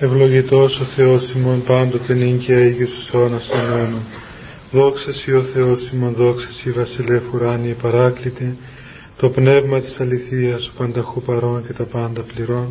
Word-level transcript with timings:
Ευλογητός 0.00 0.80
ο 0.80 0.84
Θεός 0.84 1.32
ημών 1.36 1.62
πάντοτε 1.62 2.14
νυν 2.14 2.38
και 2.38 2.52
Αγίος 2.54 3.10
αιώνας 3.12 3.46
των 3.46 3.70
αιώνων. 3.70 4.02
Δόξας 4.72 5.16
Σοι 5.16 5.32
ο 5.32 5.42
Θεός 5.42 5.90
ημών, 5.92 6.12
δόξας 6.12 6.54
Σοι 6.54 6.70
βασιλεύ 6.70 7.22
ουράνιε 7.34 7.72
παράκλητε, 7.72 8.56
το 9.16 9.28
πνεύμα 9.28 9.80
της 9.80 10.00
αληθείας, 10.00 10.66
ο 10.66 10.70
πανταχού 10.78 11.22
παρών 11.22 11.66
και 11.66 11.72
τα 11.72 11.84
πάντα 11.84 12.20
πληρών, 12.20 12.68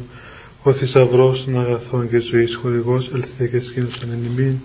ο 0.64 0.74
θησαυρός 0.74 1.44
των 1.46 1.60
αγαθών 1.60 2.10
και 2.10 2.18
ζωής 2.20 2.56
χορηγός, 2.56 3.12
ελθέ 3.14 3.48
και 3.48 3.66
σκήνωσον 3.66 4.10
εν 4.12 4.24
ημίν, 4.24 4.60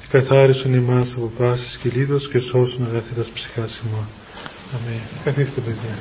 και 0.00 0.06
καθάρισον 0.10 0.74
ημάς 0.74 1.08
από 1.16 1.32
πάσης 1.38 1.78
και 1.82 1.90
λίδος 1.94 2.28
και 2.28 2.38
σώσον 2.38 2.86
αγαθήτας 2.90 3.28
ψυχάς 3.34 3.80
ημών. 3.86 4.06
Αμήν. 4.74 5.00
Καθίστε 5.24 5.60
παιδιά. 5.60 5.96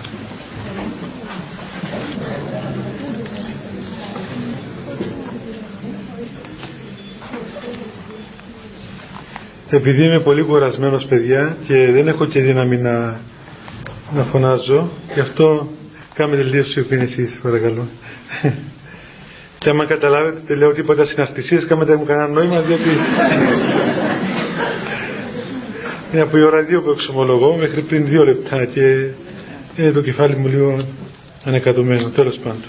Επειδή 9.69 10.03
είμαι 10.03 10.19
πολύ 10.19 10.43
κουρασμένος 10.43 11.05
παιδιά 11.05 11.57
και 11.67 11.91
δεν 11.91 12.07
έχω 12.07 12.25
και 12.25 12.39
δύναμη 12.41 12.77
να, 12.77 13.19
να 14.15 14.23
φωνάζω, 14.23 14.89
γι' 15.13 15.19
αυτό 15.19 15.67
κάνετε 16.13 16.43
λίγο 16.43 16.63
σιωπή 16.63 16.95
εσείς 16.95 17.39
παρακαλώ. 17.43 17.87
και 19.59 19.69
άμα 19.69 19.85
καταλάβετε 19.85 20.41
δεν 20.47 20.57
λέω 20.57 20.71
τίποτα 20.71 21.05
συναρτησίες, 21.05 21.65
κάνετε 21.65 21.95
μου 21.95 22.05
κανένα 22.05 22.27
νόημα, 22.27 22.61
διότι 22.61 22.89
είναι 26.11 26.21
από 26.21 26.37
η 26.37 26.43
ώρα 26.43 26.61
δύο 26.61 26.81
που 26.81 26.89
εξομολογώ 26.89 27.55
μέχρι 27.55 27.81
πριν 27.81 28.05
δύο 28.05 28.23
λεπτά 28.23 28.65
και 28.65 28.81
είναι 29.77 29.91
το 29.91 30.01
κεφάλι 30.01 30.35
μου 30.35 30.47
λίγο 30.47 30.79
ανεκατομένο, 31.45 32.09
τέλος 32.09 32.37
πάντων. 32.37 32.63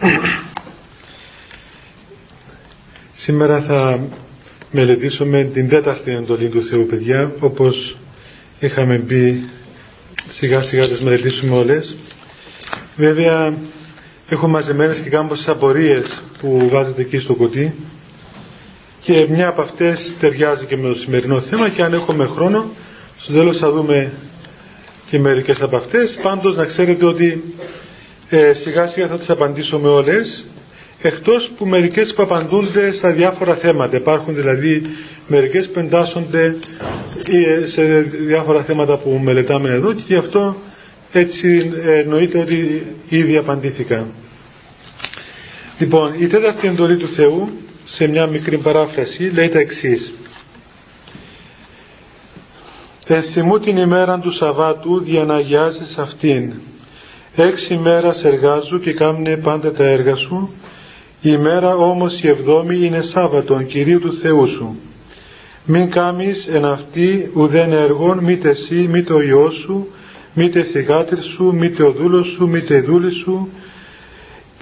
Σήμερα 3.24 3.60
θα 3.60 4.00
μελετήσουμε 4.70 5.44
την 5.44 5.68
τέταρτη 5.68 6.10
εντολή 6.10 6.48
του 6.48 6.62
Θεού 6.62 6.86
παιδιά 6.86 7.32
όπως 7.40 7.96
είχαμε 8.60 8.98
πει 8.98 9.48
σιγά 10.32 10.62
σιγά 10.62 10.88
τις 10.88 11.00
μελετήσουμε 11.00 11.56
όλες. 11.56 11.94
Βέβαια 12.96 13.54
έχω 14.28 14.46
μαζεμένες 14.48 14.98
και 14.98 15.08
κάμποσες 15.10 15.48
απορίες 15.48 16.22
που 16.40 16.68
βάζετε 16.70 17.00
εκεί 17.02 17.18
στο 17.18 17.34
κουτί 17.34 17.74
και 19.00 19.26
μια 19.30 19.48
από 19.48 19.62
αυτές 19.62 20.14
ταιριάζει 20.20 20.64
και 20.64 20.76
με 20.76 20.88
το 20.88 20.94
σημερινό 20.94 21.40
θέμα 21.40 21.68
και 21.68 21.82
αν 21.82 21.92
έχουμε 21.92 22.26
χρόνο 22.26 22.70
στο 23.18 23.32
τέλος 23.32 23.58
θα 23.58 23.70
δούμε 23.70 24.12
και 25.10 25.18
μερικές 25.18 25.60
από 25.62 25.76
αυτές. 25.76 26.18
Πάντως 26.22 26.56
να 26.56 26.64
ξέρετε 26.64 27.06
ότι 27.06 27.54
ε, 28.28 28.52
σιγά 28.54 28.86
σιγά 28.86 29.06
θα 29.06 29.18
τις 29.18 29.30
απαντήσουμε 29.30 29.88
όλες 29.88 30.44
εκτός 31.08 31.50
που 31.56 31.66
μερικές 31.66 32.12
που 32.16 32.22
απαντούνται 32.22 32.92
στα 32.94 33.12
διάφορα 33.12 33.54
θέματα. 33.54 33.96
Υπάρχουν 33.96 34.34
δηλαδή 34.34 34.82
μερικές 35.28 35.70
που 35.72 35.78
εντάσσονται 35.78 36.56
σε 37.72 38.00
διάφορα 38.00 38.62
θέματα 38.62 38.96
που 38.96 39.20
μελετάμε 39.22 39.70
εδώ 39.70 39.92
και 39.92 40.02
γι' 40.06 40.16
αυτό 40.16 40.56
έτσι 41.12 41.72
εννοείται 41.86 42.38
ότι 42.38 42.86
ήδη 43.08 43.36
απαντήθηκαν. 43.36 44.06
Λοιπόν, 45.78 46.14
η 46.18 46.26
τέταρτη 46.26 46.66
εντολή 46.66 46.96
του 46.96 47.08
Θεού 47.08 47.48
σε 47.86 48.06
μια 48.06 48.26
μικρή 48.26 48.58
παράφραση 48.58 49.30
λέει 49.34 49.48
τα 49.48 49.58
εξής. 49.58 50.12
Ενθυμού 53.06 53.58
την 53.58 53.76
ημέρα 53.76 54.18
του 54.18 54.32
Σαββάτου 54.32 55.00
διαναγιάζεις 55.00 55.96
αυτήν. 55.98 56.52
Έξι 57.36 57.76
μέρας 57.76 58.24
εργάζου 58.24 58.80
και 58.80 58.92
κάμνε 58.92 59.36
πάντα 59.36 59.72
τα 59.72 59.84
έργα 59.84 60.14
σου 60.16 60.54
η 61.26 61.30
ημέρα 61.32 61.76
όμως 61.76 62.22
η 62.22 62.28
εβδόμη 62.28 62.84
είναι 62.84 63.00
Σάββατον 63.00 63.66
Κυρίου 63.66 63.98
του 63.98 64.12
Θεού 64.12 64.48
σου. 64.48 64.76
Μην 65.64 65.90
κάμεις 65.90 66.48
εν 66.52 66.64
αυτή 66.64 67.30
ουδέν 67.34 67.72
έργον 67.72 68.18
μήτε 68.18 68.48
εσύ 68.48 68.74
μήτε 68.74 69.12
ο 69.12 69.22
Υιός 69.22 69.54
σου 69.54 69.86
μήτε 70.34 70.64
θυγάτρι 70.64 71.22
σου 71.22 71.54
μήτε 71.54 71.82
ο 71.82 71.90
δούλος 71.90 72.26
σου 72.26 72.48
μήτε 72.48 72.76
η 72.76 72.80
δούλη 72.80 73.12
σου 73.12 73.48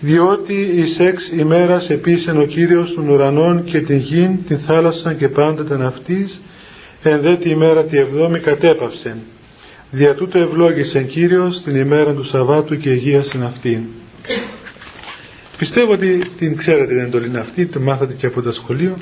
διότι 0.00 0.54
εις 0.54 0.98
έξ 0.98 1.30
ημέρας 1.36 1.88
επίσεν 1.88 2.40
ο 2.40 2.44
Κύριος 2.44 2.94
των 2.94 3.08
ουρανών 3.08 3.64
και 3.64 3.80
την 3.80 3.96
γην, 3.96 4.44
την 4.46 4.58
θάλασσα 4.58 5.12
και 5.12 5.28
πάντα 5.28 5.64
τα 5.64 5.76
ναυτής 5.76 6.40
εν 7.02 7.20
δε 7.20 7.36
τη 7.36 7.50
ημέρα 7.50 7.84
τη 7.84 7.98
εβδόμη 7.98 8.38
κατέπαυσεν. 8.38 9.16
Δια 9.90 10.14
τούτο 10.14 10.38
ευλόγησεν 10.38 11.06
Κύριος 11.06 11.62
την 11.64 11.76
ημέρα 11.76 12.12
του 12.12 12.24
Σαββάτου 12.24 12.78
και 12.78 12.90
υγείασεν 12.90 13.42
αυτήν. 13.42 13.80
Πιστεύω 15.62 15.92
ότι 15.92 16.18
την 16.38 16.56
ξέρετε 16.56 16.86
την 16.86 16.98
εντολή 16.98 17.38
αυτή, 17.38 17.66
το 17.66 17.80
μάθατε 17.80 18.12
και 18.12 18.26
από 18.26 18.42
το 18.42 18.52
σχολείο. 18.52 18.96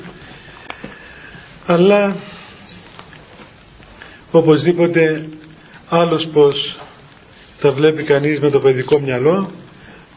Αλλά 1.65 2.15
οπωσδήποτε 4.31 5.25
άλλος 5.89 6.27
πως 6.33 6.79
τα 7.61 7.71
βλέπει 7.71 8.03
κανείς 8.03 8.39
με 8.39 8.49
το 8.49 8.59
παιδικό 8.59 8.99
μυαλό 8.99 9.51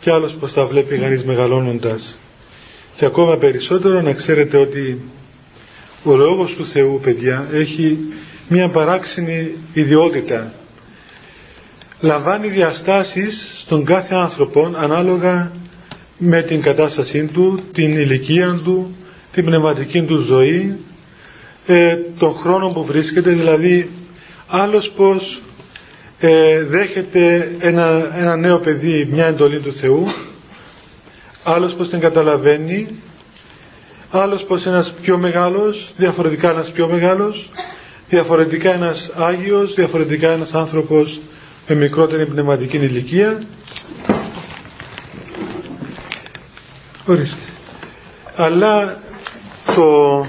και 0.00 0.10
άλλος 0.10 0.33
πως 0.41 0.53
τα 0.53 0.65
βλέπει 0.65 0.99
κανείς 0.99 1.25
μεγαλώνοντας. 1.25 2.19
Και 2.97 3.04
ακόμα 3.04 3.37
περισσότερο 3.37 4.00
να 4.00 4.12
ξέρετε 4.12 4.56
ότι 4.56 5.00
ο 6.04 6.16
Λόγος 6.16 6.54
του 6.54 6.66
Θεού, 6.66 7.00
παιδιά, 7.03 7.49
έχει 7.53 7.99
μια 8.49 8.69
παράξενη 8.69 9.50
ιδιότητα. 9.72 10.54
Λαμβάνει 12.00 12.49
διαστάσεις 12.49 13.50
στον 13.54 13.84
κάθε 13.84 14.15
άνθρωπο 14.15 14.72
ανάλογα 14.77 15.53
με 16.19 16.43
την 16.43 16.63
κατάστασή 16.63 17.25
του, 17.25 17.59
την 17.73 17.97
ηλικία 17.97 18.61
του, 18.65 18.97
την 19.33 19.45
πνευματική 19.45 20.03
του 20.03 20.17
ζωή, 20.21 20.79
ε, 21.67 21.97
τον 22.19 22.35
χρόνο 22.35 22.69
που 22.73 22.85
βρίσκεται, 22.85 23.31
δηλαδή 23.31 23.91
άλλος 24.47 24.93
πως 24.97 25.41
ε, 26.21 26.63
δέχεται 26.65 27.51
ένα, 27.61 28.17
ένα 28.21 28.37
νέο 28.37 28.59
παιδί 28.59 29.09
μια 29.13 29.27
εντολή 29.27 29.61
του 29.61 29.73
Θεού, 29.75 30.07
άλλος 31.43 31.75
πως 31.75 31.89
την 31.89 32.01
καταλαβαίνει, 32.01 32.87
άλλος 34.11 34.43
πως 34.43 34.65
ένας 34.67 34.95
πιο 35.03 35.19
μεγάλος, 35.19 35.93
διαφορετικά 35.97 36.51
ένας 36.51 36.71
πιο 36.71 36.89
μεγάλος, 36.89 37.51
διαφορετικά 38.09 38.75
ένας 38.75 39.11
Άγιος, 39.17 39.75
διαφορετικά 39.75 40.31
ένας 40.31 40.51
άνθρωπος 40.53 41.21
με 41.69 41.75
μικρότερη 41.75 42.27
πνευματική 42.27 42.77
ηλικία 42.77 43.43
Ορίστε. 47.06 47.48
Αλλά 48.37 49.03
το, 49.75 50.26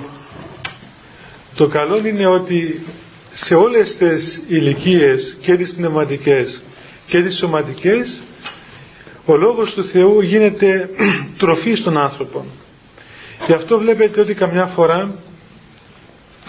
το 1.56 1.68
καλό 1.68 1.98
είναι 2.08 2.28
ότι 2.28 2.86
σε 3.34 3.56
όλες 3.56 3.96
τις 3.98 4.42
ηλικίες 4.48 5.38
και 5.42 5.56
τις 5.56 5.74
πνευματικές 5.74 6.62
και 7.08 7.22
τις 7.22 7.38
σωματικές 7.38 8.22
ο 9.26 9.36
Λόγος 9.36 9.74
του 9.74 9.84
Θεού 9.86 10.22
γίνεται 10.22 10.90
τροφή 11.38 11.76
στον 11.76 11.98
άνθρωπο. 11.98 12.46
Γι' 13.48 13.54
αυτό 13.54 13.80
βλέπετε 13.80 14.22
ότι 14.22 14.34
καμιά 14.34 14.66
φορά 14.66 15.16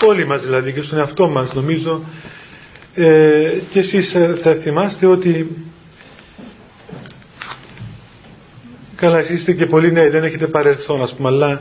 όλοι 0.04 0.26
μας 0.26 0.42
δηλαδή 0.42 0.72
και 0.72 0.82
στον 0.82 0.98
εαυτό 0.98 1.28
μας 1.28 1.54
νομίζω 1.54 2.04
ε, 2.94 3.58
και 3.70 3.78
εσείς 3.78 4.16
θα 4.42 4.54
θυμάστε 4.54 5.06
ότι 5.06 5.56
Καλά, 8.96 9.18
εσείς 9.18 9.38
είστε 9.38 9.52
και 9.52 9.66
πολύ 9.66 9.92
νέοι, 9.92 10.08
δεν 10.08 10.24
έχετε 10.24 10.46
παρελθόν, 10.46 11.02
ας 11.02 11.14
πούμε, 11.14 11.28
αλλά 11.28 11.60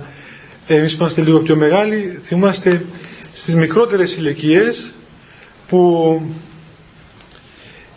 εμείς 0.67 0.91
που 0.91 1.01
είμαστε 1.01 1.21
λίγο 1.21 1.39
πιο 1.39 1.55
μεγάλοι, 1.55 2.19
θυμάστε 2.23 2.85
στις 3.33 3.55
μικρότερες 3.55 4.15
ηλικίες 4.15 4.91
που 5.67 6.21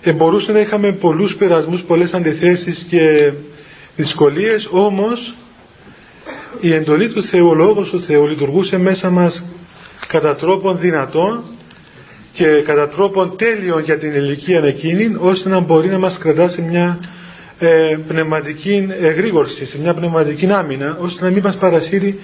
ε, 0.03 0.13
μπορούσε 0.13 0.53
να 0.53 0.61
είχαμε 0.61 0.93
πολλούς 0.93 1.35
περασμούς, 1.35 1.83
πολλές 1.83 2.13
αντιθέσεις 2.13 2.87
και 2.89 3.33
δυσκολίες, 3.97 4.69
όμως 4.71 5.35
η 6.61 6.75
εντολή 6.75 7.09
του 7.09 7.25
Θεού, 7.25 7.49
ο 7.49 7.55
Λόγος 7.55 7.91
του 7.91 8.01
Θεού 8.01 8.27
λειτουργούσε 8.27 8.79
μέσα 8.79 9.11
μας 9.11 9.45
κατά 10.07 10.35
τρόπον 10.35 10.79
δυνατόν 10.79 11.43
και 12.33 12.63
κατά 12.67 12.89
τρόπον 12.89 13.37
τέλειο 13.37 13.79
για 13.79 13.99
την 13.99 14.13
ηλικία 14.13 14.65
εκείνη, 14.65 15.17
ώστε 15.19 15.49
να 15.49 15.61
μπορεί 15.61 15.89
να 15.89 15.99
μας 15.99 16.19
κρατά 16.19 16.49
σε 16.49 16.63
μια 16.63 16.99
ε, 17.59 17.97
πνευματική 18.09 18.87
εγρήγορση, 19.01 19.67
σε 19.67 19.79
μια 19.79 19.95
πνευματική 19.95 20.53
άμυνα, 20.53 20.99
ώστε 21.01 21.25
να 21.25 21.31
μην 21.31 21.43
μας 21.43 21.57
παρασύρει 21.57 22.19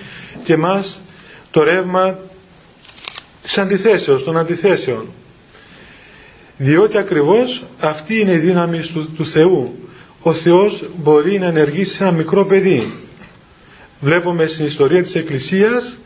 και 0.45 0.57
μας 0.57 1.01
το 1.51 1.63
ρεύμα 1.63 2.19
της 3.43 3.59
αντιθέσεως, 3.59 4.25
των 4.25 4.37
αντιθέσεων. 4.37 5.07
Διότι 6.57 6.99
ακριβώς 6.99 7.65
αυτή 7.81 8.21
είναι 8.21 8.33
η 8.33 8.39
δύναμη 8.39 8.79
του, 8.79 9.13
του 9.17 9.27
Θεού. 9.27 9.79
Ο 10.23 10.35
Θεός 10.35 10.85
μπορεί 10.97 11.39
να 11.39 11.47
ενεργήσει 11.47 11.97
σε 11.97 12.03
ένα 12.03 12.13
μικρό 12.13 12.45
παιδί. 12.45 12.93
Βλέπουμε 14.01 14.47
στην 14.47 14.67
ιστορία 14.67 15.03
της 15.03 15.15
Εκκλησίας 15.15 15.97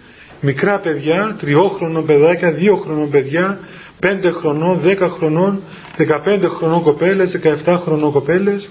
μικρά 0.41 0.79
παιδιά, 0.79 1.37
τριόχρονων 1.41 2.07
παιδάκια, 2.07 2.53
δύο 2.53 2.77
χρονών 2.77 3.11
παιδιά, 3.11 3.59
πέντε 4.01 4.31
χρονών, 4.31 4.79
δέκα 4.81 5.09
χρονών, 5.09 5.63
δεκαπέντε 5.97 6.49
χρονών 6.49 6.83
κοπέλες, 6.83 7.31
δεκαεφτά 7.31 7.83
χρονών 7.85 8.13
κοπέλες 8.13 8.69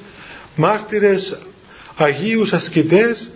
μάρτυρες 0.57 1.37
Αγίους 1.95 2.51
ασκητές 2.53 3.29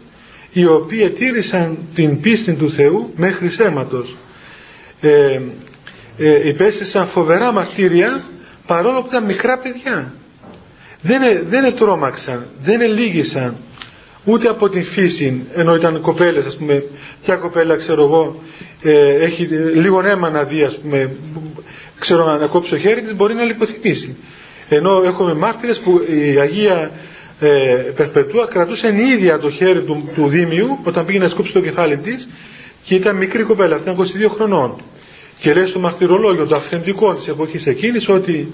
οι 0.54 0.66
οποίοι 0.66 1.10
τήρησαν 1.10 1.78
την 1.96 2.22
πίστη 2.22 2.54
του 2.54 2.72
Θεού 2.72 3.14
μέχρι 3.16 3.50
σέματος. 3.50 4.16
Ε, 5.02 5.40
ε, 6.18 6.48
υπέστησαν 6.48 7.08
φοβερά 7.08 7.52
μαρτύρια 7.52 8.24
παρόλο 8.66 9.02
που 9.02 9.08
ήταν 9.10 9.26
μικρά 9.26 9.58
παιδιά. 9.58 10.14
Δεν, 11.02 11.22
ε, 11.22 11.42
δεν 11.46 11.76
τρόμαξαν 11.76 12.46
δεν 12.64 12.82
ελίγησαν 12.82 13.56
ούτε 14.26 14.48
από 14.48 14.70
την 14.70 14.86
φύση 14.86 15.46
ενώ 15.56 15.76
ήταν 15.76 16.02
κοπέλες 16.02 16.46
ας 16.46 16.58
πούμε. 16.58 16.84
Ποια 17.24 17.36
κοπέλα 17.36 17.76
ξέρω 17.76 18.04
εγώ 18.04 18.42
ε, 18.84 19.14
έχει 19.14 19.44
λίγο 19.76 20.02
αίμα 20.06 20.30
να 20.30 20.44
δει 20.44 20.64
ας 20.64 20.78
πούμε 20.82 21.12
ξέρω 22.00 22.38
να 22.38 22.48
κόψει 22.48 22.70
το 22.70 22.80
χέρι 22.80 23.02
της 23.02 23.16
μπορεί 23.16 23.34
να 23.34 23.44
λιποθυμήσει 23.44 24.18
ενώ 24.70 25.02
έχουμε 25.06 25.34
μάρτυρες 25.34 25.80
που 25.80 26.02
η 26.10 26.40
Αγία 26.40 26.92
ε, 27.44 27.92
Περπετούα 27.96 28.46
κρατούσε 28.48 28.88
η 28.88 29.12
ίδια 29.12 29.40
το 29.40 29.50
χέρι 29.52 29.82
του, 29.84 30.10
του 30.16 30.28
Δήμιου 30.28 30.80
όταν 30.84 31.06
πήγε 31.06 31.20
να 31.20 31.30
σκόψει 31.30 31.54
το 31.54 31.62
κεφάλι 31.62 31.98
της 31.98 32.28
και 32.84 32.96
ήταν 32.96 33.18
μικρή 33.18 33.44
κοπέλα, 33.44 33.78
ήταν 33.82 33.96
22 33.98 34.30
χρονών. 34.30 34.82
Και 35.40 35.54
λέει 35.54 35.68
στο 35.68 35.80
μαρτυρολόγιο 35.80 36.46
το 36.46 36.56
αυθεντικό 36.56 37.14
της 37.14 37.28
εποχής 37.28 37.66
εκείνης 37.68 38.10
ότι 38.10 38.54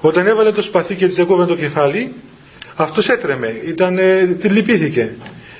όταν 0.00 0.26
έβαλε 0.26 0.52
το 0.52 0.62
σπαθί 0.62 0.94
και 0.94 1.06
της 1.06 1.18
έκοβε 1.18 1.44
το 1.46 1.56
κεφάλι 1.56 2.12
αυτός 2.76 3.08
έτρεμε, 3.08 3.60
ήταν, 3.66 3.98
ε, 3.98 4.24
τη 4.40 4.48
λυπήθηκε. 4.48 5.10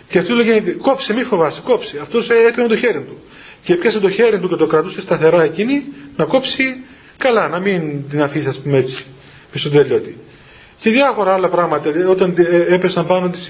Και 0.09 0.19
αυτός 0.19 0.37
λέγε 0.37 0.61
κόψε 0.71 1.13
μη 1.13 1.23
φοβάσαι, 1.23 1.61
κόψε 1.65 1.99
αυτός 2.03 2.29
ε, 2.29 2.35
έτρεμε 2.49 2.69
το 2.69 2.79
χέρι 2.79 3.01
του. 3.01 3.19
Και 3.65 3.75
πιάσε 3.77 4.01
το 4.01 4.11
χέρι 4.11 4.39
του 4.41 4.49
και 4.49 4.57
το 4.57 4.67
κρατούσε 4.67 5.01
σταθερά 5.01 5.43
εκείνη 5.43 5.83
να 6.17 6.25
κόψει 6.25 6.77
καλά, 7.17 7.49
να 7.49 7.59
μην 7.59 8.09
την 8.11 8.23
αφήσει 8.23 8.49
ας 8.49 8.61
πούμε 8.61 8.79
έτσι 8.79 9.05
πίσω 9.53 9.71
τελειώτη 9.71 10.17
και 10.81 10.91
διάφορα 10.91 11.33
άλλα 11.35 11.49
πράγματα. 11.49 11.91
Όταν 12.09 12.35
ε, 12.39 12.75
έπεσαν 12.75 13.07
πάνω 13.07 13.29
της 13.29 13.49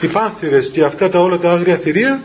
οι 0.00 0.06
πάνθυρες 0.12 0.70
και 0.72 0.84
αυτά 0.84 1.08
τα 1.08 1.18
όλα 1.20 1.38
τα 1.38 1.52
άγρια 1.52 1.76
θηρία 1.76 2.22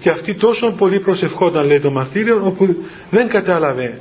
και 0.00 0.10
αυτή 0.10 0.34
τόσο 0.34 0.70
πολύ 0.72 1.00
προσευχόταν 1.00 1.66
λέει 1.66 1.80
το 1.80 1.90
μαρτύριο 1.90 2.42
όπου 2.44 2.76
δεν 3.10 3.28
κατάλαβε. 3.28 3.98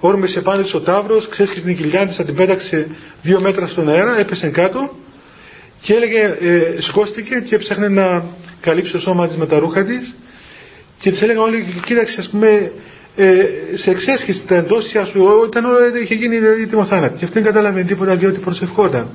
Όρμησε 0.00 0.40
πάνω 0.40 0.62
στο 0.66 0.80
τάβρος 0.80 1.28
ξέσχισε 1.28 1.60
την 1.60 1.76
κοιλιά 1.76 2.06
της 2.06 2.16
την 2.16 2.34
πέταξε 2.34 2.86
δύο 3.22 3.40
μέτρα 3.40 3.66
στον 3.66 3.88
αέρα 3.88 4.18
έπεσε 4.18 4.48
κάτω 4.50 4.90
και 5.80 5.94
έλεγε 5.94 6.36
ε, 6.40 6.80
σκόστηκε 6.80 7.34
και 7.48 7.54
έψαχνε 7.54 7.88
να 7.88 8.24
καλύψει 8.60 8.92
το 8.92 8.98
σώμα 8.98 9.26
της 9.26 9.36
με 9.36 9.46
τα 9.46 9.58
ρούχα 9.58 9.84
της 9.84 10.14
και 10.98 11.10
της 11.10 11.22
έλεγαν 11.22 11.42
όλοι 11.42 11.66
κοίταξε 11.86 12.20
ας 12.20 12.28
πούμε 12.28 12.72
ε, 13.16 13.44
σε 13.74 13.90
εξέσχεση 13.90 14.42
τα 14.46 14.54
εντόσια 14.54 15.04
σου 15.04 15.24
όταν 15.42 15.64
όλα 15.64 15.98
είχε 16.02 16.14
γίνει 16.14 16.38
δηλαδή 16.38 16.84
θάνατη 16.84 17.18
και 17.18 17.24
αυτή 17.24 17.40
δεν 17.40 17.52
κατάλαβε 17.52 17.82
τίποτα 17.82 18.16
διότι 18.16 18.38
προσευχόταν. 18.38 19.08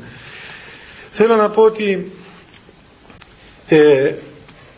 Θέλω 1.11 1.35
να 1.35 1.49
πω 1.49 1.61
ότι 1.61 2.11
ε, 3.67 4.13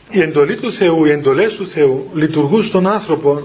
η 0.10 0.22
εντολή 0.22 0.56
του 0.56 0.74
Θεού, 0.74 1.06
οι 1.06 1.12
εντολές 1.12 1.54
του 1.54 1.68
Θεού 1.68 2.12
λειτουργούν 2.14 2.64
στον 2.64 2.88
άνθρωπο 2.88 3.44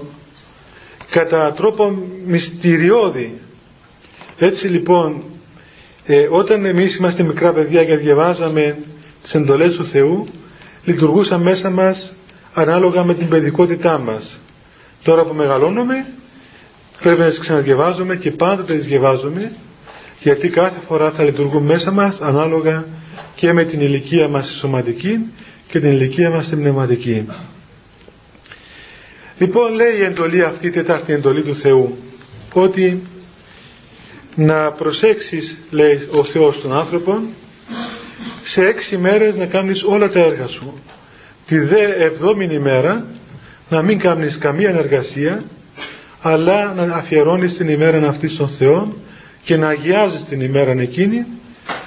κατά 1.11 1.53
τρόπο 1.53 1.97
μυστηριώδη. 2.25 3.39
Έτσι 4.37 4.67
λοιπόν 4.67 5.23
ε, 6.05 6.27
όταν 6.29 6.65
εμείς 6.65 6.95
είμαστε 6.95 7.23
μικρά 7.23 7.53
παιδιά 7.53 7.85
και 7.85 7.95
διαβάζαμε 7.95 8.77
τις 9.23 9.33
εντολές 9.33 9.75
του 9.75 9.85
Θεού 9.85 10.27
λειτουργούσαν 10.83 11.41
μέσα 11.41 11.69
μας 11.69 12.13
ανάλογα 12.53 13.03
με 13.03 13.13
την 13.13 13.27
παιδικότητά 13.27 13.99
μας 13.99 14.39
Τώρα 15.05 15.23
που 15.23 15.33
μεγαλώνουμε 15.33 16.05
πρέπει 17.01 17.19
να 17.19 17.27
τις 17.27 17.39
ξαναδιαβάζουμε 17.39 18.15
και 18.15 18.31
πάντοτε 18.31 18.73
τις 18.73 18.85
διαβάζουμε 18.85 19.51
γιατί 20.19 20.49
κάθε 20.49 20.79
φορά 20.87 21.11
θα 21.11 21.23
λειτουργούν 21.23 21.63
μέσα 21.63 21.91
μας 21.91 22.19
ανάλογα 22.21 22.85
και 23.35 23.53
με 23.53 23.63
την 23.63 23.79
ηλικία 23.81 24.27
μας 24.27 24.47
στη 24.47 24.55
σωματική 24.57 25.19
και 25.67 25.79
την 25.79 25.89
ηλικία 25.89 26.29
μας 26.29 26.45
στην 26.45 26.57
πνευματική. 26.59 27.27
Λοιπόν 29.37 29.73
λέει 29.73 29.97
η 29.97 30.03
εντολή 30.03 30.43
αυτή, 30.43 30.67
η 30.67 30.71
τετάρτη 30.71 31.13
εντολή 31.13 31.43
του 31.43 31.55
Θεού 31.55 31.97
ότι 32.53 33.01
να 34.35 34.71
προσέξεις 34.71 35.57
λέει 35.69 36.07
ο 36.11 36.23
Θεός 36.23 36.61
τον 36.61 36.73
άνθρωπο 36.73 37.19
σε 38.43 38.61
έξι 38.67 38.97
μέρες 38.97 39.35
να 39.35 39.45
κάνεις 39.45 39.83
όλα 39.83 40.09
τα 40.09 40.19
έργα 40.19 40.47
σου. 40.47 40.73
Τη 41.47 41.59
δε 41.59 41.83
εβδόμηνη 41.83 42.59
μέρα 42.59 43.05
να 43.69 43.81
μην 43.81 43.99
κάνεις 43.99 44.37
καμία 44.37 44.69
εργασία 44.69 45.43
αλλά 46.21 46.73
να 46.73 46.83
αφιερώνεις 46.95 47.57
την 47.57 47.69
ημέρα 47.69 48.07
αυτή 48.07 48.29
στον 48.29 48.49
Θεό 48.49 48.93
και 49.43 49.57
να 49.57 49.67
αγιάζεις 49.67 50.23
την 50.23 50.41
ημέρα 50.41 50.71
εκείνη 50.71 51.25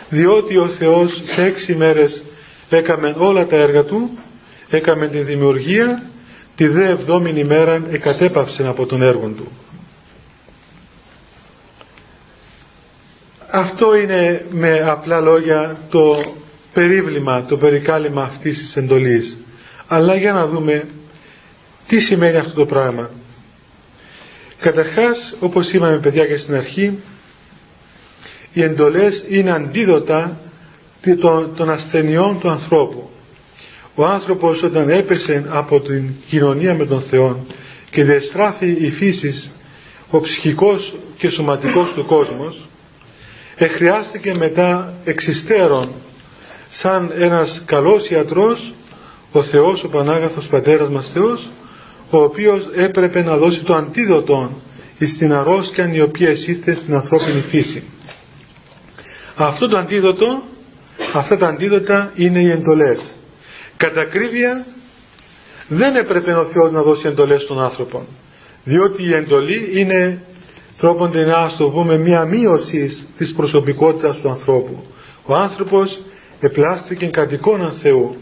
διότι 0.08 0.56
ο 0.56 0.69
Θεός 0.69 1.22
σε 1.25 1.42
έξι 1.42 1.75
μέρες 1.75 2.22
έκαμε 2.69 3.14
όλα 3.19 3.46
τα 3.46 3.56
έργα 3.56 3.84
Του 3.84 4.19
έκαμε 4.70 5.06
τη 5.06 5.19
δημιουργία 5.19 6.02
τη 6.56 6.66
δε 6.66 6.88
εβδόμηνη 6.88 7.40
ημέρα 7.40 7.82
εκατέπαυσε 7.90 8.66
από 8.66 8.86
τον 8.86 9.02
έργο 9.02 9.28
Του. 9.36 9.52
Αυτό 13.50 13.96
είναι 13.96 14.44
με 14.50 14.81
απλά 14.81 15.20
λόγια 15.20 15.76
το 15.90 16.34
περίβλημα, 16.72 17.44
το 17.44 17.56
περικάλυμα 17.56 18.22
αυτής 18.22 18.58
της 18.58 18.76
εντολής. 18.76 19.36
Αλλά 19.86 20.14
για 20.14 20.32
να 20.32 20.46
δούμε 20.46 20.84
τι 21.88 22.00
σημαίνει 22.00 22.37
αυτό 22.37 22.55
το 22.55 22.67
πράγμα; 22.67 23.11
Καταρχάς, 24.61 25.37
όπως 25.40 25.73
είπαμε 25.73 25.99
παιδιά 25.99 26.26
και 26.26 26.37
στην 26.37 26.55
αρχή, 26.55 26.99
οι 28.52 28.62
εντολές 28.62 29.25
είναι 29.29 29.50
αντίδοτα 29.50 30.40
των 31.56 31.70
ασθενειών 31.70 32.40
του 32.40 32.50
ανθρώπου. 32.50 33.11
Ο 33.94 34.05
άνθρωπος 34.05 34.62
όταν 34.62 34.88
έπεσε 34.88 35.44
από 35.49 35.81
την 35.81 36.11
κοινωνία 36.29 36.75
με 36.75 36.87
τον 36.87 37.02
Θεό 37.02 37.46
και 37.91 38.05
διαστράφει 38.05 38.76
η 38.81 38.91
φύση, 38.91 39.50
ο 40.11 40.20
ψυχικός 40.20 40.94
και 41.17 41.31
σωματικός 41.31 41.93
του 41.94 42.06
κόσμος, 42.06 42.67
εχρειάστηκε 43.56 44.34
μετά 44.38 44.93
εξιστέρων 45.05 45.93
σαν 46.70 47.12
ένας 47.19 47.62
καλός 47.67 48.08
ιατρός 48.08 48.73
ο 49.32 49.43
Θεός, 49.43 49.84
ο 49.84 49.88
Πανάγαθος 49.88 50.46
Πατέρας 50.46 50.88
μας 50.88 51.11
Θεός 51.12 51.49
ο 52.10 52.19
οποίος 52.19 52.69
έπρεπε 52.75 53.22
να 53.22 53.37
δώσει 53.37 53.62
το 53.62 53.75
αντίδοτο 53.75 54.50
στην 55.14 55.32
αρρώσκια 55.32 55.93
η 55.93 56.00
οποία 56.00 56.31
ήρθε 56.31 56.75
στην 56.75 56.94
ανθρώπινη 56.94 57.40
φύση. 57.40 57.82
Αυτό 59.37 59.69
το 59.69 59.76
αντίδοτο, 59.76 60.43
αυτά 61.15 61.36
τα 61.36 61.48
αντίδοτα 61.48 62.12
είναι 62.15 62.41
οι 62.41 62.50
εντολές. 62.50 63.00
Κατά 63.77 64.00
ακρίβεια 64.00 64.67
δεν 65.69 65.94
έπρεπε 65.94 66.32
ο 66.32 66.44
Θεός 66.44 66.72
να 66.72 66.82
δώσει 66.82 67.06
εντολές 67.06 67.43
στον 67.43 67.60
άνθρωπο. 67.60 68.06
Διότι 68.65 69.03
η 69.03 69.15
εντολή 69.15 69.70
είναι 69.74 70.22
τρόπον 70.79 71.10
να 71.10 71.55
το 71.58 71.69
πούμε 71.69 71.96
μία 71.98 72.24
μείωση 72.24 73.06
της 73.17 73.32
προσωπικότητας 73.36 74.17
του 74.20 74.31
ανθρώπου. 74.31 74.84
Ο 75.27 75.34
άνθρωπος 75.34 76.00
επλάστηκε 76.41 77.06
κατ' 77.06 77.32
εικόνα 77.32 77.70
Θεού 77.70 78.17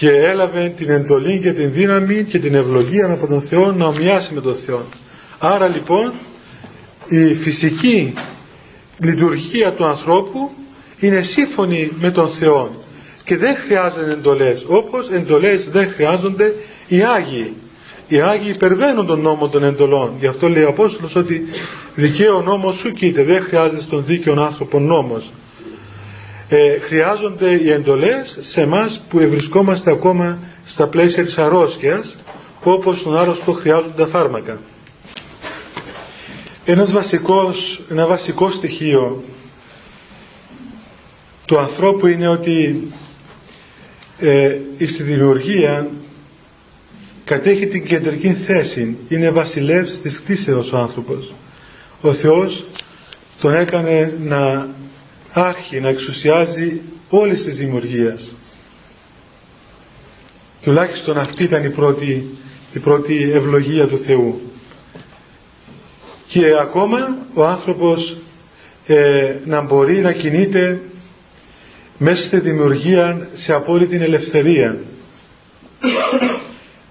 και 0.00 0.10
έλαβε 0.10 0.72
την 0.76 0.90
εντολή 0.90 1.40
και 1.40 1.52
την 1.52 1.72
δύναμη 1.72 2.24
και 2.24 2.38
την 2.38 2.54
ευλογία 2.54 3.06
από 3.12 3.26
τον 3.26 3.42
Θεό 3.42 3.72
να 3.72 3.86
ομοιάσει 3.86 4.34
με 4.34 4.40
τον 4.40 4.54
Θεό. 4.54 4.84
Άρα 5.38 5.68
λοιπόν 5.68 6.12
η 7.08 7.34
φυσική 7.34 8.14
λειτουργία 8.98 9.72
του 9.72 9.84
ανθρώπου 9.84 10.50
είναι 11.00 11.22
σύμφωνη 11.22 11.92
με 12.00 12.10
τον 12.10 12.28
Θεό 12.28 12.70
και 13.24 13.36
δεν 13.36 13.56
χρειάζεται 13.56 14.12
εντολές 14.12 14.64
όπως 14.66 15.08
εντολές 15.10 15.68
δεν 15.70 15.90
χρειάζονται 15.90 16.54
οι 16.88 17.02
Άγιοι. 17.02 17.52
Οι 18.08 18.20
Άγιοι 18.20 18.52
υπερβαίνουν 18.54 19.06
τον 19.06 19.20
νόμο 19.20 19.48
των 19.48 19.64
εντολών. 19.64 20.12
Γι' 20.18 20.26
αυτό 20.26 20.48
λέει 20.48 20.62
ο 20.62 20.68
Απόστολος 20.68 21.16
ότι 21.16 21.42
δικαίω 21.94 22.40
νόμος 22.40 22.76
σου 22.76 22.92
κοίται 22.92 23.22
δεν 23.22 23.42
χρειάζεται 23.42 23.82
στον 23.82 24.04
δίκαιο 24.04 24.42
άνθρωπο 24.42 24.78
νόμος 24.78 25.30
ε, 26.52 26.78
χρειάζονται 26.78 27.50
οι 27.50 27.70
εντολές 27.70 28.38
σε 28.40 28.60
εμάς 28.60 29.02
που 29.08 29.18
βρισκόμαστε 29.18 29.90
ακόμα 29.90 30.38
στα 30.66 30.86
πλαίσια 30.86 31.24
της 31.24 31.38
αρρώσκιας 31.38 32.16
όπως 32.62 32.98
στον 32.98 33.16
άρρωστο 33.16 33.52
χρειάζονται 33.52 34.02
τα 34.02 34.06
φάρμακα. 34.06 34.58
Ένας 36.64 36.92
βασικός, 36.92 37.80
ένα 37.90 38.06
βασικό 38.06 38.50
στοιχείο 38.50 39.22
του 41.46 41.58
ανθρώπου 41.58 42.06
είναι 42.06 42.28
ότι 42.28 42.88
ε, 44.18 44.56
στη 44.86 45.02
δημιουργία 45.02 45.86
κατέχει 47.24 47.66
την 47.66 47.86
κεντρική 47.86 48.32
θέση 48.32 48.96
είναι 49.08 49.30
βασιλεύς 49.30 50.00
της 50.02 50.20
κτίσεως 50.24 50.72
ο 50.72 50.76
άνθρωπος 50.76 51.34
ο 52.00 52.14
Θεός 52.14 52.64
τον 53.40 53.54
έκανε 53.54 54.14
να 54.20 54.68
άρχει 55.32 55.80
να 55.80 55.88
εξουσιάζει 55.88 56.80
όλες 57.08 57.42
τις 57.42 57.56
δημιουργίες. 57.56 58.32
Τουλάχιστον 60.62 61.18
αυτή 61.18 61.42
ήταν 61.42 61.64
η 61.64 61.70
πρώτη, 61.70 62.38
η 62.72 62.78
πρώτη 62.78 63.30
ευλογία 63.32 63.86
του 63.86 63.98
Θεού. 63.98 64.40
Και 66.26 66.46
ακόμα 66.60 67.18
ο 67.34 67.44
άνθρωπος 67.44 68.16
ε, 68.86 69.34
να 69.44 69.60
μπορεί 69.60 70.00
να 70.00 70.12
κινείται 70.12 70.80
μέσα 71.98 72.22
στη 72.22 72.40
δημιουργία 72.40 73.28
σε 73.34 73.52
απόλυτη 73.52 73.96
ελευθερία. 73.96 74.78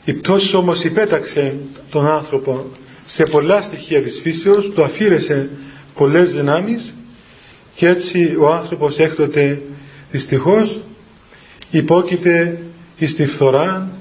Η 0.06 0.14
πτώση 0.14 0.56
όμως 0.56 0.84
υπέταξε 0.84 1.56
τον 1.90 2.06
άνθρωπο 2.08 2.66
σε 3.06 3.24
πολλά 3.24 3.62
στοιχεία 3.62 4.02
της 4.02 4.20
φύσεως, 4.22 4.72
του 4.76 4.84
αφήρεσε 4.84 5.50
πολλές 5.96 6.32
δυνάμεις 6.32 6.94
και 7.80 7.88
έτσι 7.88 8.36
ο 8.40 8.48
άνθρωπος 8.54 8.98
έκτοτε 8.98 9.62
δυστυχώς 10.12 10.80
υπόκειται 11.72 12.60
εις 12.98 13.16
τη 13.16 13.26
φθορά, 13.26 13.92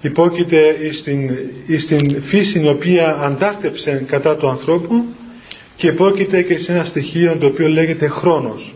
υπόκειται 0.00 0.76
εις 0.80 1.02
την, 1.02 1.30
εις 1.66 1.86
την 1.86 2.22
φύση 2.22 2.60
η 2.60 2.68
οποία 2.68 3.18
αντάρτεψε 3.20 4.04
κατά 4.08 4.36
του 4.36 4.48
ανθρώπου 4.48 5.04
και 5.76 5.86
υπόκειται 5.86 6.42
και 6.42 6.58
σε 6.58 6.72
ένα 6.72 6.84
στοιχείο 6.84 7.36
το 7.36 7.46
οποίο 7.46 7.68
λέγεται 7.68 8.08
χρόνος. 8.08 8.74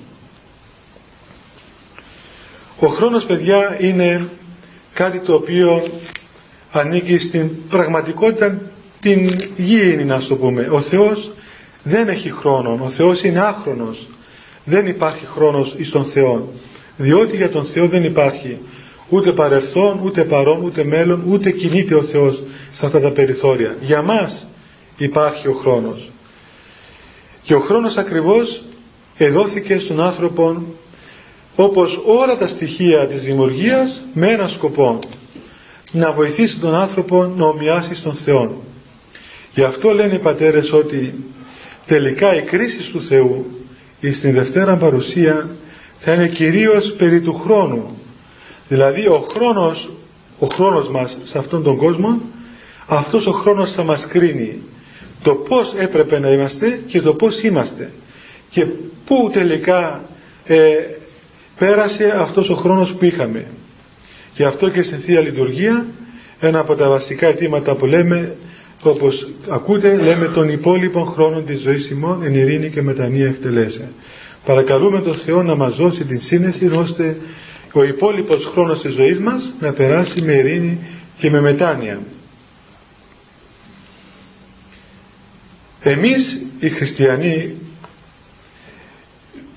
Ο 2.78 2.86
χρόνος 2.86 3.24
παιδιά 3.24 3.76
είναι 3.80 4.28
κάτι 4.94 5.20
το 5.20 5.34
οποίο 5.34 5.82
ανήκει 6.72 7.18
στην 7.18 7.50
πραγματικότητα 7.68 8.60
την 9.00 9.30
γήινη 9.56 10.04
να 10.04 10.26
το 10.26 10.34
πούμε. 10.36 10.68
Ο 10.70 10.80
Θεός 10.80 11.32
δεν 11.82 12.08
έχει 12.08 12.30
χρόνο, 12.30 12.78
ο 12.82 12.90
Θεός 12.90 13.22
είναι 13.22 13.40
άχρονος. 13.40 14.06
Δεν 14.64 14.86
υπάρχει 14.86 15.26
χρόνος 15.26 15.74
εις 15.76 15.90
τον 15.90 16.04
Θεό. 16.04 16.48
Διότι 16.96 17.36
για 17.36 17.50
τον 17.50 17.64
Θεό 17.64 17.88
δεν 17.88 18.04
υπάρχει 18.04 18.58
ούτε 19.08 19.32
παρελθόν, 19.32 20.00
ούτε 20.02 20.24
παρόν, 20.24 20.62
ούτε 20.64 20.84
μέλλον, 20.84 21.24
ούτε 21.28 21.50
κινείται 21.50 21.94
ο 21.94 22.04
Θεός 22.04 22.42
σε 22.72 22.86
αυτά 22.86 23.00
τα 23.00 23.10
περιθώρια. 23.10 23.76
Για 23.80 24.02
μας 24.02 24.46
υπάρχει 24.96 25.48
ο 25.48 25.52
χρόνος. 25.52 26.10
Και 27.42 27.54
ο 27.54 27.60
χρόνος 27.60 27.96
ακριβώς 27.96 28.64
εδόθηκε 29.16 29.78
στον 29.78 30.00
άνθρωπο 30.00 30.62
όπως 31.56 32.00
όλα 32.04 32.38
τα 32.38 32.48
στοιχεία 32.48 33.06
της 33.06 33.22
δημιουργίας 33.22 34.00
με 34.14 34.26
ένα 34.26 34.48
σκοπό 34.48 34.98
να 35.92 36.12
βοηθήσει 36.12 36.58
τον 36.58 36.74
άνθρωπο 36.74 37.24
να 37.24 37.46
ομοιάσει 37.46 37.94
στον 37.94 38.14
Θεό. 38.14 38.62
Γι' 39.54 39.62
αυτό 39.62 39.90
λένε 39.90 40.14
οι 40.14 40.18
πατέρες 40.18 40.72
ότι 40.72 41.14
τελικά 41.92 42.34
η 42.34 42.42
κρίση 42.42 42.90
του 42.92 43.02
Θεού 43.02 43.46
στην 44.12 44.32
Δευτέρα 44.32 44.76
Παρουσία 44.76 45.48
θα 45.98 46.12
είναι 46.12 46.28
κυρίως 46.28 46.94
περί 46.98 47.20
του 47.20 47.32
χρόνου. 47.32 47.98
Δηλαδή 48.68 49.06
ο 49.06 49.26
χρόνος, 49.30 49.90
ο 50.38 50.46
χρόνος 50.46 50.88
μας 50.88 51.16
σε 51.24 51.38
αυτόν 51.38 51.62
τον 51.62 51.76
κόσμο, 51.76 52.20
αυτός 52.86 53.26
ο 53.26 53.32
χρόνος 53.32 53.72
θα 53.72 53.82
μας 53.82 54.06
κρίνει 54.06 54.62
το 55.22 55.34
πώς 55.34 55.74
έπρεπε 55.78 56.18
να 56.18 56.28
είμαστε 56.28 56.80
και 56.86 57.00
το 57.00 57.14
πώς 57.14 57.42
είμαστε 57.42 57.92
και 58.50 58.66
πού 59.04 59.30
τελικά 59.32 60.00
ε, 60.46 60.74
πέρασε 61.58 62.14
αυτός 62.18 62.48
ο 62.48 62.54
χρόνος 62.54 62.94
που 62.98 63.04
είχαμε. 63.04 63.46
Γι' 64.34 64.44
αυτό 64.44 64.70
και 64.70 64.82
στην 64.82 64.98
Θεία 64.98 65.20
Λειτουργία 65.20 65.86
ένα 66.40 66.58
από 66.58 66.74
τα 66.74 66.88
βασικά 66.88 67.26
αιτήματα 67.26 67.74
που 67.74 67.86
λέμε 67.86 68.36
όπως 68.82 69.28
ακούτε 69.48 69.96
λέμε 69.96 70.26
τον 70.26 70.48
υπόλοιπο 70.48 71.04
χρόνο 71.04 71.40
της 71.40 71.60
ζωής 71.60 71.90
ημών 71.90 72.22
εν 72.22 72.34
ειρήνη 72.34 72.70
και 72.70 72.82
μετανία 72.82 73.26
εκτελέσε. 73.26 73.90
Παρακαλούμε 74.44 75.00
τον 75.00 75.14
Θεό 75.14 75.42
να 75.42 75.54
μας 75.54 75.76
δώσει 75.76 76.04
την 76.04 76.20
σύνεση 76.20 76.66
ώστε 76.66 77.16
ο 77.72 77.82
υπόλοιπος 77.82 78.44
χρόνος 78.52 78.80
της 78.80 78.92
ζωής 78.92 79.18
μας 79.18 79.54
να 79.60 79.72
περάσει 79.72 80.22
με 80.22 80.32
ειρήνη 80.32 80.78
και 81.18 81.30
με 81.30 81.40
μετάνοια. 81.40 82.00
Εμείς 85.82 86.42
οι 86.58 86.70
χριστιανοί 86.70 87.54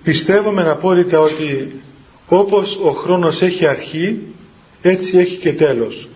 πιστεύουμε 0.03 0.69
απόλυτα 0.69 1.19
ότι 1.19 1.81
όπως 2.27 2.79
ο 2.83 2.91
χρόνος 2.91 3.41
έχει 3.41 3.65
αρχή 3.67 4.21
έτσι 4.81 5.17
έχει 5.17 5.35
και 5.35 5.53
τέλος. 5.53 6.07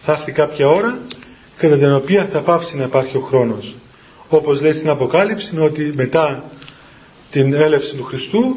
Θα 0.00 0.12
έρθει 0.12 0.32
κάποια 0.32 0.68
ώρα 0.68 0.98
κατά 1.56 1.76
την 1.76 1.94
οποία 1.94 2.28
θα 2.32 2.40
πάψει 2.40 2.76
να 2.76 2.84
υπάρχει 2.84 3.16
ο 3.16 3.20
χρόνος. 3.20 3.74
Όπως 4.28 4.60
λέει 4.60 4.72
στην 4.72 4.90
Αποκάλυψη 4.90 5.58
ότι 5.58 5.92
μετά 5.96 6.44
την 7.30 7.54
έλευση 7.54 7.96
του 7.96 8.04
Χριστού, 8.04 8.56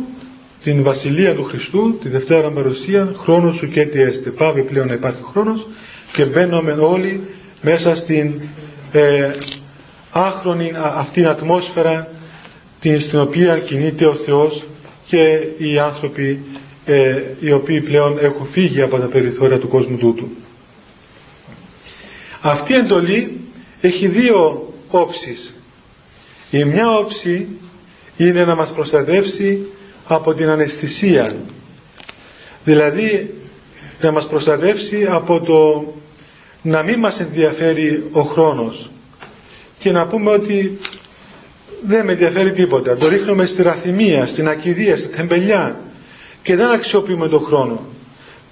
την 0.64 0.84
βασιλεία 0.84 1.36
του 1.36 1.44
Χριστού, 1.44 1.98
τη 2.02 2.10
Δευτέρα 2.10 2.52
Παρουσία, 2.52 3.14
χρόνος 3.18 3.56
σου 3.56 3.68
και 3.70 3.86
τι 3.86 4.02
έστε. 4.02 4.30
Πάβει 4.30 4.62
πλέον 4.62 4.88
να 4.88 4.94
υπάρχει 4.94 5.22
χρόνος 5.32 5.68
και 6.14 6.26
μπαίνουμε 6.26 6.72
όλοι 6.72 7.22
μέσα 7.62 7.96
στην 7.96 8.42
ε, 8.92 9.32
άχρονη 10.12 10.72
αυτή 10.76 11.26
ατμόσφαιρα 11.26 12.08
την, 12.80 13.02
στην 13.02 13.20
οποία 13.20 13.60
κινείται 13.60 14.06
ο 14.06 14.14
Θεός 14.14 14.64
και 15.06 15.48
οι 15.58 15.80
άνθρωποι 15.80 16.40
ε, 16.86 17.22
οι 17.40 17.52
οποίοι 17.52 17.82
πλέον 17.82 18.18
έχουν 18.22 18.48
φύγει 18.52 18.82
από 18.82 18.98
τα 18.98 19.06
περιθώρια 19.06 19.60
του 19.60 19.68
κόσμου 19.68 19.98
τούτου. 19.98 20.28
Αυτή 22.42 22.74
η 22.74 22.76
εντολή 22.76 23.40
έχει 23.82 24.08
δύο 24.08 24.68
όψεις. 24.90 25.54
Η 26.52 26.64
μια 26.64 26.98
όψη 26.98 27.48
είναι 28.18 28.46
να 28.46 28.56
μας 28.56 28.72
προστατεύσει 28.74 29.66
από 30.08 30.34
την 30.34 30.50
αναισθησία. 30.50 31.36
Δηλαδή 32.64 33.34
να 34.02 34.12
μας 34.12 34.28
προστατεύσει 34.28 35.06
από 35.10 35.42
το 35.42 35.94
να 36.62 36.84
μην 36.84 37.00
μας 37.00 37.20
ενδιαφέρει 37.20 38.04
ο 38.12 38.22
χρόνος 38.22 38.90
και 39.80 39.92
να 39.92 40.08
πούμε 40.08 40.32
ότι 40.32 40.80
δεν 41.86 42.06
με 42.06 42.12
ενδιαφέρει 42.12 42.52
τίποτα. 42.54 42.98
Το 42.98 43.08
ρίχνουμε 43.08 43.46
στη 43.46 43.62
ραθυμία, 43.62 44.28
στην 44.28 44.48
ακιδεία, 44.48 44.98
στη 44.98 45.08
θεμπελιά 45.08 45.80
και 46.44 46.56
δεν 46.56 46.70
αξιοποιούμε 46.70 47.30
τον 47.30 47.44
χρόνο. 47.44 47.86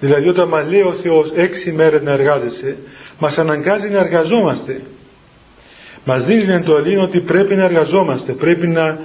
Δηλαδή 0.00 0.28
όταν 0.28 0.48
μας 0.48 0.68
λέει 0.68 0.80
ο 0.80 0.92
Θεός 0.92 1.32
έξι 1.34 1.72
μέρες 1.72 2.02
να 2.02 2.12
εργάζεσαι, 2.12 2.76
μας 3.18 3.38
αναγκάζει 3.38 3.88
να 3.88 3.98
εργαζόμαστε. 3.98 4.80
Μας 6.04 6.24
δίνει 6.24 6.40
την 6.40 6.50
εντολή 6.50 6.96
ότι 6.96 7.20
πρέπει 7.20 7.54
να 7.54 7.64
εργαζόμαστε, 7.64 8.32
πρέπει 8.32 8.66
να, 8.66 8.98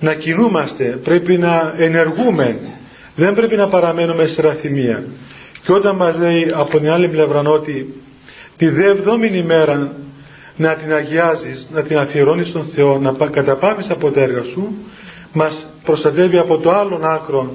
να 0.00 0.14
κινούμαστε, 0.14 0.84
πρέπει 0.84 1.38
να 1.38 1.74
ενεργούμε. 1.76 2.58
Δεν 3.14 3.34
πρέπει 3.34 3.56
να 3.56 3.68
παραμένουμε 3.68 4.26
σε 4.26 4.42
ραθυμία. 4.42 5.04
Και 5.62 5.72
όταν 5.72 5.96
μας 5.96 6.18
λέει 6.18 6.50
από 6.54 6.78
την 6.78 6.90
άλλη 6.90 7.08
πλευρά 7.08 7.40
ότι 7.40 7.94
τη 8.56 8.68
δε 8.68 8.84
εβδόμηνη 8.84 9.38
ημέρα 9.38 9.92
να 10.56 10.74
την 10.74 10.92
αγιάζεις, 10.92 11.68
να 11.72 11.82
την 11.82 11.98
αφιερώνεις 11.98 12.48
στον 12.48 12.64
Θεό, 12.64 12.98
να 12.98 13.12
καταπάμεις 13.30 13.90
από 13.90 14.10
τα 14.10 14.20
έργα 14.20 14.42
σου, 14.42 14.76
μας 15.32 15.66
προστατεύει 15.84 16.38
από 16.38 16.58
το 16.58 16.70
άλλον 16.70 17.04
άκρο 17.04 17.52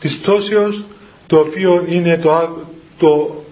της 0.00 0.18
πτώσεως, 0.18 0.84
το 1.34 1.40
οποίο 1.40 1.84
είναι 1.88 2.18
το, 2.18 2.58
το, 2.98 3.42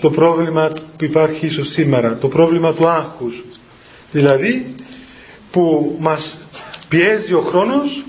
το 0.00 0.10
πρόβλημα 0.10 0.72
που 0.96 1.04
υπάρχει 1.04 1.46
ίσως 1.46 1.68
σήμερα, 1.68 2.18
το 2.18 2.28
πρόβλημα 2.28 2.72
του 2.72 2.88
άγχους. 2.88 3.44
Δηλαδή, 4.12 4.74
που 5.50 5.96
μας 6.00 6.38
πιέζει 6.88 7.32
ο 7.32 7.40
χρόνος 7.40 8.04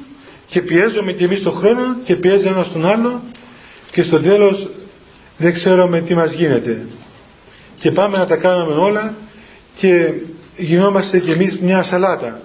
και 0.50 0.62
πιέζουμε 0.62 1.12
και 1.12 1.24
εμείς 1.24 1.42
τον 1.44 1.54
χρόνο 1.54 1.96
και 2.04 2.16
πιέζει 2.16 2.48
ένας 2.48 2.72
τον 2.72 2.86
άλλο 2.86 3.22
και 3.92 4.04
στο 4.04 4.20
τέλος 4.20 4.70
δεν 5.38 5.54
ξέρουμε 5.54 6.02
τι 6.02 6.16
μας 6.16 6.34
γίνεται. 6.34 6.86
Και 7.80 7.92
πάμε 7.92 8.18
να 8.18 8.26
τα 8.26 8.36
κάνουμε 8.36 8.74
όλα 8.74 9.16
και 9.80 10.12
γινόμαστε 10.58 11.20
κι 11.20 11.32
εμείς 11.32 11.60
μια 11.60 11.84
σαλάτα. 11.84 12.40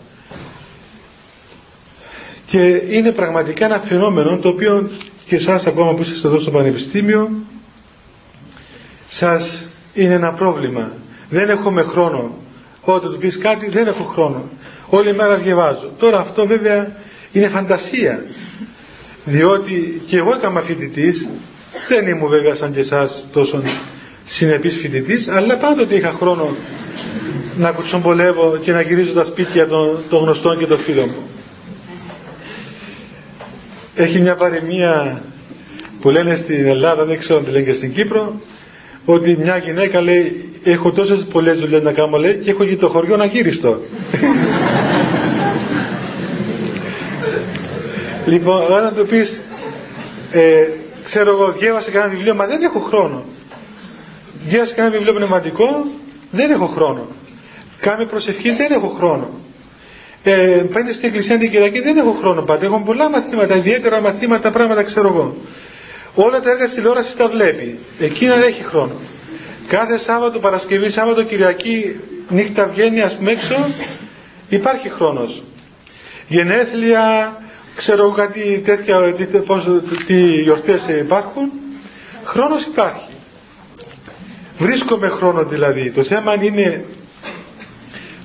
Και 2.46 2.82
είναι 2.88 3.12
πραγματικά 3.12 3.64
ένα 3.64 3.78
φαινόμενο 3.78 4.38
το 4.38 4.48
οποίο 4.48 4.90
και 5.26 5.36
εσάς 5.36 5.66
ακόμα 5.66 5.94
που 5.94 6.02
είστε 6.02 6.28
εδώ 6.28 6.40
στο 6.40 6.50
Πανεπιστήμιο 6.50 7.30
σας 9.08 9.68
είναι 9.94 10.14
ένα 10.14 10.32
πρόβλημα. 10.32 10.90
Δεν 11.28 11.48
έχουμε 11.48 11.82
χρόνο. 11.82 12.36
Όταν 12.80 13.12
του 13.12 13.18
πεις 13.18 13.38
κάτι 13.38 13.70
δεν 13.70 13.86
έχω 13.86 14.02
χρόνο. 14.04 14.42
Όλη 14.88 15.14
μέρα 15.14 15.36
διαβάζω. 15.36 15.90
Τώρα 15.98 16.18
αυτό 16.18 16.46
βέβαια 16.46 16.96
είναι 17.32 17.48
φαντασία. 17.48 18.24
Διότι 19.24 20.02
και 20.06 20.16
εγώ 20.16 20.34
έκανα 20.34 20.60
φοιτητής, 20.60 21.28
δεν 21.88 22.06
ήμουν 22.06 22.28
βέβαια 22.28 22.54
σαν 22.54 22.72
και 22.72 22.80
εσάς 22.80 23.24
τόσο 23.32 23.62
συνεπής 24.24 24.76
φοιτητής, 24.80 25.28
αλλά 25.28 25.56
πάντοτε 25.56 25.94
είχα 25.94 26.12
χρόνο 26.12 26.56
να 27.56 27.72
κουτσομπολεύω 27.72 28.56
και 28.62 28.72
να 28.72 28.80
γυρίζω 28.80 29.12
τα 29.12 29.24
σπίτια 29.24 29.66
των, 29.66 29.98
των 30.08 30.22
γνωστών 30.22 30.58
και 30.58 30.66
των 30.66 30.78
φίλων 30.78 31.08
μου. 31.08 31.31
Έχει 33.94 34.20
μια 34.20 34.36
παροιμία 34.36 35.22
που 36.00 36.10
λένε 36.10 36.36
στην 36.36 36.66
Ελλάδα, 36.66 37.04
δεν 37.04 37.18
ξέρω 37.18 37.38
αν 37.38 37.44
τη 37.44 37.50
λένε 37.50 37.64
και 37.64 37.72
στην 37.72 37.92
Κύπρο, 37.94 38.40
ότι 39.04 39.36
μια 39.36 39.56
γυναίκα 39.56 40.00
λέει 40.00 40.50
έχω 40.64 40.92
τόσες 40.92 41.26
πολλές 41.32 41.58
δουλειές 41.58 41.82
να 41.82 41.92
κάνω 41.92 42.16
λέει 42.16 42.34
και 42.34 42.50
έχω 42.50 42.64
και 42.64 42.76
το 42.76 42.88
χωριό 42.88 43.16
να 43.22 43.24
γύριστο. 43.24 43.80
λοιπόν, 48.26 48.62
όταν 48.64 48.94
του 48.96 49.06
πεις 49.06 49.40
ε, 50.32 50.66
ξέρω 51.04 51.30
εγώ 51.30 51.52
διέβασα 51.52 51.90
κανένα 51.90 52.10
βιβλίο 52.12 52.34
μα 52.34 52.46
δεν 52.46 52.62
έχω 52.62 52.78
χρόνο. 52.78 53.24
Διέβασα 54.44 54.74
κανένα 54.74 54.94
βιβλίο 54.96 55.14
πνευματικό 55.14 55.86
δεν 56.30 56.50
έχω 56.50 56.66
χρόνο. 56.66 57.06
Κάμε 57.80 58.06
προσευχή, 58.06 58.50
δεν 58.50 58.70
έχω 58.72 58.88
χρόνο. 58.88 59.28
Ε, 60.24 60.62
πάνε 60.72 60.92
στην 60.92 61.08
εκκλησία 61.08 61.38
την 61.38 61.50
Κυριακή, 61.50 61.80
δεν 61.80 61.96
έχω 61.96 62.10
χρόνο 62.12 62.42
πάντα. 62.42 62.64
Έχω 62.66 62.82
πολλά 62.86 63.10
μαθήματα, 63.10 63.56
ιδιαίτερα 63.56 64.00
μαθήματα, 64.00 64.50
πράγματα 64.50 64.82
ξέρω 64.82 65.08
εγώ. 65.08 65.36
Όλα 66.14 66.40
τα 66.40 66.50
έργα 66.50 66.64
της 66.64 66.74
τηλεόρασης 66.74 67.16
τα 67.16 67.28
βλέπει. 67.28 67.78
Εκείνα 67.98 68.34
έχει 68.34 68.62
χρόνο. 68.62 68.92
Κάθε 69.68 69.98
Σάββατο, 69.98 70.38
Παρασκευή, 70.38 70.90
Σάββατο, 70.90 71.22
Κυριακή, 71.22 71.96
νύχτα 72.28 72.68
βγαίνει 72.68 73.00
ας 73.00 73.16
πούμε 73.16 73.30
έξω, 73.30 73.74
υπάρχει 74.48 74.88
χρόνος. 74.88 75.42
Γενέθλια, 76.28 77.36
ξέρω 77.76 78.10
κάτι 78.10 78.62
τέτοια, 78.64 78.98
τι, 79.14 79.24
πώς, 79.24 79.68
τι 80.06 80.22
γιορτές 80.42 80.84
υπάρχουν, 81.00 81.50
χρόνος 82.24 82.62
υπάρχει. 82.62 83.08
Βρίσκομαι 84.58 85.08
χρόνο 85.08 85.44
δηλαδή. 85.44 85.90
Το 85.90 86.02
θέμα 86.04 86.34
είναι 86.42 86.84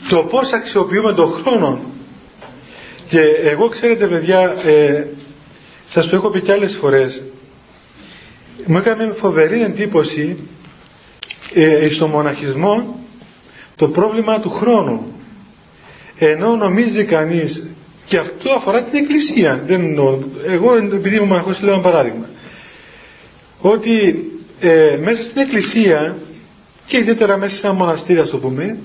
το 0.09 0.23
πώς 0.23 0.51
αξιοποιούμε 0.51 1.13
τον 1.13 1.31
χρόνο. 1.31 1.79
Και 3.07 3.19
εγώ 3.43 3.67
ξέρετε 3.69 4.07
παιδιά, 4.07 4.55
ε, 4.65 5.07
σας 5.89 6.07
το 6.09 6.15
έχω 6.15 6.29
πει 6.29 6.41
κι 6.41 6.51
άλλες 6.51 6.77
φορές, 6.81 7.21
μου 8.65 8.77
έκανε 8.77 9.13
φοβερή 9.19 9.61
εντύπωση 9.61 10.37
ε, 11.53 11.89
στο 11.93 12.07
μοναχισμό 12.07 12.99
το 13.75 13.87
πρόβλημα 13.87 14.39
του 14.39 14.49
χρόνου. 14.49 15.11
Ενώ 16.19 16.55
νομίζει 16.55 17.03
κανείς 17.03 17.63
και 18.05 18.17
αυτό 18.17 18.51
αφορά 18.51 18.83
την 18.83 18.97
εκκλησία. 18.99 19.63
Δεν 19.65 19.97
Εγώ 20.47 20.75
επειδή 20.75 21.15
είμαι 21.15 21.25
μοναχός 21.25 21.61
λέω 21.61 21.73
ένα 21.73 21.81
παράδειγμα. 21.81 22.29
Ότι 23.61 24.25
ε, 24.59 24.97
μέσα 25.03 25.23
στην 25.23 25.41
εκκλησία 25.41 26.17
και 26.85 26.97
ιδιαίτερα 26.97 27.37
μέσα 27.37 27.55
σε 27.55 27.67
ένα 27.67 27.75
μοναστήρι 27.75 28.19
ας 28.19 28.29
το 28.29 28.37
πούμε 28.37 28.77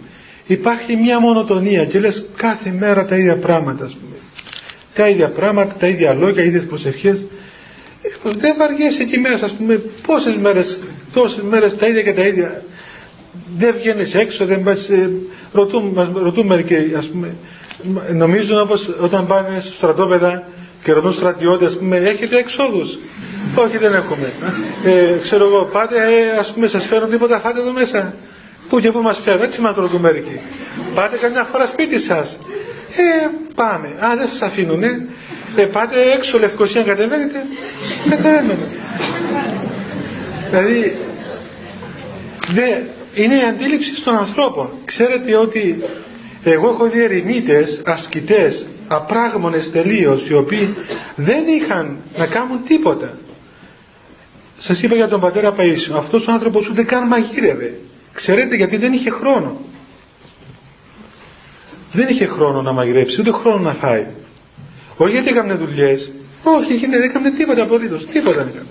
υπάρχει 0.47 0.97
μια 0.97 1.21
μονοτονία 1.21 1.85
και 1.85 1.99
λες 2.01 2.25
κάθε 2.37 2.71
μέρα 2.79 3.05
τα 3.07 3.17
ίδια 3.17 3.37
πράγματα 3.37 3.85
ας 3.85 3.93
πούμε. 3.93 4.17
Τα 4.95 5.09
ίδια 5.09 5.29
πράγματα, 5.29 5.75
τα 5.79 5.87
ίδια 5.87 6.13
λόγια, 6.15 6.45
ίδιες 6.45 6.65
προσευχές. 6.65 7.17
Ε, 8.03 8.31
δεν 8.39 8.55
βαριέσαι 8.59 9.03
εκεί 9.03 9.19
μέσα 9.19 9.45
ας 9.45 9.55
πούμε 9.59 9.83
πόσες 10.07 10.37
μέρες, 10.37 10.79
τόσες 11.13 11.43
μέρες 11.43 11.77
τα 11.77 11.87
ίδια 11.87 12.03
και 12.03 12.13
τα 12.13 12.27
ίδια. 12.27 12.63
Δεν 13.59 13.75
βγαίνεις 13.79 14.15
έξω, 14.15 14.45
δεν 14.47 14.63
πας, 14.63 14.89
ε, 14.89 15.11
ρωτούν, 15.53 15.87
μας 15.95 16.09
ρωτούν 16.15 16.47
μερικοί 16.47 16.93
ας 16.97 17.09
πούμε 17.09 17.35
νομίζουν 18.15 18.61
όπως 18.61 18.89
όταν 19.01 19.27
πάνε 19.27 19.61
στο 19.61 19.73
στρατόπεδα 19.73 20.43
και 20.83 20.93
ρωτούν 20.93 21.13
στρατιώτες 21.13 21.69
ας 21.69 21.79
πούμε 21.79 21.97
έχετε 21.97 22.37
εξόδους; 22.39 22.99
Όχι 23.57 23.79
δεν 23.79 23.95
έχουμε 23.95 24.33
ε, 24.85 25.17
ξέρω 25.23 25.45
εγώ 25.45 25.65
πάτε 25.73 25.97
ε, 25.97 26.39
ας 26.39 26.53
πούμε 26.55 26.67
σας 26.69 26.87
φέρουν 26.87 27.11
τίποτα 27.11 27.41
φάτε 27.41 27.61
εδώ 27.61 27.73
μέσα 27.73 28.15
πού 28.69 28.81
και 28.81 28.91
πού 28.91 29.01
μας 29.03 29.21
φέρουν 29.25 29.43
έτσι 29.43 29.61
μας 29.61 29.75
ρωτούν 29.77 30.01
μερικοί 30.01 30.41
πάτε 30.95 31.17
καμιά 31.17 31.45
φορά 31.45 31.67
σπίτι 31.67 31.99
σας. 31.99 32.39
Ε, 32.97 33.29
πάμε. 33.55 33.89
Α 33.89 34.17
δεν 34.17 34.29
σας 34.29 34.43
αφήνουνε. 34.43 35.07
Ε, 35.57 35.65
πάτε 35.65 35.97
έξω 36.17 36.39
Λευκοσία 36.39 36.83
κατεβαίνετε. 36.83 37.45
Κατεβαίνετε 38.11 38.69
δηλαδή 40.51 40.97
δε, 42.55 42.69
είναι 43.23 43.37
η 43.37 43.43
αντίληψη 43.43 44.03
των 44.05 44.15
ανθρώπων. 44.17 44.71
Ξέρετε 44.85 45.37
ότι 45.37 45.83
εγώ 46.45 46.69
έχω 46.69 46.89
δει 46.89 47.03
ερημίτες, 47.03 47.83
ασκητές, 47.85 48.67
απράγμονες 48.89 49.71
τελείως, 49.71 50.29
οι 50.29 50.35
οποίοι 50.35 50.75
δεν 51.17 51.45
είχαν 51.47 51.97
να 52.17 52.27
κάνουν 52.27 52.61
τίποτα. 52.67 53.19
Σας 54.59 54.83
είπα 54.83 54.95
για 54.95 55.09
τον 55.09 55.21
πατέρα 55.21 55.55
Παΐσιο, 55.59 55.95
αυτός 55.97 56.27
ο 56.27 56.33
άνθρωπος 56.33 56.69
ούτε 56.69 56.83
καν 56.83 57.07
μαγείρευε. 57.07 57.75
Ξέρετε 58.13 58.57
γιατί 58.57 58.77
δεν 58.77 58.93
είχε 58.93 59.11
χρόνο. 59.11 59.61
Δεν 61.93 62.09
είχε 62.09 62.27
χρόνο 62.27 62.63
να 62.63 62.73
μαγειρέψει, 62.73 63.21
ούτε 63.21 63.31
χρόνο 63.31 63.59
να 63.59 63.73
φάει. 63.73 64.07
Όχι 64.97 65.13
γιατί 65.13 65.29
έκανε 65.29 65.55
δουλειές, 65.55 66.13
όχι, 66.43 66.87
δεν 66.87 67.03
έκανε 67.03 67.31
τίποτα 67.31 67.63
απολύτως, 67.63 68.07
τίποτα 68.07 68.37
δεν 68.37 68.49
έκανε. 68.49 68.67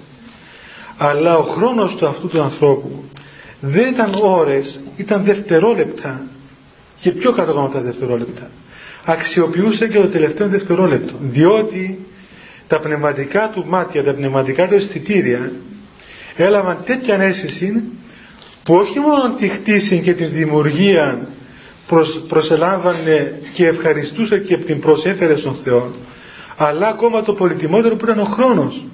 Αλλά 0.98 1.38
ο 1.38 1.44
χρόνος 1.44 1.96
του 1.96 2.08
αυτού 2.08 2.28
του 2.28 2.42
ανθρώπου 2.42 3.04
δεν 3.60 3.88
ήταν 3.88 4.14
ώρες, 4.22 4.80
ήταν 4.98 5.24
δευτερόλεπτα 5.24 6.22
και 7.02 7.12
πιο 7.12 7.32
κάτω 7.32 7.52
από 7.52 7.74
τα 7.74 7.82
δευτερόλεπτα. 7.82 8.50
Αξιοποιούσε 9.06 9.88
και 9.88 10.00
το 10.00 10.08
τελευταίο 10.08 10.48
δευτερόλεπτο. 10.48 11.14
Διότι 11.22 12.06
τα 12.68 12.80
πνευματικά 12.80 13.50
του 13.50 13.66
μάτια, 13.68 14.04
τα 14.04 14.14
πνευματικά 14.14 14.68
του 14.68 14.74
αισθητήρια 14.74 15.52
έλαβαν 16.36 16.84
τέτοια 16.86 17.16
αίσθηση 17.16 17.84
που 18.64 18.74
όχι 18.74 19.00
μόνο 19.00 19.36
τη 19.40 19.48
χτίση 19.48 20.00
και 20.02 20.14
τη 20.14 20.26
δημιουργία 20.26 21.28
προσ, 21.88 22.22
προσελάμβανε 22.28 23.42
και 23.54 23.68
ευχαριστούσε 23.68 24.38
και 24.40 24.58
την 24.58 24.80
προσέφερε 24.80 25.38
στον 25.38 25.56
Θεό 25.56 25.92
αλλά 26.58 26.88
ακόμα 26.88 27.24
το 27.24 27.34
πολυτιμότερο 27.34 27.96
που 27.96 28.06
ήταν 28.06 28.20
ο 28.20 28.24
χρόνος. 28.24 28.86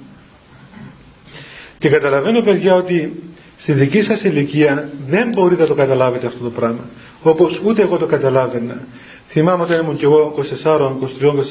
Και 1.78 1.88
καταλαβαίνω 1.88 2.40
παιδιά 2.40 2.74
ότι 2.74 3.22
στη 3.58 3.72
δική 3.72 4.02
σας 4.02 4.22
ηλικία 4.22 4.90
δεν 5.08 5.28
μπορείτε 5.28 5.62
να 5.62 5.68
το 5.68 5.74
καταλάβετε 5.74 6.26
αυτό 6.26 6.44
το 6.44 6.50
πράγμα 6.50 6.84
όπως 7.22 7.60
ούτε 7.64 7.82
εγώ 7.82 7.96
το 7.96 8.06
καταλάβαινα. 8.06 8.80
Θυμάμαι 9.26 9.62
όταν 9.62 9.80
ήμουν 9.80 9.96
και 9.96 10.04
εγώ 10.04 10.34
24, 10.64 10.76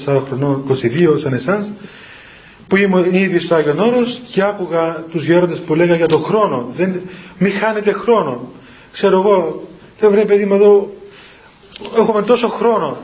23, 0.09 0.15
24 0.15 0.21
χρονών, 0.27 0.63
22 1.15 1.19
σαν 1.21 1.33
εσάς, 1.33 1.71
που 2.67 2.75
ήμουν 2.75 3.13
ήδη 3.13 3.39
στο 3.39 3.55
Άγιον 3.55 3.79
Όρος 3.79 4.21
και 4.27 4.43
άκουγα 4.43 5.03
τους 5.11 5.25
γέροντες 5.25 5.59
που 5.59 5.75
λέγανε 5.75 5.97
για 5.97 6.07
τον 6.07 6.23
χρόνο. 6.23 6.71
Δεν, 6.75 7.01
μη 7.37 7.49
χάνετε 7.49 7.91
χρόνο. 7.91 8.51
Ξέρω 8.91 9.17
εγώ, 9.19 9.63
δεν 9.99 10.11
βρε 10.11 10.25
παιδί 10.25 10.45
μου 10.45 10.53
εδώ, 10.55 10.89
έχουμε 11.97 12.21
τόσο 12.21 12.47
χρόνο. 12.47 12.97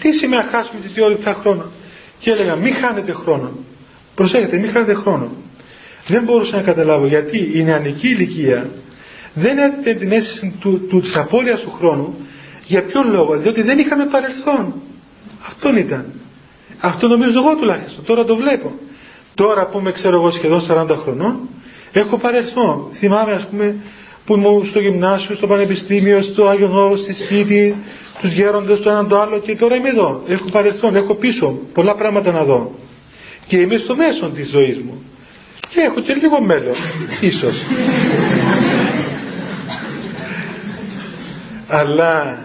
Τι 0.00 0.12
σημαίνει 0.12 0.42
να 0.42 0.48
χάσουμε 0.48 0.80
τις 0.80 0.92
δύο 0.92 1.08
λεπτά 1.08 1.34
χρόνο; 1.34 1.64
Και 2.18 2.30
έλεγα 2.30 2.54
μη 2.54 2.70
χάνετε 2.70 3.12
χρόνο. 3.12 3.50
Προσέχετε, 4.14 4.56
μη 4.56 4.68
χάνετε 4.68 4.94
χρόνο. 4.94 5.30
Δεν 6.06 6.22
μπορούσα 6.22 6.56
να 6.56 6.62
καταλάβω 6.62 7.06
γιατί 7.06 7.50
η 7.54 7.62
νεανική 7.62 8.08
ηλικία 8.08 8.70
δεν 9.34 9.58
έδινε 9.58 9.94
την 9.98 10.12
αίσθηση 10.12 10.54
του, 10.60 10.86
του, 10.88 11.00
της 11.00 11.16
απώλειας 11.16 11.60
του 11.60 11.70
χρόνου 11.70 12.14
για 12.66 12.82
ποιον 12.82 13.10
λόγο, 13.10 13.36
διότι 13.38 13.62
δεν 13.62 13.78
είχαμε 13.78 14.06
παρελθόν. 14.06 14.74
Αυτόν 15.46 15.76
ήταν. 15.76 16.12
Αυτό 16.80 17.08
νομίζω 17.08 17.38
εγώ 17.38 17.56
τουλάχιστον. 17.56 18.04
Τώρα 18.04 18.24
το 18.24 18.36
βλέπω. 18.36 18.72
Τώρα 19.36 19.66
που 19.68 19.78
είμαι 19.78 19.92
ξέρω 19.92 20.16
εγώ 20.16 20.30
σχεδόν 20.30 20.66
40 20.70 20.86
χρονών 21.02 21.38
έχω 21.92 22.18
παρελθόν. 22.18 22.88
Θυμάμαι 22.92 23.32
ας 23.32 23.46
πούμε 23.50 23.76
που 24.24 24.34
ήμουν 24.36 24.66
στο 24.66 24.78
γυμνάσιο, 24.80 25.34
στο 25.34 25.46
πανεπιστήμιο, 25.46 26.22
στο 26.22 26.46
Άγιο 26.48 26.70
Όρος, 26.72 27.00
στη 27.00 27.14
σπίτι, 27.14 27.76
τους 28.20 28.32
γέροντες, 28.32 28.80
το 28.80 28.90
ένα 28.90 29.06
το 29.06 29.20
άλλο 29.20 29.38
και 29.38 29.56
τώρα 29.56 29.74
είμαι 29.76 29.88
εδώ. 29.88 30.22
Έχω 30.28 30.48
παρελθόν, 30.52 30.96
έχω 30.96 31.14
πίσω 31.14 31.58
πολλά 31.72 31.94
πράγματα 31.94 32.32
να 32.32 32.44
δω. 32.44 32.74
Και 33.46 33.56
είμαι 33.56 33.76
στο 33.78 33.96
μέσο 33.96 34.26
της 34.26 34.48
ζωής 34.48 34.78
μου. 34.78 35.02
Και 35.68 35.80
έχω 35.80 36.00
και 36.00 36.14
λίγο 36.14 36.40
μέλλον, 36.42 36.74
ίσως. 37.30 37.62
Αλλά 41.68 42.38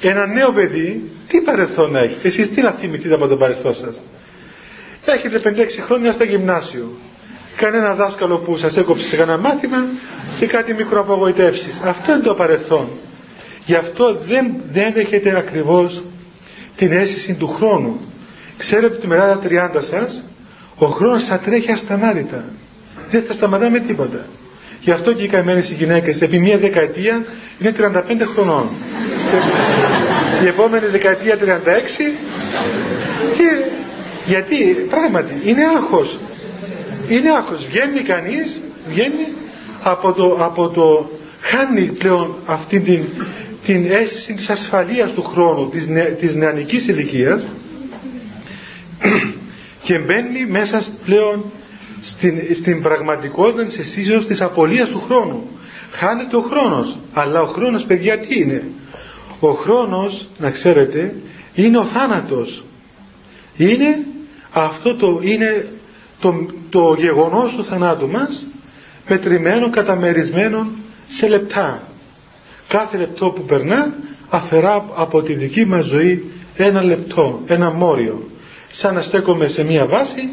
ένα 0.00 0.26
νέο 0.26 0.52
παιδί 0.52 1.10
τι 1.28 1.40
παρελθόν 1.40 1.96
έχει; 1.96 2.16
Εσείς 2.22 2.50
τι 2.50 2.60
να 2.60 2.70
θυμηθείτε 2.70 3.14
από 3.14 3.26
το 3.26 3.36
παρελθόν 3.36 3.74
σας; 3.74 4.02
Έχετε 5.04 5.40
5-6 5.44 5.84
χρόνια 5.86 6.12
στο 6.12 6.24
γυμνάσιο. 6.24 6.98
Κανένα 7.56 7.94
δάσκαλο 7.94 8.38
που 8.38 8.56
σας 8.56 8.76
έκοψε 8.76 9.08
σε 9.08 9.16
κανένα 9.16 9.38
μάθημα 9.38 9.84
και 10.38 10.46
κάτι 10.46 10.74
μικροαπογοητεύσεις. 10.74 11.80
Αυτό 11.84 12.12
είναι 12.12 12.22
το 12.22 12.34
παρελθόν. 12.34 12.88
Γι' 13.66 13.74
αυτό 13.74 14.14
δεν, 14.14 14.54
δεν 14.72 14.92
έχετε 14.96 15.36
ακριβώς 15.38 16.02
την 16.76 16.92
αίσθηση 16.92 17.34
του 17.34 17.48
χρόνου. 17.48 18.00
Ξέρετε 18.58 18.96
ότι 18.96 19.06
μετά 19.06 19.38
τα 19.42 19.70
30 19.76 19.82
σας 19.90 20.22
ο 20.76 20.86
χρόνος 20.86 21.26
θα 21.26 21.38
τρέχει 21.38 21.72
ασταμάτητα. 21.72 22.44
Δεν 23.10 23.22
θα 23.22 23.32
σταματάμε 23.32 23.80
τίποτα. 23.80 24.26
Γι' 24.80 24.90
αυτό 24.90 25.12
και 25.12 25.22
οι 25.22 25.28
καημένες 25.28 25.70
οι 25.70 25.74
γυναίκες 25.74 26.20
επί 26.20 26.38
μία 26.38 26.58
δεκαετία 26.58 27.24
είναι 27.58 27.74
35 27.78 28.02
χρονών. 28.34 28.68
η 30.44 30.46
επόμενη 30.46 30.86
δεκαετία 30.86 31.38
36 31.40 31.44
και 33.36 33.63
γιατί 34.26 34.86
πράγματι 34.88 35.40
είναι 35.44 35.64
άγχος. 35.76 36.18
Είναι 37.08 37.30
άγχος. 37.30 37.66
Βγαίνει 37.66 38.00
κανείς, 38.00 38.60
βγαίνει 38.88 39.26
από 39.82 40.12
το, 40.12 40.36
από 40.40 40.68
το 40.68 41.10
χάνει 41.40 41.82
πλέον 41.82 42.34
αυτή 42.46 42.80
την, 42.80 43.04
την 43.64 43.90
αίσθηση 43.90 44.34
της 44.34 44.48
ασφαλείας 44.48 45.12
του 45.12 45.22
χρόνου, 45.22 45.68
της, 45.68 45.86
νε, 45.86 46.02
της 46.02 46.34
νεανικής 46.34 46.88
ηλικίας 46.88 47.44
και 49.86 49.98
μπαίνει 49.98 50.46
μέσα 50.46 50.84
πλέον 51.04 51.44
στην, 52.02 52.40
στην 52.54 52.82
πραγματικότητα 52.82 53.64
της 53.64 53.78
αισθήσεως 53.78 54.26
της 54.26 54.40
απολίας 54.40 54.88
του 54.88 55.02
χρόνου. 55.06 55.48
Χάνεται 55.92 56.36
ο 56.36 56.40
χρόνος. 56.40 56.98
Αλλά 57.12 57.42
ο 57.42 57.46
χρόνος 57.46 57.84
παιδιά 57.84 58.18
τι 58.18 58.38
είναι; 58.38 58.62
Ο 59.40 59.50
χρόνος, 59.52 60.26
να 60.38 60.50
ξέρετε, 60.50 61.16
είναι 61.54 61.78
ο 61.78 61.84
θάνατος. 61.84 62.64
Είναι 63.56 63.96
αυτό 64.54 64.94
το, 64.96 65.18
είναι 65.22 65.66
το, 66.20 66.46
το 66.70 66.94
γεγονός 66.98 67.52
του 67.52 67.64
θανάτου 67.64 68.08
μας 68.08 68.46
μετρημένο, 69.08 69.70
καταμερισμένο 69.70 70.66
σε 71.08 71.26
λεπτά. 71.28 71.82
Κάθε 72.68 72.96
λεπτό 72.96 73.30
που 73.30 73.42
περνά 73.42 73.94
αφαιρά 74.28 74.84
από 74.94 75.22
τη 75.22 75.32
δική 75.34 75.64
μας 75.64 75.84
ζωή 75.84 76.32
ένα 76.56 76.82
λεπτό, 76.82 77.40
ένα 77.46 77.70
μόριο. 77.70 78.28
Σαν 78.72 78.94
να 78.94 79.02
στέκομαι 79.02 79.48
σε 79.48 79.64
μία 79.64 79.86
βάση 79.86 80.28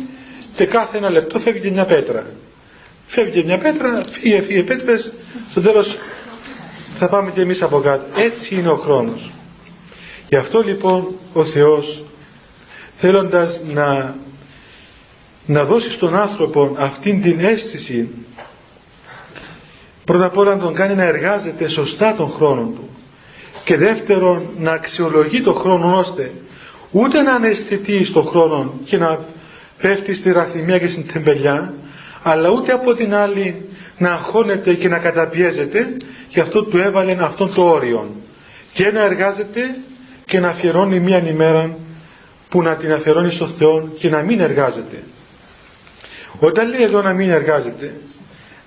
και 0.55 0.65
κάθε 0.65 0.97
ένα 0.97 1.09
λεπτό 1.09 1.39
φεύγει 1.39 1.71
μια 1.71 1.85
πέτρα. 1.85 2.25
φεύγει 3.07 3.43
μια 3.43 3.57
πέτρα, 3.57 4.01
φύγε, 4.11 4.41
φύγε 4.41 4.63
πέτρες, 4.63 5.11
στο 5.49 5.61
τέλος 5.61 5.95
θα 6.97 7.07
πάμε 7.09 7.31
και 7.31 7.41
εμείς 7.41 7.61
από 7.61 7.79
κάτω. 7.79 8.03
Έτσι 8.21 8.55
είναι 8.55 8.69
ο 8.69 8.75
χρόνος. 8.75 9.31
Γι' 10.29 10.35
αυτό 10.35 10.61
λοιπόν 10.61 11.07
ο 11.33 11.45
Θεός 11.45 12.03
θέλοντας 13.01 13.61
να, 13.73 14.15
να 15.45 15.63
δώσεις 15.63 15.93
στον 15.93 16.15
άνθρωπο 16.15 16.75
αυτήν 16.77 17.21
την 17.21 17.39
αίσθηση 17.39 18.09
πρώτα 20.05 20.25
απ' 20.25 20.37
όλα 20.37 20.55
να 20.55 20.61
τον 20.61 20.73
κάνει 20.73 20.95
να 20.95 21.03
εργάζεται 21.03 21.67
σωστά 21.67 22.15
τον 22.15 22.29
χρόνο 22.29 22.61
του 22.75 22.89
και 23.63 23.77
δεύτερον 23.77 24.49
να 24.57 24.71
αξιολογεί 24.71 25.41
τον 25.43 25.53
χρόνο 25.53 25.97
ώστε 25.97 26.31
ούτε 26.91 27.21
να 27.21 27.33
αναισθητεί 27.33 28.03
στον 28.05 28.23
χρόνο 28.23 28.73
και 28.85 28.97
να 28.97 29.19
πέφτει 29.81 30.13
στη 30.13 30.31
ραθυμία 30.31 30.79
και 30.79 30.87
στην 30.87 31.07
τεμπελιά 31.13 31.73
αλλά 32.23 32.49
ούτε 32.49 32.71
από 32.71 32.93
την 32.95 33.15
άλλη 33.15 33.69
να 33.97 34.11
αγχώνεται 34.11 34.73
και 34.73 34.87
να 34.87 34.99
καταπιέζεται 34.99 35.97
και 36.29 36.39
αυτό 36.39 36.63
του 36.63 36.77
έβαλε 36.77 37.17
αυτόν 37.19 37.53
το 37.55 37.63
όριο 37.69 38.15
και 38.73 38.91
να 38.91 39.03
εργάζεται 39.05 39.75
και 40.25 40.39
να 40.39 40.49
αφιερώνει 40.49 40.99
μία 40.99 41.27
ημέρα 41.27 41.75
που 42.51 42.61
να 42.61 42.75
την 42.75 42.91
αφιερώνεις 42.93 43.33
στο 43.33 43.47
Θεό 43.47 43.89
και 43.97 44.09
να 44.09 44.23
μην 44.23 44.39
εργάζεται. 44.39 45.03
Όταν 46.39 46.69
λέει 46.69 46.81
εδώ 46.81 47.01
να 47.01 47.13
μην 47.13 47.29
εργάζεται 47.29 47.93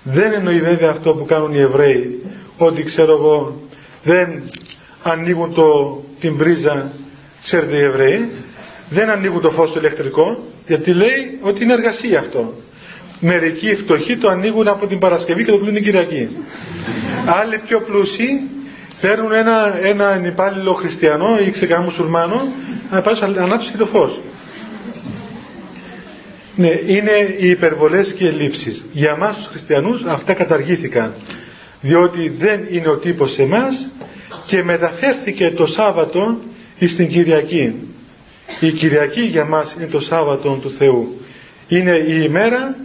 δεν 0.03 0.33
εννοεί 0.33 0.61
βέβαια 0.61 0.89
αυτό 0.89 1.13
που 1.13 1.25
κάνουν 1.25 1.53
οι 1.53 1.59
Εβραίοι 1.59 2.23
ότι 2.57 2.83
ξέρω 2.83 3.11
εγώ 3.11 3.61
δεν 4.03 4.43
ανοίγουν 5.03 5.53
το, 5.53 5.99
την 6.19 6.37
πρίζα 6.37 6.91
ξέρετε 7.43 7.75
οι 7.77 7.81
Εβραίοι 7.83 8.29
δεν 8.89 9.09
ανοίγουν 9.09 9.41
το 9.41 9.51
φως 9.51 9.71
το 9.71 9.79
ηλεκτρικό 9.79 10.43
γιατί 10.67 10.93
λέει 10.93 11.39
ότι 11.41 11.63
είναι 11.63 11.73
εργασία 11.73 12.19
αυτό. 12.19 12.53
Μερικοί 13.19 13.75
φτωχοί 13.75 14.17
το 14.17 14.29
ανοίγουν 14.29 14.67
από 14.67 14.87
την 14.87 14.99
Παρασκευή 14.99 15.43
και 15.43 15.51
το 15.51 15.57
κλείνουν 15.57 15.83
Κυριακή. 15.83 16.27
Άλλοι 17.25 17.59
πιο 17.67 17.81
πλούσιοι 17.81 18.41
παίρνουν 19.01 19.31
ένα, 19.31 19.79
ένα 19.81 20.21
υπάλληλο 20.25 20.73
χριστιανό 20.73 21.37
ή 21.47 21.51
ξεκά 21.51 21.81
μουσουλμάνο 21.81 22.47
να 22.91 23.01
πάει 23.01 23.15
ανάψει 23.21 23.71
και 23.71 23.77
το 23.77 23.85
φως 23.85 24.19
ναι, 26.55 26.79
είναι 26.85 27.35
οι 27.37 27.49
υπερβολές 27.49 28.13
και 28.13 28.23
οι 28.23 28.27
ελλείψεις. 28.27 28.83
Για 28.91 29.15
μας 29.15 29.35
τους 29.35 29.45
χριστιανούς 29.47 30.03
αυτά 30.03 30.33
καταργήθηκαν. 30.33 31.13
Διότι 31.81 32.29
δεν 32.29 32.65
είναι 32.69 32.87
ο 32.87 32.97
τύπος 32.97 33.33
σε 33.33 33.41
εμάς 33.41 33.89
και 34.45 34.63
μεταφέρθηκε 34.63 35.51
το 35.51 35.65
Σάββατο 35.65 36.37
στην 36.87 37.07
Κυριακή. 37.07 37.73
Η 38.59 38.71
Κυριακή 38.71 39.21
για 39.21 39.45
μας 39.45 39.75
είναι 39.77 39.85
το 39.85 39.99
Σάββατο 39.99 40.59
του 40.61 40.71
Θεού. 40.77 41.21
Είναι 41.67 41.91
η 42.07 42.21
ημέρα 42.23 42.75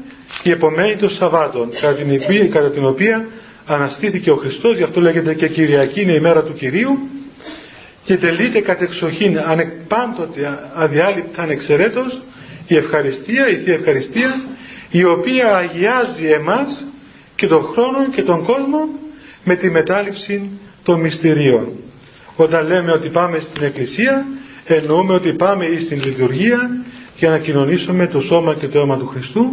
η 0.43 0.51
επομένη 0.51 0.97
των 0.97 1.11
Σαββάτων 1.11 1.71
κατά 1.81 1.95
την, 1.95 2.21
οποία, 2.23 2.49
κατά 2.49 2.71
την 2.71 2.85
οποία 2.85 3.27
αναστήθηκε 3.75 4.31
ο 4.31 4.37
Χριστός 4.37 4.77
γι' 4.77 4.83
αυτό 4.83 5.01
λέγεται 5.01 5.35
και 5.35 5.49
Κυριακή 5.49 6.01
είναι 6.01 6.15
η 6.15 6.21
μέρα 6.21 6.43
του 6.43 6.55
Κυρίου 6.55 6.99
και 8.05 8.17
τελείται 8.17 8.61
κατεξοχήν 8.61 9.39
ανεπάντοτε 9.39 10.71
αδιάλειπτα 10.75 11.43
ανεξαιρέτως 11.43 12.21
η 12.67 12.77
ευχαριστία, 12.77 13.49
η 13.49 13.57
Θεία 13.57 13.75
Ευχαριστία 13.75 14.41
η 14.91 15.05
οποία 15.05 15.57
αγιάζει 15.57 16.27
εμάς 16.27 16.85
και 17.37 17.47
τον 17.47 17.63
χρόνο 17.65 18.09
και 18.15 18.23
τον 18.23 18.45
κόσμο 18.45 18.89
με 19.45 19.57
τη 19.57 19.71
μετάληψη 19.71 20.51
των 20.83 21.01
μυστηρίων. 21.01 21.69
Όταν 22.37 22.67
λέμε 22.67 22.93
ότι 22.93 23.09
πάμε 23.09 23.41
στην 23.41 23.65
Εκκλησία 23.65 24.27
εννοούμε 24.67 25.15
ότι 25.15 25.33
πάμε 25.33 25.65
στην 25.85 26.03
λειτουργία 26.05 26.85
για 27.19 27.31
να 27.31 27.39
κοινωνήσουμε 27.39 28.07
το 28.07 28.21
σώμα 28.21 28.55
και 28.55 28.69
το 28.69 28.79
αίμα 28.79 28.99
του 28.99 29.07
Χριστού 29.07 29.47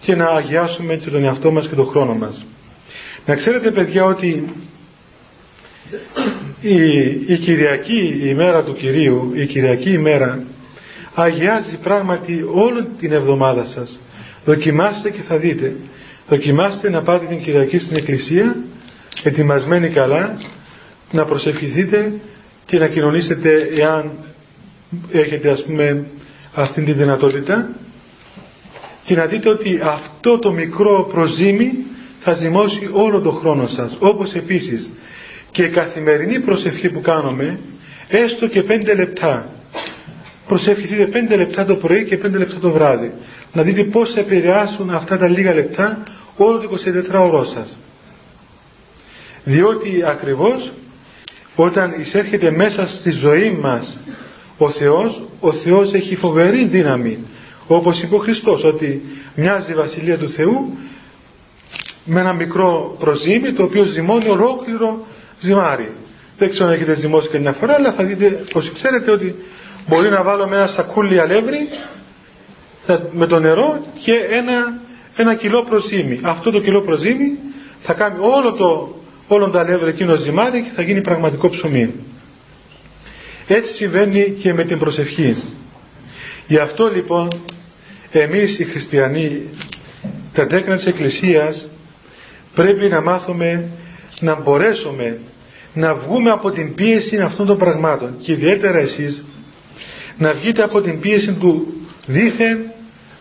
και 0.00 0.14
να 0.16 0.26
αγιάσουμε 0.26 0.92
έτσι 0.92 1.10
τον 1.10 1.24
εαυτό 1.24 1.50
μας 1.50 1.68
και 1.68 1.74
τον 1.74 1.86
χρόνο 1.86 2.14
μας. 2.14 2.44
Να 3.30 3.36
ξέρετε 3.36 3.70
παιδιά 3.70 4.04
ότι 4.04 4.44
η, 6.60 6.74
η 7.26 7.38
Κυριακή 7.38 7.98
η 7.98 8.22
ημέρα 8.24 8.64
του 8.64 8.74
Κυρίου, 8.74 9.30
η 9.34 9.46
Κυριακή 9.46 9.90
ημέρα 9.92 10.42
αγιάζει 11.14 11.78
πράγματι 11.82 12.44
όλη 12.52 12.84
την 13.00 13.12
εβδομάδα 13.12 13.64
σας. 13.64 14.00
Δοκιμάστε 14.44 15.10
και 15.10 15.22
θα 15.22 15.36
δείτε. 15.36 15.76
Δοκιμάστε 16.28 16.90
να 16.90 17.02
πάτε 17.02 17.26
την 17.26 17.42
Κυριακή 17.42 17.78
στην 17.78 17.96
Εκκλησία, 17.96 18.56
ετοιμασμένοι 19.22 19.88
καλά, 19.88 20.38
να 21.12 21.24
προσευχηθείτε 21.24 22.12
και 22.66 22.78
να 22.78 22.88
κοινωνήσετε 22.88 23.68
εάν 23.76 24.10
έχετε 25.12 25.50
ας 25.50 25.62
πούμε 25.64 26.04
αυτήν 26.54 26.84
τη 26.84 26.92
δυνατότητα 26.92 27.68
και 29.04 29.14
να 29.14 29.26
δείτε 29.26 29.48
ότι 29.48 29.80
αυτό 29.82 30.38
το 30.38 30.52
μικρό 30.52 31.08
προζύμι 31.12 31.72
θα 32.20 32.34
ζυμώσει 32.34 32.88
όλο 32.92 33.20
το 33.20 33.30
χρόνο 33.30 33.66
σας. 33.66 33.96
Όπως 33.98 34.34
επίσης 34.34 34.88
και 35.50 35.62
η 35.62 35.68
καθημερινή 35.68 36.40
προσευχή 36.40 36.88
που 36.90 37.00
κάνουμε, 37.00 37.58
έστω 38.08 38.48
και 38.48 38.62
πέντε 38.62 38.94
λεπτά. 38.94 39.48
Προσευχηθείτε 40.46 41.06
πέντε 41.06 41.36
λεπτά 41.36 41.64
το 41.64 41.74
πρωί 41.74 42.04
και 42.04 42.16
πέντε 42.16 42.38
λεπτά 42.38 42.58
το 42.58 42.70
βράδυ. 42.70 43.12
Να 43.52 43.62
δείτε 43.62 43.84
πώς 43.84 44.12
θα 44.12 44.20
επηρεάσουν 44.20 44.90
αυτά 44.90 45.18
τα 45.18 45.28
λίγα 45.28 45.54
λεπτά 45.54 46.02
όλο 46.36 46.58
το 46.58 46.78
24 47.14 47.20
ώρο 47.20 47.44
σας. 47.44 47.78
Διότι 49.44 50.02
ακριβώς 50.06 50.72
όταν 51.54 51.94
εισέρχεται 52.00 52.50
μέσα 52.50 52.88
στη 52.88 53.10
ζωή 53.10 53.50
μας 53.50 53.98
ο 54.58 54.70
Θεός, 54.70 55.22
ο 55.40 55.52
Θεός 55.52 55.92
έχει 55.92 56.16
φοβερή 56.16 56.64
δύναμη 56.64 57.18
όπως 57.66 58.02
είπε 58.02 58.14
ο 58.14 58.18
Χριστός 58.18 58.64
ότι 58.64 59.02
μοιάζει 59.34 59.70
η 59.70 59.74
Βασιλεία 59.74 60.18
του 60.18 60.30
Θεού 60.30 60.78
με 62.04 62.20
ένα 62.20 62.32
μικρό 62.32 62.96
προζύμι 62.98 63.52
το 63.52 63.62
οποίο 63.62 63.84
ζυμώνει 63.84 64.28
ολόκληρο 64.28 65.06
ζυμάρι. 65.40 65.92
Δεν 66.38 66.50
ξέρω 66.50 66.66
αν 66.68 66.74
έχετε 66.74 66.94
ζυμώσει 66.94 67.28
και 67.28 67.38
μια 67.38 67.52
φορά 67.52 67.74
αλλά 67.74 67.92
θα 67.92 68.04
δείτε 68.04 68.26
πως 68.52 68.70
ξέρετε 68.72 69.10
ότι 69.10 69.34
μπορεί 69.88 70.08
να 70.10 70.22
βάλω 70.22 70.46
με 70.48 70.56
ένα 70.56 70.66
σακούλι 70.66 71.20
αλεύρι 71.20 71.68
με 73.12 73.26
το 73.26 73.38
νερό 73.38 73.84
και 74.04 74.12
ένα, 74.30 74.80
ένα 75.16 75.34
κιλό 75.34 75.64
προζύμι. 75.64 76.20
Αυτό 76.22 76.50
το 76.50 76.60
κιλό 76.60 76.80
προζύμι 76.80 77.38
θα 77.82 77.92
κάνει 77.92 78.16
όλο 78.20 78.52
το, 78.52 78.94
όλο 79.28 79.50
το 79.50 79.58
αλεύρι 79.58 79.88
εκείνο 79.88 80.14
ζυμάρι 80.16 80.62
και 80.62 80.70
θα 80.74 80.82
γίνει 80.82 81.00
πραγματικό 81.00 81.48
ψωμί. 81.48 81.94
Έτσι 83.46 83.72
συμβαίνει 83.72 84.30
και 84.38 84.52
με 84.54 84.64
την 84.64 84.78
προσευχή. 84.78 85.36
Γι' 86.46 86.58
αυτό 86.58 86.90
λοιπόν 86.94 87.28
εμείς 88.12 88.58
οι 88.58 88.64
χριστιανοί 88.64 89.42
τα 90.34 90.46
τέκνα 90.46 90.74
της 90.74 90.86
Εκκλησίας 90.86 91.68
πρέπει 92.54 92.88
να 92.88 93.00
μάθουμε 93.00 93.68
να 94.20 94.40
μπορέσουμε 94.40 95.18
να 95.74 95.94
βγούμε 95.94 96.30
από 96.30 96.50
την 96.50 96.74
πίεση 96.74 97.16
αυτών 97.20 97.46
των 97.46 97.58
πραγμάτων 97.58 98.16
και 98.20 98.32
ιδιαίτερα 98.32 98.78
εσείς 98.78 99.24
να 100.18 100.32
βγείτε 100.32 100.62
από 100.62 100.80
την 100.80 101.00
πίεση 101.00 101.32
του 101.32 101.66
δίθεν 102.06 102.58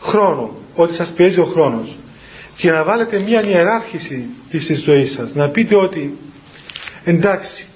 χρόνου 0.01 0.51
ότι 0.75 0.93
σας 0.93 1.09
πιέζει 1.15 1.39
ο 1.39 1.45
χρόνος 1.45 1.95
και 2.57 2.71
να 2.71 2.83
βάλετε 2.83 3.19
μια 3.19 3.43
ιεράρχηση 3.47 4.25
της 4.49 4.81
ζωής 4.83 5.11
σας 5.13 5.33
να 5.33 5.47
πείτε 5.49 5.75
ότι 5.75 6.17
εντάξει 7.03 7.69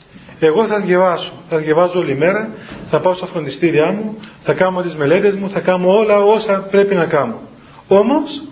εγώ 0.46 0.66
θα 0.68 0.80
διαβάσω, 0.80 1.32
θα 1.50 1.58
διαβάζω 1.58 2.00
όλη 2.00 2.16
μέρα, 2.16 2.50
θα 2.89 3.00
πάω 3.00 3.16
στα 3.16 3.26
φροντιστήριά 3.26 3.92
μου, 3.92 4.18
θα 4.44 4.54
κάνω 4.54 4.82
τις 4.82 4.96
μελέτες 4.96 5.36
μου, 5.36 5.50
θα 5.50 5.60
κάνω 5.60 5.98
όλα 5.98 6.20
όσα 6.20 6.60
πρέπει 6.72 6.96
να 6.96 7.06
κάνω. 7.06 7.39
Όμως, 7.88 8.44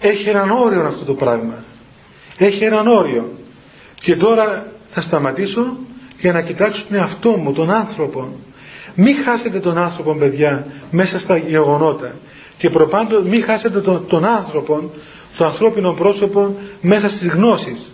έχει 0.00 0.28
έναν 0.28 0.50
όριο 0.50 0.82
αυτό 0.86 1.04
το 1.04 1.14
πράγμα. 1.14 1.64
Έχει 2.38 2.64
έναν 2.64 2.86
όριο. 2.86 3.32
Και 4.00 4.16
τώρα 4.16 4.66
θα 4.90 5.00
σταματήσω 5.00 5.76
για 6.20 6.32
να 6.32 6.42
κοιτάξω 6.42 6.84
τον 6.88 6.98
εαυτό 6.98 7.30
μου, 7.30 7.52
τον 7.52 7.70
άνθρωπο. 7.70 8.28
Μην 8.94 9.16
χάσετε 9.24 9.60
τον 9.60 9.78
άνθρωπο, 9.78 10.14
παιδιά, 10.14 10.66
μέσα 10.90 11.18
στα 11.18 11.36
γεγονότα. 11.36 12.14
Και 12.58 12.70
προπάντως 12.70 13.26
μην 13.26 13.44
χάσετε 13.44 13.80
τον, 13.80 14.06
τον 14.08 14.24
άνθρωπο, 14.24 14.90
το 15.36 15.44
ανθρώπινο 15.44 15.92
πρόσωπο, 15.92 16.56
μέσα 16.80 17.08
στις 17.08 17.28
γνώσεις. 17.28 17.92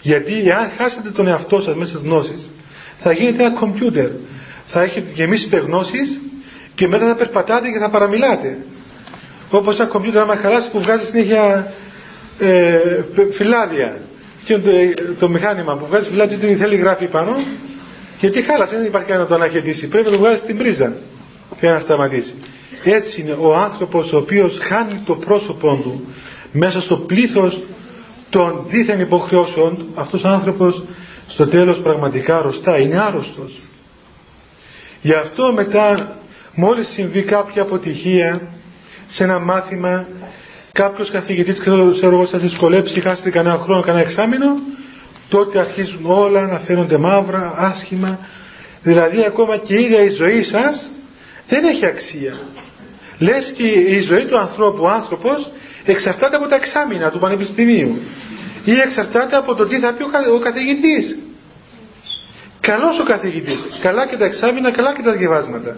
Γιατί 0.00 0.42
εάν 0.48 0.70
χάσετε 0.76 1.10
τον 1.10 1.26
εαυτό 1.26 1.60
σας 1.60 1.74
μέσα 1.74 1.90
στις 1.90 2.08
γνώσεις, 2.08 2.50
θα 2.98 3.12
γίνετε 3.12 3.44
ένα 3.44 3.54
κομπιούτερ. 3.54 4.08
Θα 4.66 4.82
έχετε 4.82 5.10
γεμίσει 5.14 5.56
γνώσεις 5.56 6.20
και 6.74 6.88
μετά 6.88 7.06
θα 7.06 7.14
περπατάτε 7.14 7.70
και 7.70 7.78
θα 7.78 7.90
παραμιλάτε. 7.90 8.58
Όπως 9.50 9.76
ένα 9.78 9.86
κομπιούτερ 9.86 10.22
άμα 10.22 10.36
χαλάσει 10.36 10.70
που 10.70 10.80
βγάζει 10.80 11.04
συνέχεια 11.04 11.72
ε, 12.40 13.04
φυλάδια. 13.32 14.00
Και 14.44 14.58
το, 14.58 14.70
το 15.18 15.28
μηχάνημα 15.28 15.76
που 15.76 15.86
βγάζει 15.86 16.08
φυλάδια 16.08 16.38
τι 16.38 16.54
θέλει 16.56 16.76
γράφει 16.76 17.06
πάνω. 17.06 17.36
Γιατί 18.20 18.42
χάλασε, 18.42 18.76
δεν 18.76 18.84
υπάρχει 18.86 19.08
κανένα 19.08 19.28
να 19.28 19.36
το 19.36 19.42
αναχαιτήσει. 19.42 19.88
Πρέπει 19.88 20.04
να 20.06 20.12
το 20.12 20.18
βγάζει 20.18 20.38
στην 20.38 20.56
πρίζα 20.58 20.92
και 21.60 21.68
να 21.68 21.80
σταματήσει. 21.80 22.34
Έτσι 22.84 23.20
είναι 23.20 23.36
ο 23.40 23.54
άνθρωπος 23.56 24.12
ο 24.12 24.16
οποίος 24.16 24.58
χάνει 24.62 25.00
το 25.06 25.14
πρόσωπό 25.14 25.74
του 25.82 26.04
μέσα 26.52 26.80
στο 26.80 26.96
πλήθος 26.96 27.60
των 28.30 28.64
δίθεν 28.68 29.00
υποχρεώσεων 29.00 29.86
αυτός 29.94 30.24
ο 30.24 30.28
άνθρωπος 30.28 30.82
στο 31.28 31.46
τέλος 31.46 31.78
πραγματικά 31.80 32.38
αρρωστά, 32.38 32.78
είναι 32.78 33.00
άρρωστος. 33.00 33.60
Γι' 35.02 35.12
αυτό 35.12 35.52
μετά 35.52 36.16
μόλις 36.54 36.88
συμβεί 36.88 37.22
κάποια 37.22 37.62
αποτυχία 37.62 38.40
σε 39.08 39.24
ένα 39.24 39.38
μάθημα 39.38 40.06
κάποιος 40.72 41.10
καθηγητής, 41.10 41.58
ξέρω 41.58 41.96
εγώ, 42.02 42.26
σας 42.26 42.42
δυσκολέψει, 42.42 43.00
χάσετε 43.00 43.30
κανένα 43.30 43.58
χρόνο, 43.58 43.82
κανένα 43.82 44.04
εξάμεινο, 44.04 44.54
τότε 45.28 45.58
αρχίζουν 45.58 46.06
όλα 46.06 46.46
να 46.46 46.58
φαίνονται 46.58 46.96
μαύρα, 46.96 47.54
άσχημα. 47.56 48.18
Δηλαδή 48.82 49.24
ακόμα 49.24 49.56
και 49.56 49.74
η 49.74 49.84
ίδια 49.84 50.02
η 50.02 50.08
ζωή 50.08 50.42
σας 50.42 50.90
δεν 51.48 51.64
έχει 51.64 51.86
αξία. 51.86 52.40
Λες 53.18 53.52
και 53.56 53.66
η 53.66 53.98
ζωή 53.98 54.24
του 54.24 54.38
ανθρώπου, 54.38 54.82
ο 54.82 54.88
άνθρωπος 54.88 55.50
εξαρτάται 55.84 56.36
από 56.36 56.46
τα 56.46 56.54
εξάμεινα 56.54 57.10
του 57.10 57.18
πανεπιστημίου 57.18 57.98
ή 58.64 58.72
εξαρτάται 58.72 59.36
από 59.36 59.54
το 59.54 59.66
τι 59.66 59.78
θα 59.78 59.92
πει 59.92 60.02
ο 60.34 60.38
καθηγητής. 60.38 61.18
Καλός 62.60 62.98
ο 62.98 63.02
καθηγητής, 63.02 63.78
καλά 63.80 64.06
και 64.06 64.16
τα 64.16 64.24
εξάμεινα, 64.24 64.70
καλά 64.70 64.94
και 64.94 65.02
τα 65.02 65.12
διαβάσματα. 65.12 65.76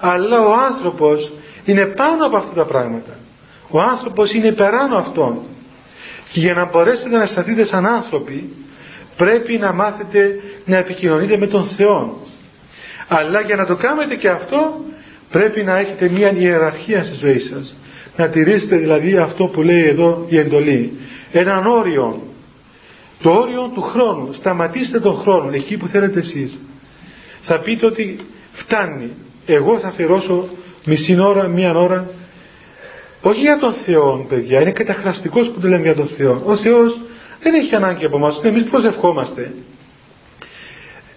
Αλλά 0.00 0.40
ο 0.40 0.52
άνθρωπος 0.52 1.32
είναι 1.64 1.86
πάνω 1.86 2.26
από 2.26 2.36
αυτά 2.36 2.54
τα 2.54 2.64
πράγματα. 2.64 3.17
Ο 3.70 3.80
άνθρωπος 3.80 4.32
είναι 4.32 4.46
υπεράνω 4.46 4.96
αυτών. 4.96 5.38
Και 6.32 6.40
για 6.40 6.54
να 6.54 6.64
μπορέσετε 6.64 7.16
να 7.16 7.26
σταθείτε 7.26 7.64
σαν 7.64 7.86
άνθρωποι 7.86 8.50
πρέπει 9.18 9.58
να 9.58 9.72
μάθετε 9.72 10.40
να 10.64 10.76
επικοινωνείτε 10.76 11.38
με 11.38 11.46
τον 11.46 11.64
Θεό. 11.64 12.26
Αλλά 13.08 13.40
για 13.40 13.56
να 13.56 13.66
το 13.66 13.76
κάνετε 13.76 14.14
και 14.14 14.28
αυτό 14.28 14.80
πρέπει 15.30 15.62
να 15.62 15.78
έχετε 15.78 16.08
μια 16.08 16.32
ιεραρχία 16.32 17.04
στη 17.04 17.14
ζωή 17.14 17.40
σας. 17.40 17.76
Να 18.16 18.28
τηρήσετε 18.28 18.76
δηλαδή 18.76 19.16
αυτό 19.16 19.46
που 19.46 19.62
λέει 19.62 19.84
εδώ 19.84 20.26
η 20.28 20.38
εντολή. 20.38 20.92
Έναν 21.32 21.66
όριο. 21.66 22.22
Το 23.22 23.30
όριο 23.30 23.70
του 23.74 23.80
χρόνου. 23.80 24.32
Σταματήστε 24.32 25.00
τον 25.00 25.16
χρόνο 25.16 25.50
εκεί 25.52 25.76
που 25.76 25.86
θέλετε 25.86 26.18
εσείς. 26.18 26.58
Θα 27.40 27.58
πείτε 27.58 27.86
ότι 27.86 28.18
φτάνει. 28.52 29.10
Εγώ 29.46 29.78
θα 29.78 29.88
αφιερώσω 29.88 30.48
μισή 30.84 31.18
ώρα, 31.20 31.48
μία 31.48 31.74
ώρα. 31.74 32.10
Όχι 33.22 33.40
για 33.40 33.58
τον 33.58 33.72
Θεό, 33.72 34.26
παιδιά. 34.28 34.60
Είναι 34.60 34.72
καταχραστικός 34.72 35.48
που 35.48 35.60
το 35.60 35.68
λέμε 35.68 35.82
για 35.82 35.94
τον 35.94 36.06
Θεό. 36.06 36.42
Ο 36.44 36.56
Θεός 36.56 37.00
δεν 37.40 37.54
έχει 37.54 37.74
ανάγκη 37.74 38.04
από 38.04 38.16
εμάς. 38.16 38.40
Εμείς 38.42 38.62
προσευχόμαστε. 38.62 39.52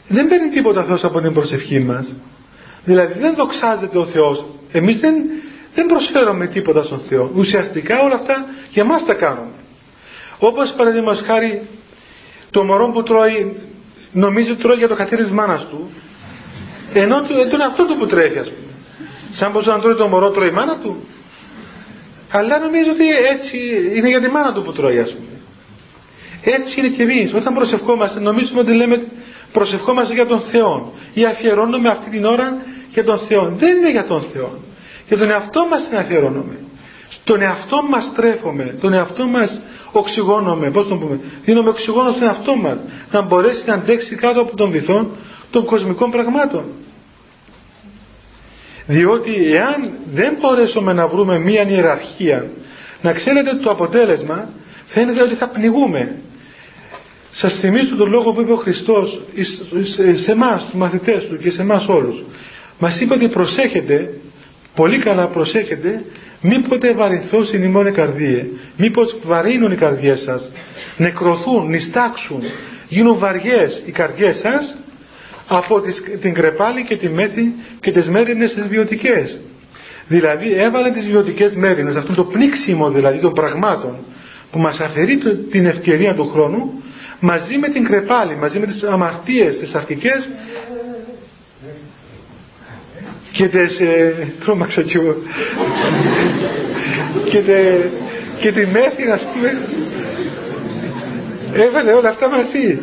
Δεν 0.08 0.28
παίρνει 0.28 0.50
τίποτα 0.50 0.84
Θεός 0.84 1.04
από 1.04 1.22
την 1.22 1.34
προσευχή 1.34 1.80
μας. 1.80 2.16
Δηλαδή 2.86 3.20
δεν 3.20 3.36
δοξάζεται 3.36 3.98
ο 3.98 4.06
Θεός. 4.06 4.46
Εμείς 4.72 5.00
δεν, 5.00 5.14
δεν 5.74 5.86
προσφέρουμε 5.86 6.48
τίποτα 6.48 6.84
στον 6.84 7.00
Θεό. 7.00 7.32
Ουσιαστικά 7.36 8.00
όλα 8.00 8.16
αυτά 8.16 8.46
για 8.72 8.84
μας 8.84 9.06
τα 9.06 9.14
κάνουμε. 9.14 9.52
Όπως 10.40 10.74
παραδείγματος 10.78 11.22
χάρη 11.22 11.62
το 12.52 12.64
μωρό 12.64 12.88
που 12.88 13.04
τρώει 13.04 13.56
νομίζει 14.12 14.52
ότι 14.52 14.62
τρώει 14.62 14.78
για 14.78 14.88
το 14.88 14.96
κατήρι 14.96 15.22
της 15.22 15.32
μάνας 15.32 15.66
του 15.70 15.90
ενώ 16.94 17.16
είναι 17.54 17.64
αυτό 17.64 17.86
το 17.86 17.96
που 17.96 18.06
τρέχει 18.06 18.38
ας 18.38 18.48
πούμε. 18.48 18.74
Σαν 19.32 19.52
πως 19.52 19.66
να 19.66 19.80
τρώει 19.80 19.96
το 19.96 20.08
μωρό 20.08 20.30
τρώει 20.30 20.48
η 20.48 20.52
μάνα 20.52 20.78
του. 20.78 21.04
Αλλά 22.32 22.60
νομίζω 22.60 22.92
ότι 22.92 23.10
έτσι 23.34 23.58
είναι 23.96 24.10
για 24.10 24.22
τη 24.22 24.30
μάνα 24.30 24.54
του 24.54 24.62
που 24.62 24.72
τρώει 24.72 25.00
ας 25.00 25.14
πούμε. 25.14 25.28
Έτσι 26.44 26.80
είναι 26.80 26.90
και 26.90 27.04
εμείς. 27.04 27.34
Όταν 27.34 27.54
προσευχόμαστε 27.54 28.20
νομίζουμε 28.20 28.60
ότι 28.60 28.74
λέμε 28.74 29.08
προσευχόμαστε 29.52 30.14
για 30.14 30.26
τον 30.26 30.42
Θεό 30.42 30.94
ή 31.14 31.26
αφιερώνουμε 31.26 31.90
αυτή 31.90 32.10
την 32.10 32.26
ώρα 32.26 32.58
για 32.94 33.04
τον 33.04 33.18
Θεό. 33.20 33.54
Δεν 33.58 33.78
είναι 33.78 33.92
για 33.92 34.06
τον 34.06 34.22
Θεό. 34.22 34.60
Για 35.08 35.18
τον 35.18 35.30
εαυτό 35.30 35.68
μας 35.70 35.88
την 35.90 35.98
αφιερώνουμε. 35.98 36.58
Τον 37.24 37.42
εαυτό 37.42 37.84
μας 37.90 38.12
τρέφουμε, 38.16 38.64
τον 38.82 38.94
εαυτό 38.94 39.28
μας 39.28 39.60
οξυγόνουμε, 39.92 40.72
πώς 40.72 40.88
τον 40.88 41.00
πούμε, 41.00 41.20
δίνουμε 41.44 41.70
οξυγόνο 41.70 42.12
στον 42.12 42.24
εαυτό 42.24 42.56
μας, 42.56 42.78
να 43.12 43.22
μπορέσει 43.22 43.64
να 43.66 43.74
αντέξει 43.74 44.16
κάτω 44.16 44.42
από 44.42 44.56
τον 44.56 44.72
βυθό 44.72 45.10
των 45.52 45.66
κοσμικών 45.66 46.12
πραγμάτων. 46.12 46.64
Διότι 48.92 49.54
εάν 49.56 49.92
δεν 50.14 50.38
μπορέσουμε 50.42 50.94
να 50.94 51.08
βρούμε 51.08 51.38
μία 51.40 51.68
ιεραρχία, 51.70 52.46
να 53.02 53.14
ξέρετε 53.14 53.56
το 53.56 53.70
αποτέλεσμα 53.70 54.50
θα 54.86 55.02
είναι 55.02 55.22
ότι 55.22 55.36
θα 55.36 55.48
πνιγούμε. 55.48 56.16
Σας 57.36 57.54
θυμίζω 57.60 57.96
τον 57.96 58.10
λόγο 58.10 58.32
που 58.34 58.42
είπε 58.42 58.52
ο 58.52 58.56
Χριστός 58.56 59.22
σε 60.24 60.32
εμάς 60.32 60.64
τους 60.64 60.74
μαθητές 60.74 61.26
του 61.28 61.38
και 61.38 61.52
σε 61.52 61.62
εμάς 61.62 61.88
όλους. 61.88 62.24
Μας 62.80 63.00
είπε 63.00 63.14
ότι 63.14 63.28
προσέχετε, 63.28 64.14
πολύ 64.76 64.98
καλά 65.00 65.28
προσέχετε, 65.28 66.04
μήποτε 66.42 66.94
βαρυθώσουν 66.94 67.64
οι 67.64 67.68
μόνοι 67.68 67.92
καρδίε, 67.92 68.46
μήπως 68.78 69.16
βαρύνουν 69.24 69.72
οι 69.72 69.76
καρδιές 69.76 70.20
σας, 70.22 70.52
νεκρωθούν, 70.98 71.68
νιστάξουν, 71.70 72.42
γίνουν 72.90 73.18
βαριές 73.18 73.82
οι 73.86 73.92
καρδιές 73.92 74.36
σας 74.38 74.78
από 75.58 75.82
την 76.22 76.34
κρεπάλη 76.34 76.84
και 76.84 76.96
τη 76.98 77.10
μέθη 77.10 77.52
και 77.82 77.92
τις 77.92 78.10
μέρινες 78.10 78.54
τις 78.54 78.68
βιωτικές. 78.68 79.40
Δηλαδή 80.08 80.52
έβαλε 80.54 80.92
τις 80.92 81.08
βιωτικές 81.08 81.56
μέρινες, 81.56 81.96
αυτό 81.96 82.14
το 82.14 82.24
πνίξιμο 82.24 82.90
δηλαδή 82.92 83.18
των 83.20 83.34
πραγμάτων 83.34 83.96
που 84.52 84.60
μας 84.60 84.80
αφαιρεί 84.80 85.18
την 85.52 85.66
ευκαιρία 85.66 86.14
του 86.16 86.30
χρόνου 86.34 86.84
μαζί 87.20 87.58
με 87.58 87.70
την 87.70 87.84
κρεπάλη, 87.84 88.36
μαζί 88.36 88.60
με 88.60 88.66
τις 88.66 88.84
αμαρτίες, 88.84 89.58
τις 89.58 89.76
αρχικές 89.76 90.30
και 93.32 93.48
τις 93.48 93.80
ε, 93.80 94.14
τρόμαξα 94.40 94.82
κι 94.82 94.98
εγώ 94.98 95.16
και, 97.30 97.40
τε, 97.42 97.90
και 98.40 98.52
τη 98.52 98.66
μέθη 98.66 99.06
να 99.08 99.18
πούμε 99.18 99.62
έβαλε 101.54 101.92
όλα 101.92 102.10
αυτά 102.10 102.30
μαζί 102.30 102.80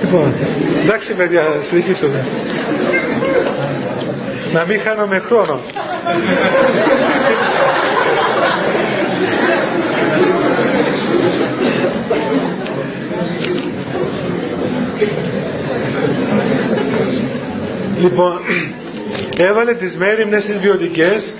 Λοιπόν, 0.00 0.34
εντάξει 0.82 1.14
παιδιά, 1.14 1.42
συνεχίσουμε. 1.62 2.26
Να 4.52 4.64
μην 4.64 4.80
χάνουμε 4.80 5.18
χρόνο. 5.18 5.60
Λοιπόν, 18.00 18.40
έβαλε 19.36 19.74
τις 19.74 19.96
μέρημνες 19.96 20.44
τις 20.44 20.58
βιωτικές 20.58 21.34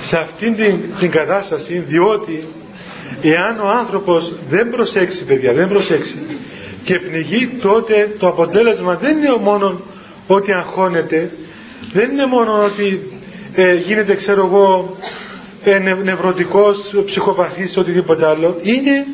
σε 0.00 0.16
αυτήν 0.16 0.56
την, 0.56 0.80
την 0.98 1.10
κατάσταση 1.10 1.78
διότι 1.78 2.44
εάν 3.22 3.60
ο 3.60 3.68
άνθρωπος 3.68 4.32
δεν 4.48 4.70
προσέξει 4.70 5.24
παιδιά, 5.24 5.52
δεν 5.52 5.68
προσέξει 5.68 6.38
και 6.84 6.98
πνιγεί 6.98 7.46
τότε 7.60 8.14
το 8.18 8.28
αποτέλεσμα 8.28 8.96
δεν 8.96 9.16
είναι 9.16 9.36
μόνο 9.40 9.80
ότι 10.26 10.52
αγχώνεται 10.52 11.30
δεν 11.92 12.10
είναι 12.10 12.26
μόνο 12.26 12.64
ότι 12.64 13.20
ε, 13.54 13.74
γίνεται 13.74 14.14
ξέρω 14.14 14.46
εγώ 14.46 14.96
ε, 15.64 15.78
νευρωτικός, 15.78 16.94
ψυχοπαθής 17.04 17.76
οτιδήποτε 17.76 18.26
άλλο. 18.26 18.58
Είναι 18.62 19.06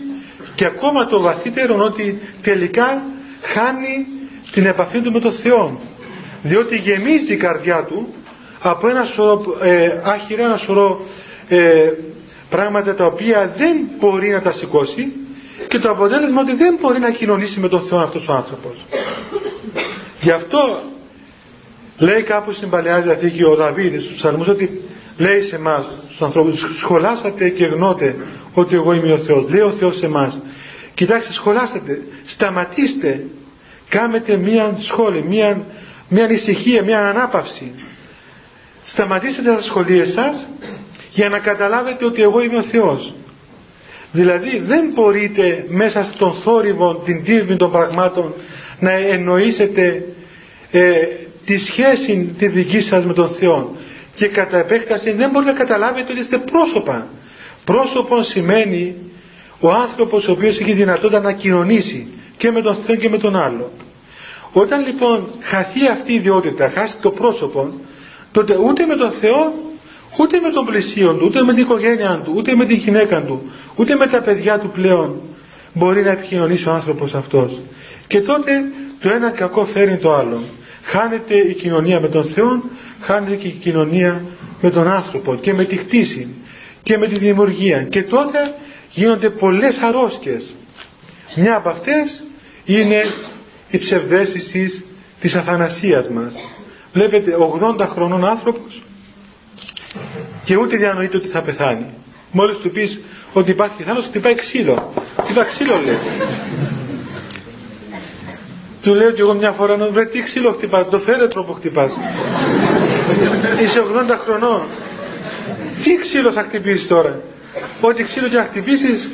και 0.54 0.64
ακόμα 0.64 1.06
το 1.06 1.20
βαθύτερο 1.20 1.76
ότι 1.78 2.20
τελικά 2.42 3.02
χάνει 3.42 4.06
την 4.52 4.66
επαφή 4.66 5.00
του 5.00 5.12
με 5.12 5.20
τον 5.20 5.32
Θεό 5.32 5.80
διότι 6.42 6.76
γεμίζει 6.76 7.32
η 7.32 7.36
καρδιά 7.36 7.84
του 7.84 8.14
από 8.60 8.88
ένα 8.88 9.04
σωρό 9.04 9.56
ε, 9.60 9.88
άχυρα, 10.02 10.44
ένα 10.44 10.56
σωρό 10.56 11.00
ε, 11.48 11.92
πράγματα 12.50 12.94
τα 12.94 13.06
οποία 13.06 13.54
δεν 13.56 13.76
μπορεί 13.98 14.30
να 14.30 14.40
τα 14.40 14.52
σηκώσει 14.52 15.12
και 15.68 15.78
το 15.78 15.90
αποτέλεσμα 15.90 16.40
ότι 16.40 16.54
δεν 16.54 16.78
μπορεί 16.80 16.98
να 16.98 17.10
κοινωνήσει 17.10 17.60
με 17.60 17.68
τον 17.68 17.82
Θεό 17.82 17.98
αυτός 17.98 18.28
ο 18.28 18.32
άνθρωπος. 18.32 18.84
Γι' 20.20 20.30
αυτό 20.30 20.80
λέει 21.98 22.22
κάπου 22.22 22.52
στην 22.52 22.70
Παλαιά 22.70 23.00
Διαθήκη 23.00 23.44
ο 23.44 23.54
Δαβίδης 23.54 24.02
στους 24.04 24.16
ψαλμούς 24.16 24.48
ότι 24.48 24.80
λέει 25.16 25.42
σε 25.42 25.56
εμάς 25.56 25.86
στους 26.06 26.22
ανθρώπους 26.22 26.64
σχολάσατε 26.78 27.48
και 27.48 27.64
γνώτε 27.64 28.16
ότι 28.52 28.74
εγώ 28.74 28.92
είμαι 28.92 29.12
ο 29.12 29.18
Θεός. 29.18 29.50
Λέει 29.50 29.60
ο 29.60 29.70
Θεός 29.70 29.96
σε 29.96 30.06
εμάς. 30.06 30.38
Κοιτάξτε 30.94 31.32
σχολάσατε, 31.32 32.02
σταματήστε, 32.26 33.26
κάμετε 33.88 34.36
μία 34.36 34.76
σχόλη, 34.80 35.22
μία, 35.22 35.64
μία 36.08 36.30
ησυχία, 36.30 36.82
μία 36.82 37.08
ανάπαυση. 37.08 37.72
Σταματήστε 38.82 39.42
τα 39.42 39.62
σχολεία 39.62 40.06
σας 40.06 40.46
για 41.12 41.28
να 41.28 41.38
καταλάβετε 41.38 42.04
ότι 42.04 42.22
εγώ 42.22 42.42
είμαι 42.42 42.56
ο 42.56 42.62
Θεός. 42.62 43.14
Δηλαδή 44.12 44.58
δεν 44.58 44.90
μπορείτε 44.94 45.64
μέσα 45.68 46.04
στον 46.04 46.32
θόρυβο, 46.32 46.94
την 46.94 47.24
τύρμη 47.24 47.56
των 47.56 47.70
πραγμάτων 47.70 48.34
να 48.80 48.90
εννοήσετε 48.90 50.04
ε, 50.70 50.92
τη 51.44 51.56
σχέση 51.56 52.34
τη 52.38 52.48
δική 52.48 52.80
σας 52.80 53.04
με 53.04 53.12
τον 53.12 53.28
Θεό 53.28 53.76
και 54.14 54.28
κατά 54.28 54.58
επέκταση 54.58 55.12
δεν 55.12 55.30
μπορείτε 55.30 55.52
να 55.52 55.58
καταλάβετε 55.58 56.12
ότι 56.12 56.20
είστε 56.20 56.38
πρόσωπα. 56.38 57.06
Πρόσωπο 57.64 58.22
σημαίνει 58.22 58.94
ο 59.60 59.70
άνθρωπος 59.70 60.28
ο 60.28 60.32
οποίος 60.32 60.58
έχει 60.58 60.72
δυνατότητα 60.72 61.20
να 61.20 61.32
κοινωνήσει 61.32 62.08
και 62.36 62.50
με 62.50 62.62
τον 62.62 62.76
Θεό 62.76 62.96
και 62.96 63.08
με 63.08 63.18
τον 63.18 63.36
άλλο. 63.36 63.72
Όταν 64.52 64.86
λοιπόν 64.86 65.28
χαθεί 65.42 65.86
αυτή 65.86 66.12
η 66.12 66.14
ιδιότητα, 66.14 66.70
χάσει 66.70 66.96
το 67.00 67.10
πρόσωπο, 67.10 67.72
τότε 68.32 68.56
ούτε 68.56 68.86
με 68.86 68.96
τον 68.96 69.10
Θεό 69.10 69.52
ούτε 70.16 70.40
με 70.40 70.50
τον 70.50 70.64
πλησίον 70.64 71.18
του, 71.18 71.24
ούτε 71.26 71.42
με 71.42 71.54
την 71.54 71.62
οικογένειά 71.62 72.20
του, 72.24 72.32
ούτε 72.36 72.54
με 72.54 72.64
την 72.64 72.76
γυναίκα 72.76 73.22
του, 73.22 73.50
ούτε 73.76 73.94
με 73.94 74.06
τα 74.06 74.22
παιδιά 74.22 74.58
του 74.58 74.70
πλέον 74.70 75.20
μπορεί 75.72 76.02
να 76.02 76.10
επικοινωνήσει 76.10 76.68
ο 76.68 76.72
άνθρωπος 76.72 77.14
αυτός. 77.14 77.60
Και 78.06 78.20
τότε 78.20 78.52
το 79.00 79.10
ένα 79.10 79.30
κακό 79.30 79.64
φέρνει 79.64 79.96
το 79.96 80.14
άλλο. 80.14 80.42
Χάνεται 80.82 81.34
η 81.34 81.54
κοινωνία 81.54 82.00
με 82.00 82.08
τον 82.08 82.24
Θεό, 82.24 82.62
χάνεται 83.00 83.36
και 83.36 83.46
η 83.46 83.50
κοινωνία 83.50 84.22
με 84.60 84.70
τον 84.70 84.88
άνθρωπο 84.88 85.34
και 85.34 85.54
με 85.54 85.64
τη 85.64 85.76
χτίση 85.76 86.34
και 86.82 86.98
με 86.98 87.06
τη 87.06 87.18
δημιουργία. 87.18 87.82
Και 87.82 88.02
τότε 88.02 88.38
γίνονται 88.90 89.30
πολλές 89.30 89.78
αρρώσκες. 89.82 90.54
Μια 91.36 91.56
από 91.56 91.68
αυτές 91.68 92.24
είναι 92.64 93.02
η 93.70 93.78
ψευδέστηση 93.78 94.84
της 95.20 95.34
αθανασίας 95.34 96.08
μας. 96.08 96.32
Βλέπετε 96.92 97.36
80 97.78 97.86
χρονών 97.86 98.24
άνθρωπος 98.24 98.82
και 100.44 100.56
ούτε 100.56 100.76
διανοείται 100.76 101.16
ότι 101.16 101.28
θα 101.28 101.42
πεθάνει. 101.42 101.86
Μόλις 102.32 102.56
του 102.58 102.70
πεις 102.70 103.00
ότι 103.32 103.50
υπάρχει 103.50 103.76
πιθανός 103.76 104.04
χτυπάει 104.06 104.34
ξύλο. 104.34 104.92
Χτυπάει 105.24 105.44
ξύλο 105.44 105.80
λέει. 105.84 105.98
Του 108.82 108.94
λέω 108.94 109.10
και 109.10 109.20
εγώ 109.20 109.34
μια 109.34 109.52
φορά 109.52 109.76
να 109.76 109.88
βρε 109.90 110.04
τι 110.06 110.22
ξύλο 110.22 110.52
χτυπάς, 110.52 110.88
το 110.90 110.98
φέρετρο 110.98 111.44
που 111.44 111.52
χτυπάς. 111.52 111.92
Είσαι 113.62 113.80
80 113.80 114.16
χρονών. 114.24 114.66
Τι 115.82 115.96
ξύλο 115.96 116.32
θα 116.32 116.42
χτυπήσεις 116.42 116.86
τώρα; 116.86 117.20
Ό,τι 117.80 118.02
ξύλο 118.02 118.28
και 118.28 118.36
να 118.36 118.42
χτυπήσεις 118.44 119.08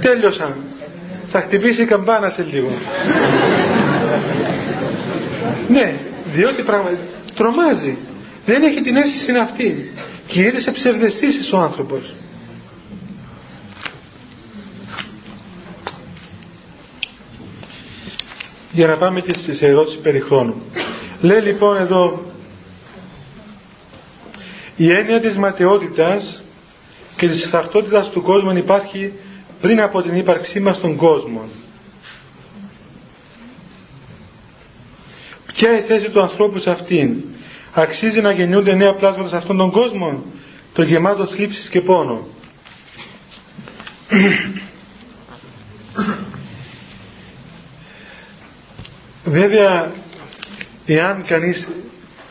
τέλειωσαν. 0.00 0.54
Θα 1.34 1.40
χτυπήσει 1.40 1.82
η 1.82 1.86
καμπάνα 1.86 2.30
σε 2.30 2.42
λίγο. 2.42 2.68
ναι, 5.68 5.94
διότι 6.32 6.62
πραγματικά 6.62 7.02
τρομάζει. 7.34 7.96
Δεν 8.46 8.62
έχει 8.62 8.80
την 8.80 8.96
αίσθηση 8.96 9.32
αυτή. 9.36 9.92
Κινείται 10.26 10.60
σε 10.60 10.70
ψευδεστήσεις 10.70 11.52
ο 11.52 11.56
άνθρωπος. 11.58 12.14
Για 18.72 18.86
να 18.86 18.96
πάμε 18.96 19.20
και 19.20 19.34
στις 19.42 19.60
ερώτηση 19.60 19.98
περί 19.98 20.20
χρόνου. 20.20 20.62
Λέει 21.20 21.40
λοιπόν 21.40 21.76
εδώ 21.76 22.24
η 24.76 24.92
έννοια 24.92 25.20
της 25.20 25.36
ματαιότητας 25.36 26.42
και 27.16 27.28
της 27.28 27.50
ταυτότητας 27.50 28.10
του 28.10 28.22
κόσμου 28.22 28.56
υπάρχει 28.56 29.12
πριν 29.62 29.80
από 29.80 30.02
την 30.02 30.14
ύπαρξή 30.14 30.60
μας 30.60 30.76
στον 30.76 30.96
κόσμο. 30.96 31.48
Ποια 35.54 35.78
η 35.78 35.82
θέση 35.82 36.10
του 36.10 36.20
ανθρώπου 36.20 36.58
σε 36.58 36.70
αυτήν; 36.70 37.22
Αξίζει 37.74 38.20
να 38.20 38.32
γεννιούνται 38.32 38.74
νέα 38.74 38.94
πλάσματα 38.94 39.28
σε 39.28 39.36
αυτόν 39.36 39.56
τον 39.56 39.70
κόσμο, 39.70 40.22
το 40.72 40.82
γεμάτο 40.82 41.26
θλίψης 41.26 41.68
και 41.68 41.80
πόνο. 41.80 42.26
Βέβαια, 49.24 49.92
εάν 50.86 51.24
κανείς 51.26 51.68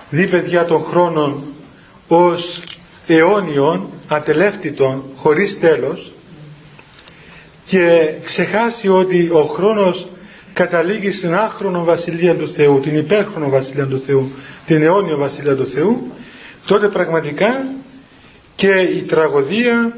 δει 0.10 0.30
παιδιά 0.30 0.66
των 0.66 0.84
χρόνων 0.84 1.44
ως 2.08 2.64
αιώνιων, 3.08 3.90
ατελεύτητων, 4.08 5.04
χωρίς 5.16 5.58
τέλος 5.60 6.12
και 7.72 8.14
ξεχάσει 8.24 8.88
ότι 8.88 9.30
ο 9.30 9.44
χρόνος 9.44 10.08
καταλήγει 10.54 11.12
στην 11.12 11.34
άχρονο 11.34 11.84
βασιλεία 11.84 12.36
του 12.36 12.54
Θεού, 12.54 12.80
την 12.80 12.96
υπέρχρονο 12.98 13.50
βασιλεία 13.50 13.88
του 13.88 14.02
Θεού, 14.06 14.32
την 14.66 14.82
αιώνιο 14.82 15.18
βασιλεία 15.18 15.56
του 15.56 15.66
Θεού, 15.66 16.12
τότε 16.66 16.88
πραγματικά 16.88 17.64
και 18.56 18.72
η 18.72 19.02
τραγωδία 19.02 19.96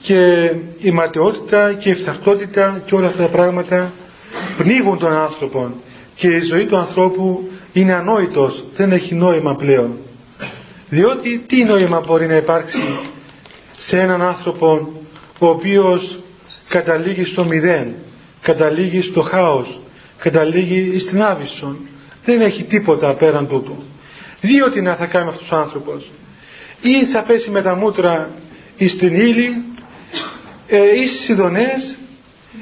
και 0.00 0.52
η 0.78 0.90
ματαιότητα 0.90 1.72
και 1.72 1.90
η 1.90 1.94
φθαρτότητα 1.94 2.82
και 2.86 2.94
όλα 2.94 3.06
αυτά 3.06 3.22
τα 3.22 3.28
πράγματα 3.28 3.92
πνίγουν 4.58 4.98
τον 4.98 5.12
άνθρωπο 5.12 5.74
και 6.14 6.28
η 6.28 6.44
ζωή 6.44 6.66
του 6.66 6.76
ανθρώπου 6.76 7.48
είναι 7.72 7.92
ανόητος, 7.92 8.64
δεν 8.76 8.92
έχει 8.92 9.14
νόημα 9.14 9.54
πλέον. 9.54 9.96
Διότι 10.88 11.44
τι 11.46 11.64
νόημα 11.64 12.02
μπορεί 12.06 12.26
να 12.26 12.36
υπάρξει 12.36 12.78
σε 13.76 14.00
έναν 14.00 14.22
άνθρωπο 14.22 14.92
ο 15.38 15.46
οποίος 15.46 16.18
καταλήγει 16.68 17.24
στο 17.24 17.44
μηδέν, 17.44 17.94
καταλήγει 18.42 19.00
στο 19.00 19.22
χάος, 19.22 19.80
καταλήγει 20.18 20.98
στην 20.98 21.22
άβυσσον. 21.22 21.78
Δεν 22.24 22.40
έχει 22.40 22.62
τίποτα 22.62 23.14
πέραν 23.14 23.48
τούτου. 23.48 23.82
Διότι 24.40 24.80
να 24.80 24.94
θα 24.94 25.06
κάνει 25.06 25.28
αυτός 25.28 25.50
ο 25.50 25.56
άνθρωπος. 25.56 26.10
Ή 26.82 27.04
θα 27.06 27.22
πέσει 27.22 27.50
με 27.50 27.62
τα 27.62 27.74
μούτρα 27.74 28.30
στην 28.88 29.14
ύλη 29.20 29.64
ε, 30.68 30.98
ή 31.02 31.08
στις 31.08 31.28
ειδονές 31.28 31.98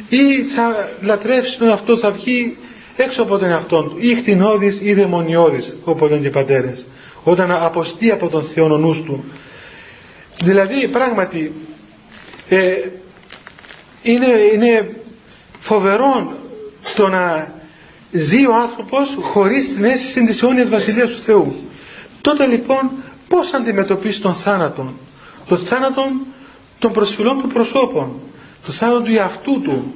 ή 0.08 0.42
θα 0.54 0.90
λατρεύσει 1.00 1.58
τον 1.58 1.68
αυτό, 1.70 1.98
θα 1.98 2.10
βγει 2.10 2.56
έξω 2.96 3.22
από 3.22 3.38
τον 3.38 3.48
εαυτό 3.48 3.82
του 3.82 3.96
ή 4.00 4.14
χτινώδης 4.14 4.80
ή 4.82 4.92
δαιμονιώδης 4.92 5.74
όπως 5.84 6.08
λένε 6.10 6.20
και 6.22 6.26
οι 6.28 6.30
πατέρες 6.30 6.86
όταν 7.22 7.50
αποστεί 7.50 8.10
από 8.10 8.28
τον 8.28 8.44
Θεό 8.44 8.64
ο 8.72 8.78
νους 8.78 9.02
του 9.04 9.24
δηλαδή 10.44 10.88
πράγματι 10.88 11.52
ε, 12.48 12.72
είναι, 14.10 14.26
είναι 14.54 14.96
φοβερό 15.60 16.36
το 16.96 17.08
να 17.08 17.52
ζει 18.12 18.46
ο 18.46 18.54
άνθρωπος 18.54 19.16
χωρίς 19.32 19.66
την 19.74 19.84
αίσθηση 19.84 20.24
της 20.24 20.42
αιώνιας 20.42 20.68
βασιλείας 20.68 21.08
του 21.10 21.20
Θεού 21.20 21.54
τότε 22.20 22.46
λοιπόν 22.46 22.90
πώς 23.28 23.52
αντιμετωπίσει 23.52 24.20
τον 24.20 24.34
θάνατο; 24.34 24.92
Τον 25.48 25.58
θάνατο 25.58 26.02
των 26.78 26.92
προσφυλών 26.92 27.40
του 27.40 27.48
προσώπων 27.48 28.12
το 28.66 28.72
θάνατο 28.72 29.02
του 29.02 29.12
εαυτού 29.14 29.60
του 29.62 29.94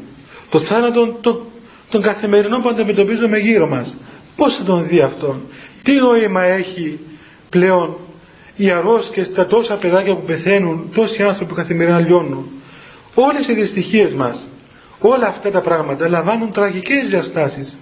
το 0.50 0.60
θάνατο 0.60 1.18
των 1.20 1.40
τον 1.90 2.02
καθημερινό 2.02 2.58
που 2.58 2.68
αντιμετωπίζουμε 2.68 3.38
γύρω 3.38 3.68
μας. 3.68 3.94
Πώς 4.36 4.56
θα 4.56 4.64
τον 4.64 4.86
δει 4.88 5.00
αυτόν; 5.00 5.40
Τι 5.82 5.92
νόημα 5.92 6.42
έχει 6.42 6.98
πλέον 7.50 7.96
οι 8.56 8.70
αρρώσκες, 8.70 9.32
τα 9.34 9.46
τόσα 9.46 9.76
παιδάκια 9.76 10.14
που 10.14 10.22
πεθαίνουν, 10.24 10.90
τόσοι 10.94 11.22
άνθρωποι 11.22 11.44
που 11.50 11.54
καθημερινά 11.54 11.98
λιώνουν; 12.00 12.50
Όλες 13.14 13.48
οι 13.48 13.54
δυστυχίες 13.54 14.12
μας, 14.12 14.46
όλα 15.00 15.26
αυτά 15.26 15.50
τα 15.50 15.60
πράγματα 15.60 16.08
λαμβάνουν 16.08 16.52
τραγικές 16.52 17.08
διαστάσεις. 17.08 17.78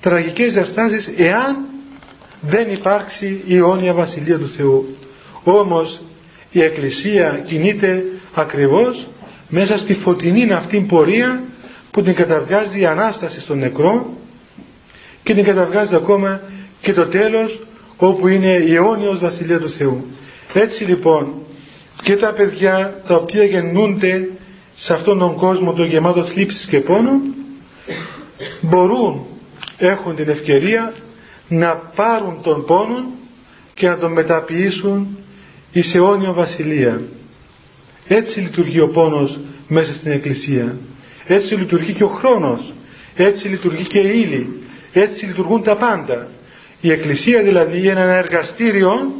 Τραγικές 0.00 0.52
διαστάσεις 0.52 1.12
εάν 1.16 1.56
δεν 2.40 2.72
υπάρξει 2.72 3.42
η 3.46 3.56
αιώνια 3.56 3.92
βασιλεία 3.92 4.38
του 4.38 4.48
Θεού. 4.48 4.96
Όμως 5.44 6.00
η 6.50 6.62
Εκκλησία 6.62 7.42
κινείται 7.46 8.04
ακριβώς 8.34 9.06
μέσα 9.48 9.78
στη 9.78 9.94
φωτεινή 9.94 10.52
αυτή 10.52 10.80
πορεία 10.80 11.42
που 11.90 12.02
την 12.02 12.14
καταβγάζει 12.14 12.80
η 12.80 12.86
Ανάσταση 12.86 13.40
στον 13.40 13.58
νεκρό 13.58 14.16
και 15.22 15.34
την 15.34 15.44
καταβγάζει 15.44 15.94
ακόμα 15.94 16.40
και 16.80 16.92
το 16.92 17.08
τέλος 17.08 17.60
όπου 17.96 18.28
είναι 18.28 18.52
η 18.52 18.74
αιώνιος 18.74 19.18
Βασιλεία 19.18 19.58
του 19.58 19.70
Θεού. 19.70 20.04
Έτσι 20.52 20.84
λοιπόν 20.84 21.43
και 22.04 22.16
τα 22.16 22.32
παιδιά 22.32 23.02
τα 23.06 23.14
οποία 23.14 23.44
γεννούνται 23.44 24.28
σε 24.76 24.92
αυτόν 24.92 25.18
τον 25.18 25.34
κόσμο 25.36 25.72
το 25.72 25.84
γεμάτο 25.84 26.24
θλίψης 26.24 26.66
και 26.66 26.80
πόνο 26.80 27.10
μπορούν, 28.60 29.26
έχουν 29.78 30.16
την 30.16 30.28
ευκαιρία 30.28 30.94
να 31.48 31.76
πάρουν 31.76 32.40
τον 32.42 32.64
πόνο 32.64 33.04
και 33.74 33.86
να 33.88 33.96
τον 33.98 34.12
μεταποιήσουν 34.12 35.18
εις 35.72 35.94
αιώνιο 35.94 36.32
βασιλεία. 36.32 37.00
Έτσι 38.08 38.40
λειτουργεί 38.40 38.80
ο 38.80 38.88
πόνος 38.88 39.40
μέσα 39.68 39.92
στην 39.94 40.12
Εκκλησία. 40.12 40.76
Έτσι 41.26 41.54
λειτουργεί 41.54 41.92
και 41.92 42.04
ο 42.04 42.08
χρόνος. 42.08 42.72
Έτσι 43.16 43.48
λειτουργεί 43.48 43.84
και 43.86 43.98
η 43.98 44.20
ύλη. 44.20 44.62
Έτσι 44.92 45.26
λειτουργούν 45.26 45.62
τα 45.62 45.76
πάντα. 45.76 46.28
Η 46.80 46.90
Εκκλησία 46.90 47.42
δηλαδή 47.42 47.78
είναι 47.78 47.90
ένα 47.90 48.16
εργαστήριο 48.16 49.12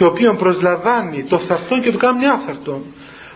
το 0.00 0.06
οποίο 0.06 0.34
προσλαμβάνει 0.34 1.22
το 1.22 1.38
φθαρτό 1.38 1.78
και 1.78 1.90
το 1.90 1.98
κάνει 1.98 2.26
άφθαρτο. 2.26 2.82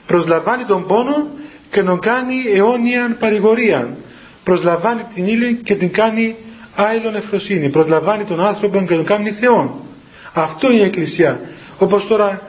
Προσλαμβάνει 0.07 0.65
τον 0.65 0.87
πόνο 0.87 1.27
και 1.71 1.83
τον 1.83 1.99
κάνει 2.01 2.35
αιώνια 2.55 3.17
παρηγορία. 3.19 3.97
Προσλαμβάνει 4.45 5.03
την 5.15 5.27
ύλη 5.27 5.61
και 5.65 5.75
την 5.75 5.93
κάνει 5.93 6.37
άειλον 6.77 7.15
ευφροσύνη. 7.15 7.69
Προσλαμβάνει 7.71 8.25
τον 8.25 8.41
άνθρωπο 8.41 8.81
και 8.81 8.95
τον 8.95 9.05
κάνει 9.05 9.31
Θεό. 9.31 9.87
Αυτό 10.33 10.71
είναι 10.71 10.81
η 10.81 10.85
Εκκλησία. 10.85 11.41
Όπως 11.79 12.07
τώρα 12.07 12.41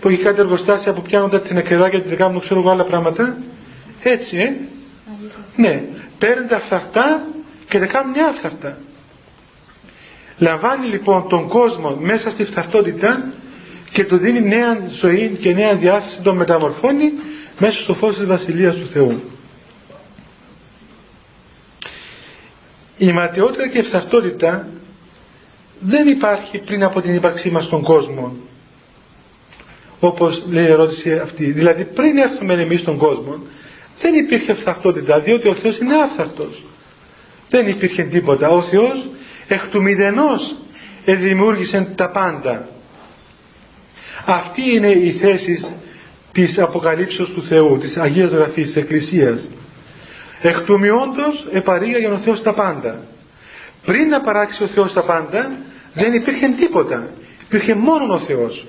που 0.00 0.08
έχει 0.08 0.22
κάτι 0.22 0.40
εργοστάσια 0.40 0.92
που 0.92 1.02
πιάνονται 1.02 1.40
την 1.40 1.56
εκκρεδάκια 1.56 1.98
και 1.98 2.08
την 2.08 2.16
κάνουν 2.16 2.40
ξέρω 2.40 2.60
εγώ 2.60 2.70
άλλα 2.70 2.84
πράγματα 2.84 3.36
έτσι, 4.02 4.36
ε; 4.38 4.52
Ναι. 5.56 5.82
Παίρνει 6.18 6.48
τα 6.48 6.60
φθαρτά 6.60 7.26
και 7.68 7.78
τα 7.78 7.86
κάνουν 7.86 8.10
μια 8.10 8.32
φθαρτά. 8.38 8.76
Λαμβάνει 10.38 10.86
λοιπόν 10.86 11.28
τον 11.28 11.48
κόσμο 11.48 11.96
μέσα 12.00 12.30
στη 12.30 12.44
φθαρτότητα 12.44 13.32
και 13.92 14.04
του 14.04 14.16
δίνει 14.16 14.40
νέα 14.40 14.80
ζωή 15.00 15.36
και 15.40 15.52
νέα 15.52 15.74
διάσταση, 15.74 16.22
τον 16.22 16.36
μεταμορφώνει 16.36 17.12
μέσα 17.58 17.80
στο 17.80 17.94
φως 17.94 18.16
της 18.16 18.26
Βασιλείας 18.26 18.76
του 18.76 18.86
Θεού. 18.86 19.20
Η 22.98 23.12
ματαιότητα 23.12 23.68
και 23.68 23.78
η 23.78 23.82
φθαρτότητα 23.82 24.68
δεν 25.80 26.08
υπάρχει 26.08 26.58
πριν 26.58 26.84
από 26.84 27.00
την 27.00 27.14
ύπαρξή 27.14 27.50
μας 27.50 27.64
στον 27.64 27.82
κόσμο. 27.82 28.36
όπως 30.00 30.42
λέει 30.50 30.64
η 30.64 30.70
ερώτηση 30.70 31.12
αυτή. 31.12 31.50
Δηλαδή 31.50 31.84
πριν 31.84 32.16
έρθουμε 32.16 32.54
εμείς 32.54 32.80
στον 32.80 32.96
κόσμο 32.96 33.38
δεν 34.00 34.14
υπήρχε 34.14 34.54
φθαχτότητα 34.54 35.20
διότι 35.20 35.48
ο 35.48 35.54
Θεός 35.54 35.78
είναι 35.78 35.94
άφθαρτος. 36.02 36.64
Δεν 37.50 37.66
υπήρχε 37.66 38.02
τίποτα. 38.02 38.50
Ο 38.50 38.64
Θεός 38.64 39.06
εκ 39.48 39.66
του 39.66 39.82
μηδενός 39.82 40.56
δημιούργησε 41.04 41.92
τα 41.96 42.10
πάντα. 42.10 42.68
Αυτή 44.24 44.74
είναι 44.74 44.90
η 44.90 45.12
θέση 45.12 45.76
της 46.32 46.58
αποκαλύψεως 46.58 47.30
του 47.30 47.42
Θεού, 47.42 47.78
της 47.78 47.96
Αγίας 47.96 48.30
Γραφής, 48.30 48.66
της 48.66 48.76
Εκκλησίας. 48.76 49.48
Εκ 50.42 50.58
του 50.58 50.78
μειόντος 50.78 51.46
επαρήγαγε 51.52 52.06
ο 52.06 52.18
Θεός 52.18 52.42
τα 52.42 52.54
πάντα. 52.54 53.00
Πριν 53.84 54.08
να 54.08 54.20
παράξεις 54.20 54.60
ο 54.60 54.66
Θεός 54.66 54.92
τα 54.92 55.04
πάντα 55.04 55.50
δεν 55.94 56.12
υπήρχε 56.12 56.48
τίποτα. 56.48 57.08
Υπήρχε 57.42 57.74
μόνο 57.74 58.14
ο 58.14 58.18
Θεός. 58.18 58.66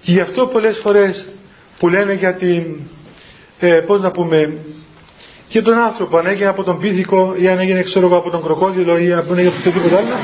Και 0.00 0.12
γι' 0.12 0.20
αυτό 0.20 0.46
πολλές 0.46 0.78
φορές 0.82 1.28
που 1.78 1.88
λένε 1.88 2.12
για 2.12 2.34
την, 2.34 2.80
ε, 3.58 3.80
πώς 3.80 4.00
να 4.00 4.10
πούμε, 4.10 4.56
και 5.48 5.62
τον 5.62 5.78
άνθρωπο, 5.78 6.16
αν 6.18 6.26
έγινε 6.26 6.48
από 6.48 6.62
τον 6.62 6.78
πίθηκο 6.78 7.34
ή 7.38 7.48
αν 7.48 7.58
έγινε 7.58 7.82
ξέρω 7.82 8.16
από 8.16 8.30
τον 8.30 8.42
κροκόδιλο 8.42 8.98
ή 8.98 9.12
αν 9.12 9.26
έγινε 9.30 9.48
από 9.48 9.56
οτιδήποτε 9.58 9.96
άλλο, 9.96 10.18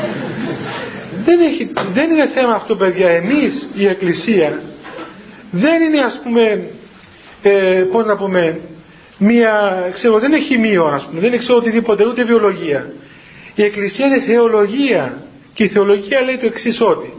δεν, 1.24 1.40
έχει, 1.40 1.70
δεν 1.92 2.10
είναι 2.10 2.26
θέμα 2.26 2.54
αυτό 2.54 2.76
παιδιά. 2.76 3.08
Εμείς 3.08 3.68
η 3.74 3.86
Εκκλησία 3.86 4.60
δεν 5.50 5.82
είναι 5.82 6.00
ας 6.00 6.20
πούμε, 6.22 6.70
ε, 7.42 7.84
πώς 7.92 8.06
να 8.06 8.16
πούμε, 8.16 8.60
μία, 9.18 9.82
ξέρω, 9.94 10.18
δεν 10.18 10.32
έχει 10.32 10.58
μείον 10.58 10.94
ας 10.94 11.04
πούμε, 11.04 11.20
δεν 11.20 11.38
ξέρω 11.38 11.56
οτιδήποτε, 11.58 12.06
ούτε 12.06 12.24
βιολογία. 12.24 12.92
Η 13.54 13.62
Εκκλησία 13.62 14.06
είναι 14.06 14.20
θεολογία 14.20 15.22
και 15.54 15.64
η 15.64 15.68
θεολογία 15.68 16.20
λέει 16.20 16.36
το 16.36 16.46
εξής 16.46 16.80
ότι 16.80 17.12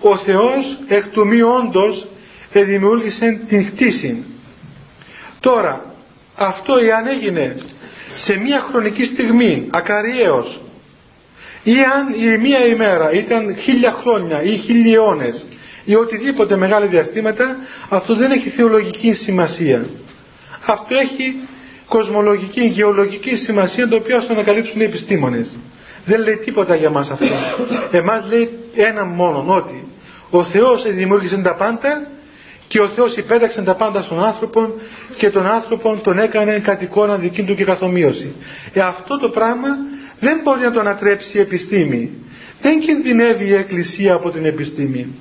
ο 0.00 0.16
Θεός 0.16 0.78
εκ 0.88 1.08
του 1.08 1.26
μη 1.26 1.42
όντως 1.42 2.06
δημιούργησε 2.52 3.40
την 3.48 3.66
χτίση. 3.66 4.24
Τώρα, 5.40 5.87
αυτό 6.38 6.76
εάν 6.76 7.06
έγινε 7.06 7.56
σε 8.14 8.36
μία 8.36 8.60
χρονική 8.60 9.04
στιγμή, 9.04 9.68
ακαριέως, 9.70 10.60
ή 11.62 11.72
αν 11.72 12.14
η 12.32 12.38
μία 12.38 12.66
ημέρα 12.66 13.12
ήταν 13.12 13.56
χίλια 13.56 13.92
χρόνια 13.92 14.42
ή 14.42 14.58
χιλιώνες 14.58 15.46
ή 15.84 15.94
οτιδήποτε 15.94 16.56
μεγάλα 16.56 16.86
διαστήματα, 16.86 17.56
αυτό 17.88 18.14
δεν 18.14 18.30
έχει 18.30 18.48
θεολογική 18.48 19.12
σημασία. 19.12 19.86
Αυτό 20.66 20.94
έχει 20.96 21.40
κοσμολογική, 21.88 22.64
γεωλογική 22.64 23.36
σημασία, 23.36 23.88
το 23.88 23.96
οποίο 23.96 24.22
θα 24.22 24.32
ανακαλύψουν 24.32 24.80
οι 24.80 24.84
επιστήμονες. 24.84 25.56
Δεν 26.04 26.20
λέει 26.20 26.36
τίποτα 26.36 26.74
για 26.74 26.90
μας 26.90 27.10
αυτό. 27.10 27.26
Εμάς 27.90 28.28
λέει 28.28 28.50
ένα 28.74 29.04
μόνο, 29.04 29.44
ότι 29.46 29.88
ο 30.30 30.44
Θεός 30.44 30.92
δημιούργησε 30.92 31.40
τα 31.42 31.54
πάντα 31.54 32.06
και 32.68 32.80
ο 32.80 32.88
Θεός 32.88 33.16
υπέταξε 33.16 33.62
τα 33.62 33.74
πάντα 33.74 34.02
στον 34.02 34.24
άνθρωπο 34.24 34.72
και 35.16 35.30
τον 35.30 35.46
άνθρωπο 35.46 36.00
τον 36.02 36.18
έκανε 36.18 36.58
κατ' 36.58 36.82
εικόνα 36.82 37.16
δική 37.16 37.42
του 37.42 37.54
και 37.54 37.64
καθομοίωση. 37.64 38.34
Ε, 38.72 38.80
αυτό 38.80 39.18
το 39.18 39.28
πράγμα 39.28 39.68
δεν 40.20 40.40
μπορεί 40.44 40.60
να 40.60 40.72
το 40.72 40.80
ανατρέψει 40.80 41.36
η 41.36 41.40
επιστήμη. 41.40 42.10
Δεν 42.60 42.80
κινδυνεύει 42.80 43.44
η 43.44 43.54
Εκκλησία 43.54 44.14
από 44.14 44.30
την 44.30 44.44
επιστήμη. 44.44 45.14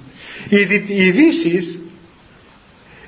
Οι, 0.50 0.84
οι 0.88 1.12
Δύσεις, 1.12 1.80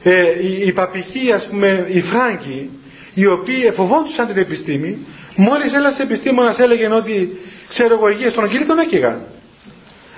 ε, 0.04 0.14
οι, 0.42 0.68
οι 0.68 0.74
παπικοί 0.74 1.32
ας 1.36 1.48
πούμε, 1.48 1.86
οι 1.90 2.02
Φράγκοι, 2.02 2.70
οι 3.14 3.26
οποίοι 3.26 3.72
φοβόντουσαν 3.76 4.28
την 4.28 4.38
επιστήμη, 4.38 4.98
μόλις 5.36 5.74
ένας 5.74 6.00
επιστήμονας 6.00 6.60
έλεγε 6.60 6.88
ότι 6.94 7.38
ξέρω 7.70 7.94
εγώ 7.94 8.10
υγεία 8.10 8.30
στον 8.30 8.44
Αγγίλη 8.44 8.66
τον 8.66 8.80
έκαιγαν. 8.80 9.22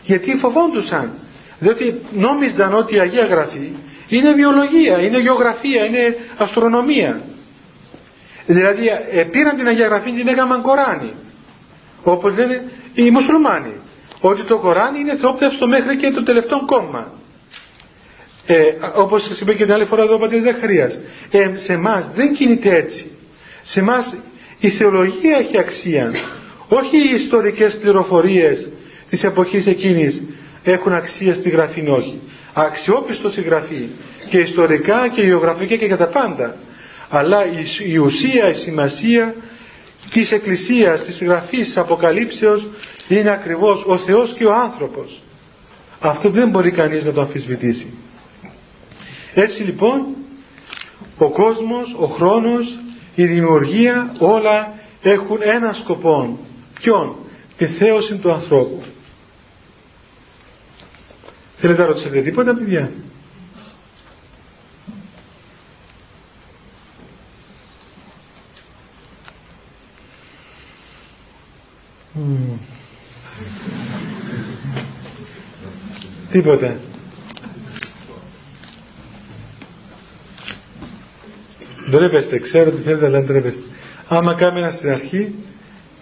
Γιατί 0.04 0.36
φοβόντουσαν. 0.38 1.14
Διότι 1.60 2.02
νόμιζαν 2.12 2.74
ότι 2.74 2.96
η 2.96 3.00
Αγία 3.00 3.26
Γραφή 3.26 3.70
είναι 4.16 4.34
βιολογία, 4.34 5.02
είναι 5.02 5.20
γεωγραφία, 5.20 5.86
είναι 5.86 6.16
αστρονομία. 6.38 7.22
Δηλαδή 8.46 8.88
ε, 9.12 9.24
πήραν 9.24 9.56
την 9.58 9.68
Αγία 9.68 9.88
Γραφή 9.88 10.12
και 10.12 10.18
την 10.18 10.28
έκαναν 10.28 10.62
Κοράνι. 10.62 11.14
Όπως 12.04 12.36
λένε 12.38 12.64
οι 12.94 13.10
μουσουλμάνοι. 13.12 13.74
Ότι 14.22 14.44
το 14.44 14.58
Κοράνι 14.60 15.00
είναι 15.00 15.16
θεόπτευστο 15.16 15.68
μέχρι 15.68 15.98
και 15.98 16.12
το 16.12 16.24
τελευταίο 16.24 16.66
κόμμα. 16.66 17.12
Ε, 18.46 18.64
όπως 18.96 19.24
σας 19.24 19.40
είπε 19.40 19.54
και 19.54 19.64
την 19.64 19.74
άλλη 19.74 19.86
φορά 19.86 20.04
εδώ 20.04 20.16
ο 20.16 20.18
πατήρ 20.18 20.42
Ζαχαρίας. 20.42 21.00
Ε, 21.32 21.52
σε 21.56 21.74
εμά 21.74 22.12
δεν 22.16 22.34
κινείται 22.34 22.76
έτσι. 22.76 23.12
Σε 23.64 23.80
εμά 23.80 24.14
η 24.60 24.70
θεολογία 24.70 25.38
έχει 25.38 25.58
αξία. 25.58 26.12
Όχι 26.68 26.98
οι 26.98 27.14
ιστορικές 27.24 27.78
πληροφορίες 27.78 28.68
της 29.10 29.24
εποχής 29.24 29.66
εκείνης 29.66 30.22
έχουν 30.64 30.94
αξία 30.94 31.34
στη 31.34 31.50
γραφή, 31.50 31.88
όχι. 31.90 32.20
Αξιόπιστο 32.54 33.30
στη 33.30 33.42
γραφή 33.42 33.90
και 34.30 34.38
ιστορικά 34.38 35.08
και 35.08 35.22
γεωγραφικά 35.22 35.76
και 35.76 35.86
για 35.86 35.98
τα 35.98 36.08
πάντα. 36.08 36.56
Αλλά 37.10 37.46
η, 37.86 37.98
ουσία, 37.98 38.50
η 38.50 38.54
σημασία 38.54 39.36
της 40.12 40.32
Εκκλησίας, 40.32 41.04
της 41.04 41.24
γραφής, 41.24 41.66
της 41.66 41.78
Αποκαλύψεως 41.78 42.68
είναι 43.08 43.32
ακριβώς 43.32 43.84
ο 43.88 43.98
Θεός 43.98 44.34
και 44.38 44.46
ο 44.46 44.54
άνθρωπος. 44.54 45.22
Αυτό 46.00 46.30
δεν 46.30 46.50
μπορεί 46.50 46.72
κανείς 46.72 47.06
να 47.06 47.12
το 47.12 47.22
αμφισβητήσει. 47.22 47.94
Έτσι 49.34 49.64
λοιπόν 49.64 50.06
ο 51.18 51.30
κόσμος, 51.30 51.96
ο 52.00 52.06
χρόνος, 52.06 52.78
η 53.16 53.26
δημιουργία 53.26 54.16
όλα 54.20 54.74
έχουν 55.02 55.40
ένα 55.42 55.74
σκοπό. 55.74 56.40
Ποιον; 56.82 57.16
Τη 57.58 57.68
θέωση 57.68 58.16
του 58.16 58.32
ανθρώπου. 58.32 58.84
Θέλετε 61.62 61.82
να 61.82 61.88
ρωτήσετε 61.88 62.22
τίποτα 62.22 62.56
παιδιά; 62.56 62.92
Mm. 72.16 72.58
Τίποτα. 76.32 76.76
Ντρέπεστε, 81.90 82.40
ξέρω 82.40 82.72
ότι 82.72 82.82
θέλετε 82.82 83.06
αλλά 83.06 83.22
ντρέπεστε. 83.22 83.60
Άμα 84.08 84.34
κάνει 84.34 84.60
ένα 84.60 84.72
στην 84.72 84.90
αρχή, 84.92 85.36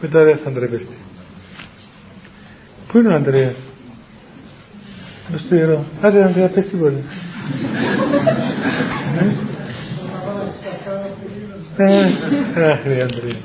μετά 0.01 0.24
δεν 0.24 0.38
θα 0.38 0.51
ντρέπεστε. 0.51 0.93
Πού 2.88 2.97
είναι 2.97 3.07
ο 3.07 3.14
Ανδρέας; 3.14 3.68
Στο 5.38 5.55
ιερό. 5.55 5.86
Άντε 6.01 6.23
Ανδρέα, 6.23 6.49
πες 6.49 6.67
τίποτα. 6.67 6.97
Ε, 11.77 12.05
αχ, 12.71 12.84
ρε 12.86 13.01
Ανδρέα. 13.01 13.36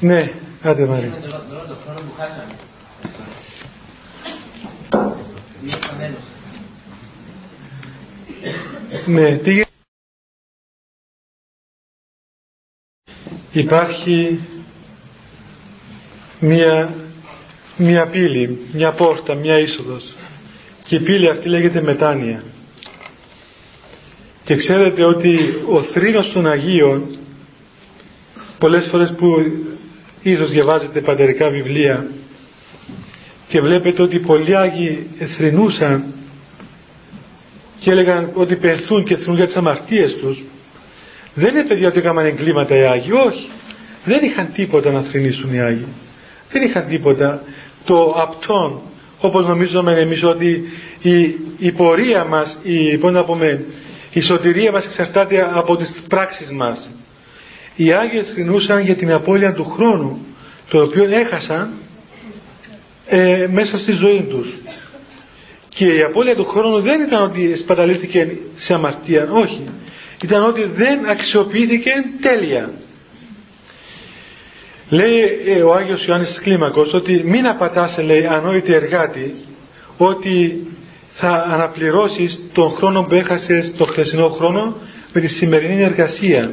Ναι, 0.00 0.32
άντε 0.62 0.86
Μαρία. 0.86 1.12
Ναι, 9.06 9.36
τι 9.36 9.62
υπάρχει 13.52 14.40
μία, 16.40 16.94
μία 17.76 18.06
πύλη, 18.06 18.68
μία 18.72 18.92
πόρτα, 18.92 19.34
μία 19.34 19.58
είσοδος 19.58 20.14
και 20.88 20.94
η 20.94 21.00
πύλη 21.00 21.28
αυτή 21.28 21.48
λέγεται 21.48 21.82
μετάνοια. 21.82 22.42
Και 24.44 24.56
ξέρετε 24.56 25.04
ότι 25.04 25.38
ο 25.68 25.82
θρήνος 25.82 26.32
των 26.32 26.46
Αγίων 26.46 27.06
πολλές 28.58 28.86
φορές 28.86 29.14
που 29.18 29.52
ίσως 30.22 30.50
διαβάζετε 30.50 31.00
παντερικά 31.00 31.48
βιβλία 31.50 32.06
και 33.48 33.60
βλέπετε 33.60 34.02
ότι 34.02 34.18
πολλοί 34.18 34.56
Άγιοι 34.56 35.06
θρηνούσαν 35.36 36.04
και 37.80 37.90
έλεγαν 37.90 38.30
ότι 38.34 38.56
πενθούν 38.56 39.04
και 39.04 39.16
θρηνούν 39.16 39.36
για 39.36 39.46
τις 39.46 39.56
αμαρτίες 39.56 40.14
τους 40.16 40.42
δεν 41.34 41.56
είναι 41.56 41.66
παιδιά 41.66 41.88
ότι 41.88 41.98
έκαναν 41.98 42.26
εγκλήματα 42.26 42.76
οι 42.76 42.82
Άγιοι 42.86 43.10
όχι. 43.26 43.48
Δεν 44.04 44.24
είχαν 44.24 44.52
τίποτα 44.52 44.90
να 44.90 45.02
θρηνήσουν 45.02 45.54
οι 45.54 45.60
Άγιοι. 45.60 45.86
Δεν 46.50 46.62
είχαν 46.62 46.86
τίποτα. 46.88 47.42
Το 47.84 48.14
απτόν 48.16 48.80
όπως 49.20 49.46
νομίζουμε 49.46 49.92
εμείς 50.00 50.24
ότι 50.24 50.62
η, 51.02 51.34
η 51.58 51.72
πορεία 51.72 52.24
μας 52.24 52.58
η, 52.62 52.96
πώς 52.98 53.12
να 53.12 53.24
πούμε, 53.24 53.64
η 54.12 54.20
σωτηρία 54.20 54.72
μας 54.72 54.84
εξαρτάται 54.86 55.48
από 55.52 55.76
τις 55.76 56.02
πράξεις 56.08 56.50
μας. 56.50 56.90
Οι 57.76 57.92
Άγιοι 57.92 58.22
θρηνούσαν 58.22 58.78
για 58.80 58.94
την 58.94 59.12
απώλεια 59.12 59.52
του 59.52 59.64
χρόνου 59.64 60.26
το 60.70 60.82
οποίο 60.82 61.04
έχασαν 61.04 61.70
ε, 63.06 63.46
μέσα 63.52 63.78
στη 63.78 63.92
ζωή 63.92 64.26
τους. 64.28 64.48
Και 65.68 65.86
η 65.86 66.02
απώλεια 66.02 66.34
του 66.36 66.44
χρόνου 66.44 66.80
δεν 66.80 67.00
ήταν 67.00 67.22
ότι 67.22 67.56
σπαταλήθηκε 67.56 68.36
σε 68.56 68.74
αμαρτία 68.74 69.28
όχι. 69.30 69.62
Ήταν 70.24 70.42
ότι 70.42 70.64
δεν 70.64 71.08
αξιοποιήθηκε 71.08 71.90
τέλεια 72.20 72.70
λέει 74.88 75.20
ε, 75.46 75.62
ο 75.62 75.74
Άγιος 75.74 76.06
Ιωάννης 76.06 76.40
Κλίμακος 76.42 76.92
ότι 76.92 77.22
μην 77.24 77.46
απατάσαι 77.46 78.02
λέει 78.02 78.26
ανόητη 78.26 78.72
εργάτη 78.72 79.34
ότι 79.96 80.66
θα 81.08 81.46
αναπληρώσεις 81.48 82.40
τον 82.52 82.70
χρόνο 82.70 83.02
που 83.02 83.14
έχασες 83.14 83.74
τον 83.76 83.86
χθεσινό 83.86 84.28
χρόνο 84.28 84.76
με 85.12 85.20
τη 85.20 85.28
σημερινή 85.28 85.82
εργασία. 85.82 86.50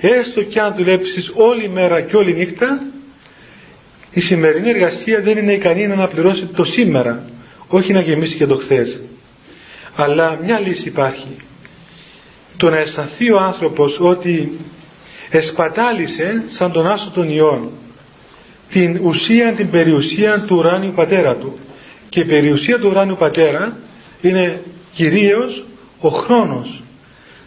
Έστω 0.00 0.42
και 0.42 0.60
αν 0.60 0.74
δουλέψεις 0.76 1.30
όλη 1.34 1.68
μέρα 1.68 2.00
και 2.00 2.16
όλη 2.16 2.34
νύχτα 2.34 2.82
η 4.10 4.20
σημερινή 4.20 4.70
εργασία 4.70 5.20
δεν 5.20 5.38
είναι 5.38 5.52
ικανή 5.52 5.86
να 5.86 5.94
αναπληρώσει 5.94 6.46
το 6.46 6.64
σήμερα 6.64 7.24
όχι 7.68 7.92
να 7.92 8.00
γεμίσει 8.00 8.36
και 8.36 8.46
το 8.46 8.56
χθες 8.56 8.98
αλλά 9.94 10.38
μια 10.42 10.60
λύση 10.60 10.88
υπάρχει. 10.88 11.36
Το 12.56 12.70
να 12.70 12.76
αισθανθεί 12.76 13.32
ο 13.32 13.38
άνθρωπος 13.38 13.98
ότι 14.00 14.58
εσπατάλησε 15.30 16.44
σαν 16.48 16.72
τον 16.72 16.86
άσο 16.86 17.10
των 17.14 17.28
ιών 17.30 17.70
την 18.70 19.00
ουσία, 19.06 19.52
την 19.52 19.70
περιουσία 19.70 20.44
του 20.46 20.56
ουράνιου 20.56 20.92
πατέρα 20.92 21.36
του. 21.36 21.58
Και 22.08 22.20
η 22.20 22.24
περιουσία 22.24 22.78
του 22.78 22.88
ουράνιου 22.90 23.16
πατέρα 23.16 23.76
είναι 24.20 24.62
κυρίως 24.92 25.64
ο 26.00 26.08
χρόνος. 26.08 26.82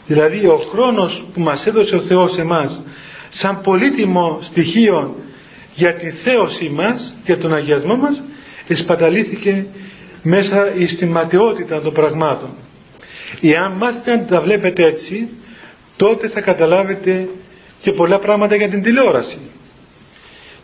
Δηλαδή 0.08 0.46
ο 0.46 0.58
χρόνος 0.72 1.24
που 1.34 1.40
μας 1.40 1.66
έδωσε 1.66 1.96
ο 1.96 2.02
Θεός 2.02 2.38
εμάς 2.38 2.82
σαν 3.30 3.62
πολύτιμο 3.62 4.40
στοιχείο 4.42 5.16
για 5.76 5.94
τη 5.94 6.10
θέωσή 6.10 6.70
μας 6.70 7.16
και 7.24 7.36
τον 7.36 7.54
αγιασμό 7.54 7.96
μας 7.96 8.22
εσπαταλήθηκε 8.68 9.66
μέσα 10.22 10.66
στη 10.88 11.06
ματαιότητα 11.06 11.82
των 11.82 11.94
πραγμάτων. 11.94 12.50
Εάν 13.42 13.72
μάθετε 13.72 14.16
να 14.16 14.24
τα 14.26 14.42
βλέπετε 14.42 14.86
έτσι, 14.86 15.30
τότε 15.96 16.28
θα 16.28 16.42
καταλάβετε 16.42 17.28
και 17.84 17.92
πολλά 17.92 18.20
πράγματα 18.20 18.56
για 18.56 18.70
την 18.70 18.82
τηλεόραση. 18.82 19.38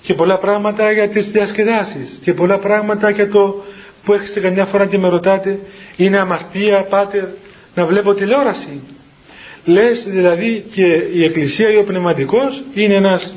Και 0.02 0.14
πολλά 0.14 0.38
πράγματα 0.38 0.92
για 0.92 1.08
τις 1.10 1.32
διασκεδάσεις. 1.32 2.20
Και 2.24 2.34
πολλά 2.34 2.58
πράγματα 2.58 3.10
για 3.10 3.30
το 3.30 3.64
που 4.04 4.14
έχετε 4.14 4.40
καμιά 4.40 4.66
φορά 4.66 4.86
και 4.86 4.98
με 4.98 5.10
ρωτάτε, 5.10 5.60
είναι 5.96 6.18
αμαρτία, 6.20 6.84
πάτερ, 6.84 7.24
να 7.76 7.86
βλέπω 7.86 8.14
τηλεόραση; 8.14 8.82
Λες 9.66 10.06
δηλαδή 10.08 10.66
και 10.72 10.86
η 11.14 11.24
Εκκλησία 11.24 11.72
ή 11.72 11.76
ο 11.78 11.84
Πνευματικός 11.84 12.64
είναι 12.74 12.94
ένας, 12.94 13.36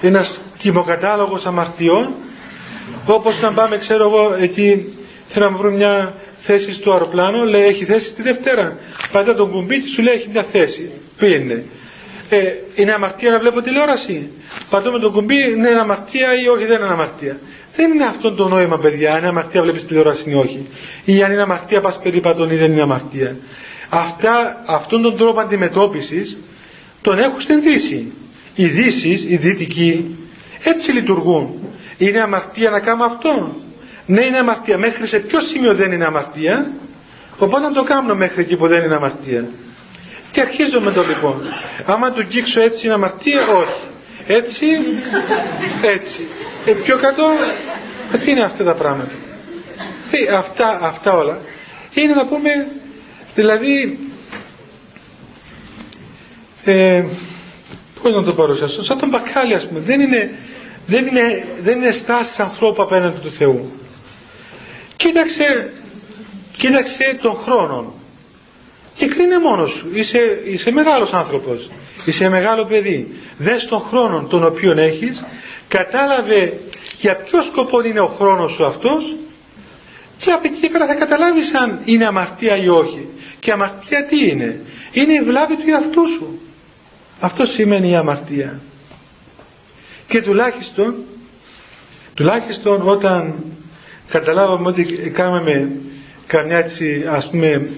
ένας 0.00 0.40
κοιμοκατάλογος 0.58 1.46
αμαρτιών 1.46 2.14
όπως 3.06 3.40
να 3.40 3.52
πάμε 3.52 3.78
ξέρω 3.78 4.04
εγώ 4.04 4.36
εκεί 4.38 4.96
θέλω 5.26 5.50
να 5.50 5.56
βρω 5.56 5.70
μια 5.70 6.14
θέση 6.42 6.72
στο 6.72 6.92
αεροπλάνο, 6.92 7.44
λέει 7.44 7.66
έχει 7.66 7.84
θέση 7.84 8.14
τη 8.14 8.22
Δευτέρα. 8.22 8.78
Πατά 9.12 9.34
τον 9.34 9.50
κουμπί 9.50 9.80
σου 9.94 10.02
λέει 10.02 10.14
έχει 10.14 10.28
μια 10.28 10.44
θέση. 10.52 10.90
Πού 11.18 11.24
είναι. 11.24 11.64
Ε, 12.28 12.52
είναι 12.74 12.92
αμαρτία 12.92 13.30
να 13.30 13.38
βλέπω 13.38 13.60
τηλεόραση. 13.62 14.30
Πατώ 14.70 14.98
τον 14.98 15.12
κουμπί, 15.12 15.34
ναι, 15.34 15.68
είναι 15.68 15.80
αμαρτία 15.80 16.40
ή 16.42 16.48
όχι, 16.48 16.64
δεν 16.64 16.80
είναι 16.80 16.92
αμαρτία. 16.92 17.38
Δεν 17.76 17.92
είναι 17.92 18.04
αυτό 18.04 18.32
το 18.32 18.48
νόημα, 18.48 18.78
παιδιά, 18.78 19.12
αν 19.12 19.18
είναι 19.18 19.28
αμαρτία 19.28 19.62
βλέπεις 19.62 19.86
τηλεόραση 19.86 20.30
ή 20.30 20.34
όχι. 20.34 20.68
Ή 21.04 21.22
αν 21.22 21.32
είναι 21.32 21.42
αμαρτία 21.42 21.80
πας 21.80 22.00
περίπατον 22.02 22.50
ή 22.50 22.56
δεν 22.56 22.72
είναι 22.72 22.82
αμαρτία. 22.82 23.36
Αυτά, 23.88 24.62
αυτόν 24.66 25.02
τον 25.02 25.16
τρόπο 25.16 25.40
αντιμετώπισης 25.40 26.38
τον 27.02 27.18
έχουν 27.18 27.40
στην 27.40 27.62
Δύση. 27.62 28.12
Οι 28.54 28.66
Δύσει, 28.66 29.26
οι 29.28 29.36
Δυτικοί, 29.36 30.16
έτσι 30.62 30.92
λειτουργούν. 30.92 31.54
Είναι 31.98 32.20
αμαρτία 32.20 32.70
να 32.70 32.80
κάνουμε 32.80 33.04
αυτό. 33.04 33.56
Ναι 34.06 34.20
είναι 34.20 34.38
αμαρτία. 34.38 34.78
Μέχρι 34.78 35.06
σε 35.06 35.18
ποιο 35.18 35.40
σημείο 35.40 35.74
δεν 35.74 35.92
είναι 35.92 36.04
αμαρτία. 36.04 36.70
Οπότε 37.38 37.62
να 37.62 37.72
το 37.72 37.82
κάνω 37.82 38.14
μέχρι 38.14 38.40
εκεί 38.42 38.56
που 38.56 38.66
δεν 38.66 38.84
είναι 38.84 38.94
αμαρτία. 38.94 39.44
Και 40.30 40.40
αρχίζω 40.40 40.80
με 40.80 40.92
το 40.92 41.02
λοιπόν; 41.02 41.42
Άμα 41.86 42.12
του 42.12 42.26
κύξω 42.26 42.60
έτσι 42.60 42.84
είναι 42.84 42.94
αμαρτία, 42.94 43.48
όχι. 43.48 43.80
Έτσι, 44.26 44.66
έτσι. 45.82 46.26
Ε, 46.66 46.72
πιο 46.72 46.98
κάτω, 46.98 47.22
ε, 48.12 48.18
τι 48.18 48.30
είναι 48.30 48.42
αυτά 48.42 48.64
τα 48.64 48.74
πράγματα; 48.74 49.10
Τι, 50.10 50.26
αυτά, 50.26 50.78
αυτά 50.82 51.12
όλα. 51.12 51.38
Είναι 51.94 52.14
να 52.14 52.26
πούμε, 52.26 52.50
δηλαδή, 53.34 53.98
ε, 56.64 57.04
πώς 58.02 58.14
να 58.14 58.22
το 58.22 58.34
παρουσιάσω, 58.34 58.84
σαν 58.84 58.98
τον 58.98 59.08
μπακάλι 59.08 59.54
ας 59.54 59.66
πούμε, 59.66 59.80
δεν 59.80 60.00
είναι, 60.00 60.30
δεν 60.86 61.06
είναι, 61.06 61.44
δεν 61.60 61.80
είναι 61.80 61.92
στάσεις 61.92 62.38
ανθρώπου 62.38 62.82
απέναντι 62.82 63.18
του 63.20 63.30
Θεού. 63.32 63.80
Κοίταξε, 64.96 65.72
κοίταξε 66.56 67.18
τον 67.22 67.36
χρόνο 67.36 67.94
και 68.96 69.06
κρίνε 69.06 69.38
μόνος 69.38 69.70
σου. 69.70 69.88
Είσαι, 69.92 70.40
είσαι 70.44 70.70
μεγάλος 70.70 71.12
άνθρωπος. 71.12 71.70
Είσαι 72.04 72.28
μεγάλο 72.28 72.64
παιδί. 72.64 73.14
Δες 73.38 73.66
τον 73.68 73.80
χρόνο 73.80 74.26
τον 74.28 74.44
οποίο 74.44 74.72
έχεις. 74.78 75.24
Κατάλαβε 75.68 76.60
για 76.98 77.16
ποιο 77.16 77.42
σκοπό 77.42 77.82
είναι 77.82 78.00
ο 78.00 78.06
χρόνος 78.06 78.52
σου 78.52 78.64
αυτός 78.64 79.14
και 80.18 80.30
από 80.30 80.46
εκεί 80.46 80.68
πέρα 80.68 80.86
θα 80.86 80.94
καταλάβεις 80.94 81.54
αν 81.54 81.80
είναι 81.84 82.06
αμαρτία 82.06 82.56
ή 82.56 82.68
όχι. 82.68 83.08
Και 83.40 83.52
αμαρτία 83.52 84.04
τι 84.06 84.28
είναι. 84.28 84.60
Είναι 84.92 85.12
η 85.12 85.20
βλάβη 85.20 85.56
του 85.56 85.70
εαυτού 85.70 86.02
σου. 86.16 86.40
Αυτό 87.20 87.46
σημαίνει 87.46 87.90
η 87.90 87.94
αμαρτία. 87.94 88.60
Και 90.08 90.22
τουλάχιστον, 90.22 90.94
τουλάχιστον 92.14 92.88
όταν 92.88 93.34
καταλάβαμε 94.08 94.68
ότι 94.68 94.84
κάναμε 95.14 95.70
καμιά 96.26 96.58
έτσι 96.58 97.04
ας 97.08 97.28
πούμε 97.30 97.68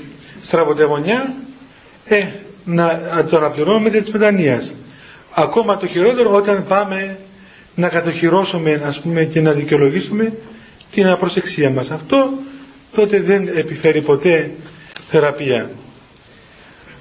στραβοτεμονιά 0.48 1.34
ε, 2.04 2.24
να 2.64 3.00
το 3.30 3.36
αναπληρώνουμε 3.36 3.90
της 3.90 4.10
μετανοίας. 4.10 4.74
Ακόμα 5.34 5.76
το 5.76 5.86
χειρότερο 5.86 6.30
όταν 6.32 6.64
πάμε 6.68 7.18
να 7.74 7.88
κατοχυρώσουμε 7.88 8.80
ας 8.84 9.00
πούμε 9.00 9.24
και 9.24 9.40
να 9.40 9.52
δικαιολογήσουμε 9.52 10.32
την 10.90 11.06
απροσεξία 11.08 11.70
μας. 11.70 11.90
Αυτό 11.90 12.30
τότε 12.94 13.20
δεν 13.22 13.48
επιφέρει 13.54 14.02
ποτέ 14.02 14.50
θεραπεία. 15.10 15.70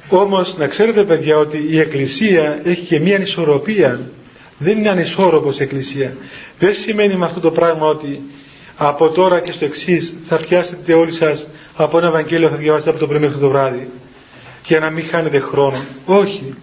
Όμως 0.09 0.55
να 0.57 0.67
ξέρετε 0.67 1.03
παιδιά 1.03 1.37
ότι 1.37 1.65
η 1.69 1.79
Εκκλησία 1.79 2.59
έχει 2.63 2.81
και 2.85 2.99
μία 2.99 3.15
ανισορροπία. 3.15 3.99
Δεν 4.57 4.77
είναι 4.77 4.89
ανισόρροπος 4.89 5.59
η 5.59 5.63
Εκκλησία. 5.63 6.15
Δεν 6.59 6.73
σημαίνει 6.75 7.15
με 7.17 7.25
αυτό 7.25 7.39
το 7.39 7.51
πράγμα 7.51 7.87
ότι 7.87 8.21
από 8.75 9.09
τώρα 9.09 9.39
και 9.39 9.51
στο 9.51 9.65
εξής 9.65 10.15
θα 10.25 10.37
πιάσετε 10.37 10.93
όλοι 10.93 11.11
σας 11.13 11.47
από 11.77 11.97
ένα 11.97 12.07
Ευαγγέλιο 12.07 12.49
θα 12.49 12.55
διαβάσετε 12.55 12.89
από 12.89 12.99
το 12.99 13.07
πρωί 13.07 13.19
μέχρι 13.19 13.37
το 13.37 13.49
βράδυ 13.49 13.89
για 14.67 14.79
να 14.79 14.89
μην 14.89 15.07
χάνετε 15.09 15.39
χρόνο. 15.39 15.85
Όχι. 16.05 16.53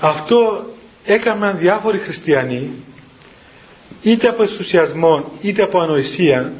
Αυτό 0.00 0.64
έκαναν 1.04 1.58
διάφοροι 1.58 1.98
χριστιανοί 1.98 2.70
είτε 4.02 4.28
από 4.28 4.42
ενθουσιασμό 4.42 5.32
είτε 5.40 5.62
από 5.62 5.80
ανοησία 5.80 6.52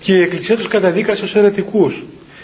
και 0.00 0.12
η 0.14 0.20
Εκκλησία 0.22 0.56
τους 0.56 0.68
καταδίκασε 0.68 1.24
ως 1.24 1.34
αιρετικούς. 1.34 2.02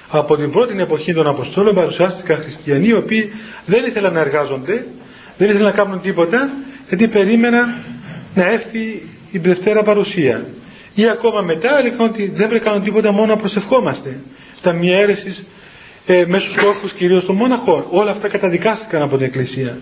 Από 0.09 0.37
την 0.37 0.51
πρώτη 0.51 0.81
εποχή 0.81 1.15
των 1.15 1.27
Αποστόλων 1.27 1.75
παρουσιάστηκαν 1.75 2.43
χριστιανοί 2.43 2.87
οι 2.89 2.95
οποίοι 2.95 3.33
δεν 3.67 3.85
ήθελαν 3.85 4.13
να 4.13 4.21
εργάζονται, 4.21 4.87
δεν 5.39 5.49
ήθελαν 5.49 5.65
να 5.65 5.83
κάνουν 5.83 6.01
τίποτα 6.01 6.51
γιατί 6.89 7.09
περίμεναν 7.09 7.75
να 8.35 8.51
έρθει 8.53 9.03
η 9.31 9.39
Δευτέρα 9.39 9.83
παρουσία. 9.83 10.45
Ή 10.99 11.09
ακόμα 11.09 11.41
μετά 11.41 11.79
έλεγαν 11.79 12.01
ότι 12.07 12.23
δεν 12.35 12.49
πρέπει 12.49 12.65
να 12.65 12.71
κάνουν 12.71 12.83
τίποτα 12.85 13.13
μόνο 13.13 13.27
να 13.27 13.37
προσευχόμαστε. 13.37 14.21
Τα 14.63 14.73
μη 14.73 14.91
αίρεση 14.91 15.47
ε, 16.07 16.25
μέσω 16.27 16.47
στου 16.79 16.97
κυρίως 16.97 17.25
των 17.25 17.35
μοναχών. 17.35 17.85
Όλα 17.91 18.11
αυτά 18.11 18.29
καταδικάστηκαν 18.29 19.03
από 19.03 19.17
την 19.17 19.27
Εκκλησία. 19.27 19.79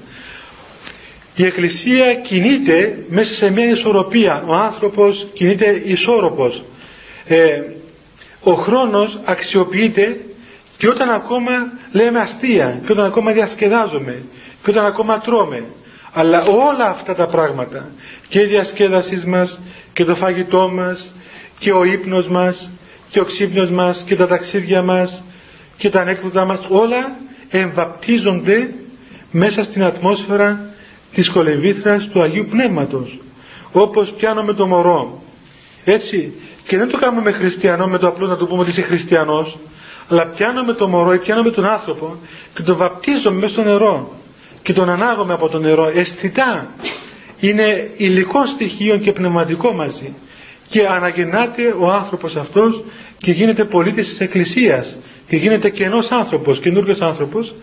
Η 1.36 1.44
Εκκλησία 1.44 2.14
κινείται 2.14 2.98
μέσα 3.08 3.34
σε 3.34 3.50
μια 3.50 3.68
ισορροπία. 3.70 4.42
Ο 4.46 4.54
άνθρωπος 4.54 5.26
κινείται 5.32 5.82
ισόρροπος. 5.84 6.64
Ε, 7.26 7.60
ο 8.42 8.52
χρόνος 8.52 9.18
αξιοποιείται 9.24 10.16
και 10.76 10.88
όταν 10.88 11.10
ακόμα 11.10 11.52
λέμε 11.92 12.18
αστεία 12.18 12.80
και 12.86 12.92
όταν 12.92 13.04
ακόμα 13.04 13.32
διασκεδάζουμε 13.32 14.22
και 14.64 14.70
όταν 14.70 14.84
ακόμα 14.84 15.20
τρώμε 15.20 15.62
αλλά 16.18 16.42
όλα 16.44 16.88
αυτά 16.88 17.14
τα 17.14 17.26
πράγματα 17.26 17.88
και 18.28 18.40
η 18.40 18.44
διασκέδαση 18.44 19.22
μας 19.26 19.60
και 19.96 20.04
το 20.04 20.14
φαγητό 20.14 20.70
μας 20.74 21.10
και 21.58 21.72
ο 21.72 21.84
ύπνος 21.84 22.28
μας 22.28 22.70
και 23.10 23.20
ο 23.20 23.24
ξύπνος 23.24 23.70
μας 23.70 24.04
και 24.06 24.16
τα 24.16 24.26
ταξίδια 24.26 24.82
μας 24.82 25.24
και 25.76 25.90
τα 25.90 26.00
ανέκδοτα 26.00 26.44
μας 26.44 26.60
όλα 26.68 27.18
εμβαπτίζονται 27.50 28.74
μέσα 29.30 29.62
στην 29.64 29.84
ατμόσφαιρα 29.84 30.60
της 31.14 31.30
κολεμβήθρας 31.30 32.08
του 32.12 32.22
Αγίου 32.22 32.46
Πνεύματος 32.50 33.18
όπως 33.72 34.14
πιάνουμε 34.16 34.52
το 34.52 34.66
μωρό. 34.66 35.22
Έτσι 35.84 36.32
και 36.66 36.76
δεν 36.76 36.88
το 36.88 36.98
κάνουμε 36.98 37.32
χριστιανό 37.32 37.86
με 37.86 37.98
το 37.98 38.06
απλό 38.06 38.26
να 38.26 38.36
του 38.36 38.46
πούμε 38.46 38.60
ότι 38.60 38.70
είσαι 38.70 38.82
χριστιανός 38.82 39.56
αλλά 40.08 40.26
πιάνουμε 40.26 40.72
το 40.72 40.88
μωρό 40.88 41.12
ή 41.12 41.18
πιάνουμε 41.18 41.50
τον 41.50 41.64
άνθρωπο 41.64 42.16
και 42.54 42.62
τον 42.62 42.76
βαπτίζουμε 42.76 43.36
μέσα 43.38 43.52
στο 43.52 43.62
νερό 43.62 44.12
και 44.62 44.72
τον 44.72 44.88
ανάγουμε 44.90 45.32
από 45.32 45.48
το 45.48 45.58
νερό 45.58 45.90
αισθητά 45.94 46.66
είναι 47.40 47.90
υλικό 47.96 48.46
στοιχείο 48.46 48.98
και 48.98 49.12
πνευματικό 49.12 49.72
μαζί. 49.72 50.14
Και 50.68 50.86
αναγεννάται 50.86 51.74
ο 51.78 51.90
άνθρωπος 51.90 52.36
αυτός 52.36 52.84
και 53.18 53.30
γίνεται 53.30 53.64
πολίτης 53.64 54.08
της 54.08 54.20
Εκκλησίας. 54.20 54.96
Και 55.28 55.36
γίνεται 55.36 55.70
καινός 55.70 56.08
άνθρωπος, 56.10 56.60
καινούριος 56.60 57.00
άνθρωπος. 57.00 57.54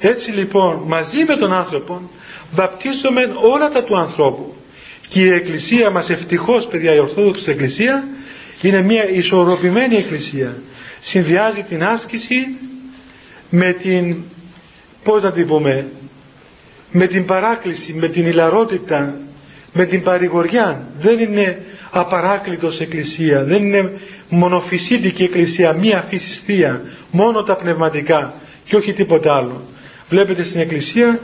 Έτσι 0.00 0.30
λοιπόν 0.30 0.82
μαζί 0.86 1.24
με 1.28 1.36
τον 1.36 1.52
άνθρωπο 1.52 2.10
βαπτίζουμε 2.54 3.20
όλα 3.52 3.70
τα 3.70 3.84
του 3.84 3.96
ανθρώπου. 3.96 4.54
Και 5.08 5.20
η 5.20 5.32
Εκκλησία 5.32 5.90
μας 5.90 6.10
ευτυχώς 6.10 6.66
παιδιά 6.66 6.94
η 6.94 6.98
Ορθόδοξη 6.98 7.50
Εκκλησία 7.50 8.04
Είναι 8.62 8.82
μια 8.82 9.08
ισορροπημένη 9.10 9.96
εκκλησία. 9.96 10.56
Συνδυάζει 11.00 11.62
την 11.62 11.84
άσκηση 11.84 12.46
με 13.50 13.72
την, 13.72 14.16
πώς 15.04 15.22
να 15.22 15.32
την 15.32 15.46
πούμε, 15.46 15.86
με 16.98 17.06
την 17.06 17.24
παράκληση, 17.24 17.92
με 17.94 18.08
την 18.08 18.26
ηλαρότητα, 18.26 19.14
με 19.72 19.84
την 19.84 20.02
παρηγοριά. 20.02 20.80
Δεν 21.00 21.18
είναι 21.18 21.58
απαράκλητος 21.90 22.80
εκκλησία, 22.80 23.44
δεν 23.44 23.62
είναι 23.64 23.90
μονοφυσίτικη 24.28 25.22
εκκλησία, 25.22 25.72
μία 25.72 26.04
φυσιστία, 26.08 26.80
μόνο 27.10 27.42
τα 27.42 27.56
πνευματικά 27.56 28.34
και 28.64 28.76
όχι 28.76 28.92
τίποτα 28.92 29.34
άλλο. 29.36 29.62
Βλέπετε 30.08 30.44
στην 30.44 30.60
εκκλησία 30.60 31.20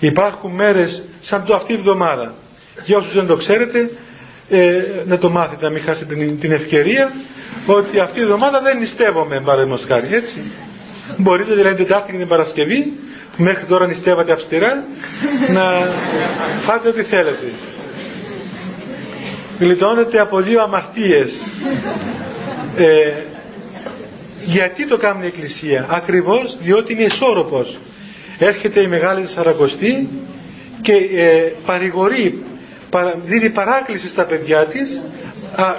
υπάρχουν 0.00 0.50
μέρες 0.50 1.02
σαν 1.20 1.44
το 1.44 1.54
αυτή 1.54 1.72
η 1.72 1.76
εβδομάδα. 1.76 2.34
Για 2.84 2.96
όσους 2.96 3.14
δεν 3.14 3.26
το 3.26 3.36
ξέρετε, 3.36 3.90
ε, 4.48 4.82
να 5.06 5.18
το 5.18 5.30
μάθετε, 5.30 5.64
να 5.64 5.70
μην 5.70 5.82
χάσετε 5.82 6.14
την, 6.40 6.52
ευκαιρία, 6.52 7.12
ότι 7.66 7.98
αυτή 7.98 8.18
η 8.18 8.22
εβδομάδα 8.22 8.60
δεν 8.60 8.78
νηστεύομαι, 8.78 9.40
παραδείγματος 9.44 9.86
χάρη, 9.86 10.08
έτσι. 10.14 10.42
Μπορείτε 11.16 11.54
δηλαδή 11.54 11.74
την 11.76 11.86
Τετάρτη 11.86 12.12
και 12.12 12.18
την 12.18 12.28
Παρασκευή, 12.28 12.78
που 12.84 13.09
μέχρι 13.40 13.64
τώρα 13.66 13.86
νηστεύατε 13.86 14.32
αυστηρά, 14.32 14.84
να 15.52 15.62
φάτε 16.60 16.88
ό,τι 16.88 17.02
θέλετε. 17.02 17.52
Γλιτώνετε 19.58 20.20
από 20.20 20.40
δύο 20.40 20.62
αμαρτίες. 20.62 21.42
Ε, 22.76 23.12
γιατί 24.42 24.86
το 24.86 24.96
κάνει 24.96 25.24
η 25.24 25.26
Εκκλησία; 25.26 25.86
Ακριβώς 25.90 26.56
διότι 26.60 26.92
είναι 26.92 27.02
ισόρροπος. 27.02 27.78
Έρχεται 28.38 28.80
η 28.80 28.86
Μεγάλη 28.86 29.26
Σαρακοστή 29.26 30.08
και 30.82 30.92
ε, 30.92 31.52
παρηγορεί, 31.66 32.42
δίνει 33.24 33.50
παράκληση 33.50 34.08
στα 34.08 34.24
παιδιά 34.24 34.64
της 34.66 35.00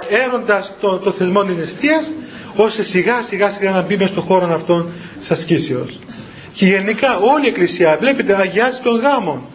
έροντας 0.08 0.74
το, 0.80 0.98
το 0.98 1.10
θεσμό 1.12 1.44
της 1.44 1.56
νηστείας 1.56 2.12
ώστε 2.56 2.82
σιγά 2.82 3.22
σιγά 3.22 3.50
σιγά 3.52 3.70
να 3.70 3.82
μπει 3.82 3.96
μέσα 3.96 4.10
στον 4.10 4.22
χώρο 4.22 4.54
αυτόν 4.54 4.90
της 5.18 5.30
ασκήσεως. 5.30 5.98
Και 6.52 6.66
γενικά 6.66 7.16
όλη 7.18 7.44
η 7.44 7.48
Εκκλησία 7.48 7.96
βλέπετε 8.00 8.36
αγιάζει 8.36 8.80
τον 8.80 8.98
γάμο, 9.00 9.50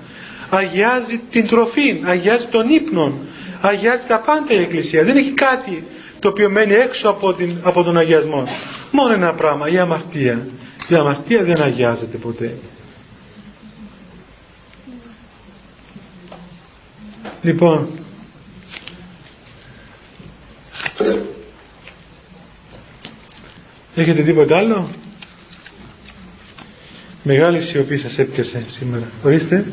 αγιάζει 0.50 1.22
την 1.32 1.48
τροφή, 1.48 2.02
αγιάζει 2.06 2.45
τον 2.45 2.70
ύπνο, 2.70 3.14
αγιάζει 3.62 4.04
τα 4.08 4.22
πάντα 4.26 4.54
η 4.54 4.62
Εκκλησία. 4.62 5.04
Δεν 5.04 5.18
έχει 5.18 5.32
κάτι 5.32 5.84
το 6.20 6.28
οποίο 6.28 6.50
μένει 6.50 6.74
έξω 6.74 7.10
από, 7.10 7.34
την, 7.34 7.58
από 7.64 7.84
τον 7.84 7.98
αγιασμό. 7.98 8.43
Μόνο 8.91 9.14
ένα 9.14 9.34
πράγμα, 9.34 9.70
η 9.70 9.78
αμαρτία. 9.78 10.48
Η 10.88 10.95
αμαρτία 10.95 11.43
δεν 11.43 11.62
αγιάζεται 11.62 12.18
ποτέ. 12.18 12.58
Λοιπόν, 17.41 17.89
έχετε 23.95 24.24
τίποτα 24.24 24.58
άλλο; 24.58 24.89
Μεγάλη 27.30 27.61
σιωπή 27.61 27.97
σας 27.97 28.17
έπιασε 28.17 28.65
σήμερα. 28.67 29.11
Ορίστε. 29.23 29.65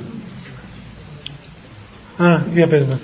Α, 2.17 2.39
για 2.55 2.67
πες 2.67 2.85
μας. 2.85 3.01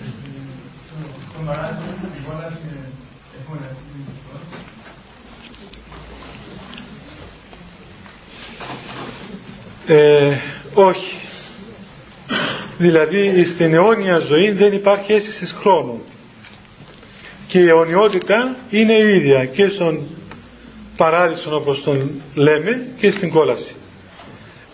Ε, 9.87 10.37
όχι. 10.75 11.17
Δηλαδή 12.79 13.45
στην 13.45 13.75
αιώνια 13.75 14.19
ζωή 14.19 14.51
δεν 14.51 14.73
υπάρχει 14.73 15.13
αίσθησης 15.13 15.53
χρόνου. 15.53 16.03
Και 17.47 17.59
η 17.59 17.69
αιωνιότητα 17.69 18.57
είναι 18.71 18.95
η 18.99 19.15
ίδια 19.15 19.45
και 19.45 19.69
στον 19.69 20.07
παράδεισο 20.97 21.57
όπως 21.57 21.83
τον 21.83 22.11
λέμε 22.35 22.87
και 22.99 23.11
στην 23.11 23.31
κόλαση. 23.31 23.75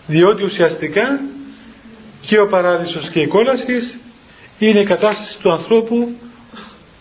Διότι 0.07 0.43
ουσιαστικά 0.43 1.19
και 2.21 2.39
ο 2.39 2.47
παράδεισος 2.47 3.09
και 3.09 3.19
η 3.19 3.27
κόλαση 3.27 3.99
είναι 4.59 4.79
η 4.79 4.85
κατάσταση 4.85 5.39
του 5.39 5.51
ανθρώπου 5.51 6.15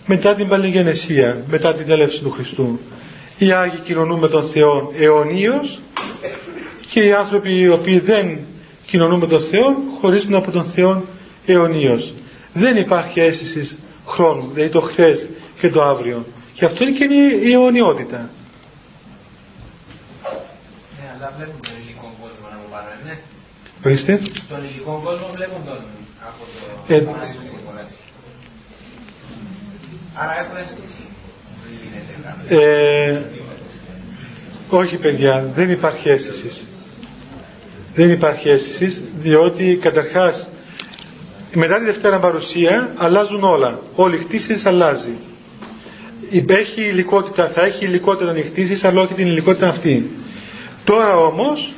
μετά 0.07 0.35
την 0.35 0.49
παλιγενεσία, 0.49 1.45
μετά 1.47 1.75
την 1.75 1.87
τέλευση 1.87 2.23
του 2.23 2.31
Χριστού. 2.31 2.81
Οι 3.39 3.53
Άγιοι 3.53 3.79
κοινωνούν 3.85 4.19
με 4.19 4.29
τον 4.29 4.49
Θεό 4.49 4.93
αιωνίως 4.99 5.81
και 6.91 7.01
οι 7.01 7.13
άνθρωποι 7.13 7.61
οι 7.61 7.69
οποίοι 7.69 7.99
δεν 7.99 8.39
κοινωνούν 8.87 9.19
με 9.19 9.27
τον 9.27 9.41
Θεό 9.41 9.77
χωρίζουν 10.01 10.35
από 10.35 10.51
τον 10.51 10.65
Θεό 10.65 11.05
αιωνίως. 11.47 12.15
Δεν 12.53 12.77
υπάρχει 12.77 13.21
αίσθησης 13.21 13.77
χρόνου, 14.07 14.51
δηλαδή 14.53 14.73
το 14.73 14.81
χθες 14.81 15.29
και 15.61 15.71
το 15.71 15.83
αύριο. 15.83 16.27
Και 16.55 16.65
αυτό 16.65 16.85
είναι 16.85 16.99
και 16.99 17.05
η 17.45 17.53
αιωνιότητα. 17.53 18.31
Ναι, 20.97 21.07
αλλά 21.17 21.33
βλέπουμε 21.37 21.61
τον 21.63 21.77
υλικό 21.83 22.15
κόσμο 22.21 22.47
να 22.51 22.57
μου 22.57 22.69
πάρω, 22.71 22.89
ναι. 23.07 23.19
Ορίστε. 23.85 24.20
Στον 24.35 24.64
υλικό 24.64 25.03
κόσμο 25.05 25.29
βλέπουν 25.35 25.64
τον 25.64 25.79
από 26.29 26.45
το 26.87 26.95
ε, 26.95 27.07
Άρα 30.14 30.39
έχουν 30.41 30.57
αίσθηση. 30.57 31.07
Ε, 32.49 33.22
όχι 34.70 34.97
παιδιά, 34.97 35.51
δεν 35.55 35.70
υπάρχει 35.70 36.09
αίσθησης. 36.09 36.66
Δεν 37.95 38.11
υπάρχει 38.11 38.49
αίσθησης, 38.49 39.03
διότι 39.18 39.79
καταρχάς 39.83 40.49
μετά 41.55 41.79
τη 41.79 41.85
Δευτέρα 41.85 42.18
παρουσία 42.18 42.93
αλλάζουν 42.97 43.45
όλα. 43.45 43.81
Όλη 43.95 44.16
η 44.16 44.18
χτίση 44.18 44.62
αλλάζει. 44.64 45.16
Έχει 46.47 46.83
υλικότητα, 46.83 47.49
θα 47.49 47.64
έχει 47.64 47.85
υλικότητα 47.85 48.33
να 48.33 48.43
χτίσει, 48.45 48.87
αλλά 48.87 49.01
όχι 49.01 49.14
την 49.14 49.27
υλικότητα 49.27 49.68
αυτή. 49.68 50.11
Τώρα 50.85 51.16
όμως 51.16 51.72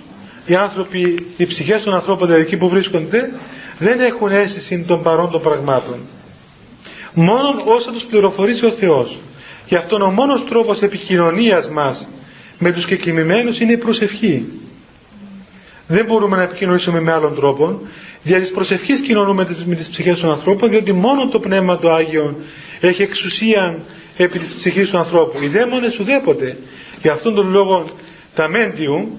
οι 0.48 0.54
άνθρωποι, 0.54 1.26
οι 1.36 1.46
ψυχές 1.46 1.82
των 1.82 1.94
ανθρώπων 1.94 2.26
δηλαδή 2.26 2.44
εκεί 2.44 2.56
που 2.56 2.68
βρίσκονται 2.68 3.30
δεν 3.78 4.00
έχουν 4.00 4.30
αίσθηση 4.30 4.84
των 4.86 5.02
παρών 5.02 5.30
των 5.30 5.42
πραγμάτων. 5.42 5.98
Μόνο 7.14 7.62
όσο 7.64 7.90
τους 7.92 8.02
πληροφορήσει 8.04 8.66
ο 8.66 8.72
Θεός. 8.72 9.18
Γι' 9.66 9.74
αυτόν 9.76 10.02
ο 10.02 10.10
μόνος 10.10 10.44
τρόπος 10.48 10.80
επικοινωνίας 10.80 11.68
μας 11.70 12.08
με 12.58 12.72
τους 12.72 12.86
κεκοιμημένους 12.86 13.60
είναι 13.60 13.72
η 13.72 13.76
προσευχή. 13.76 14.44
Δεν 15.86 16.04
μπορούμε 16.04 16.36
να 16.36 16.42
επικοινωνήσουμε 16.42 17.00
με 17.00 17.12
άλλον 17.12 17.34
τρόπο. 17.34 17.80
Δια 18.22 18.38
της 18.38 18.50
προσευχής 18.50 19.00
κοινωνούμε 19.00 19.46
με 19.64 19.74
τις 19.74 19.88
ψυχές 19.88 20.20
των 20.20 20.30
ανθρώπων, 20.30 20.70
διότι 20.70 20.92
μόνο 20.92 21.28
το 21.28 21.38
Πνεύμα 21.40 21.76
του 21.78 21.88
Άγιον 21.90 22.36
έχει 22.80 23.02
εξουσία 23.02 23.78
επί 24.16 24.38
της 24.38 24.54
ψυχής 24.54 24.90
του 24.90 24.98
ανθρώπου. 24.98 25.42
Οι 25.42 25.48
δαίμονες 25.48 25.98
ουδέποτε. 25.98 26.56
Γι' 27.02 27.08
αυτόν 27.08 27.34
τον 27.34 27.50
λόγο 27.50 27.84
τα 28.34 28.48
μέντιου 28.48 29.18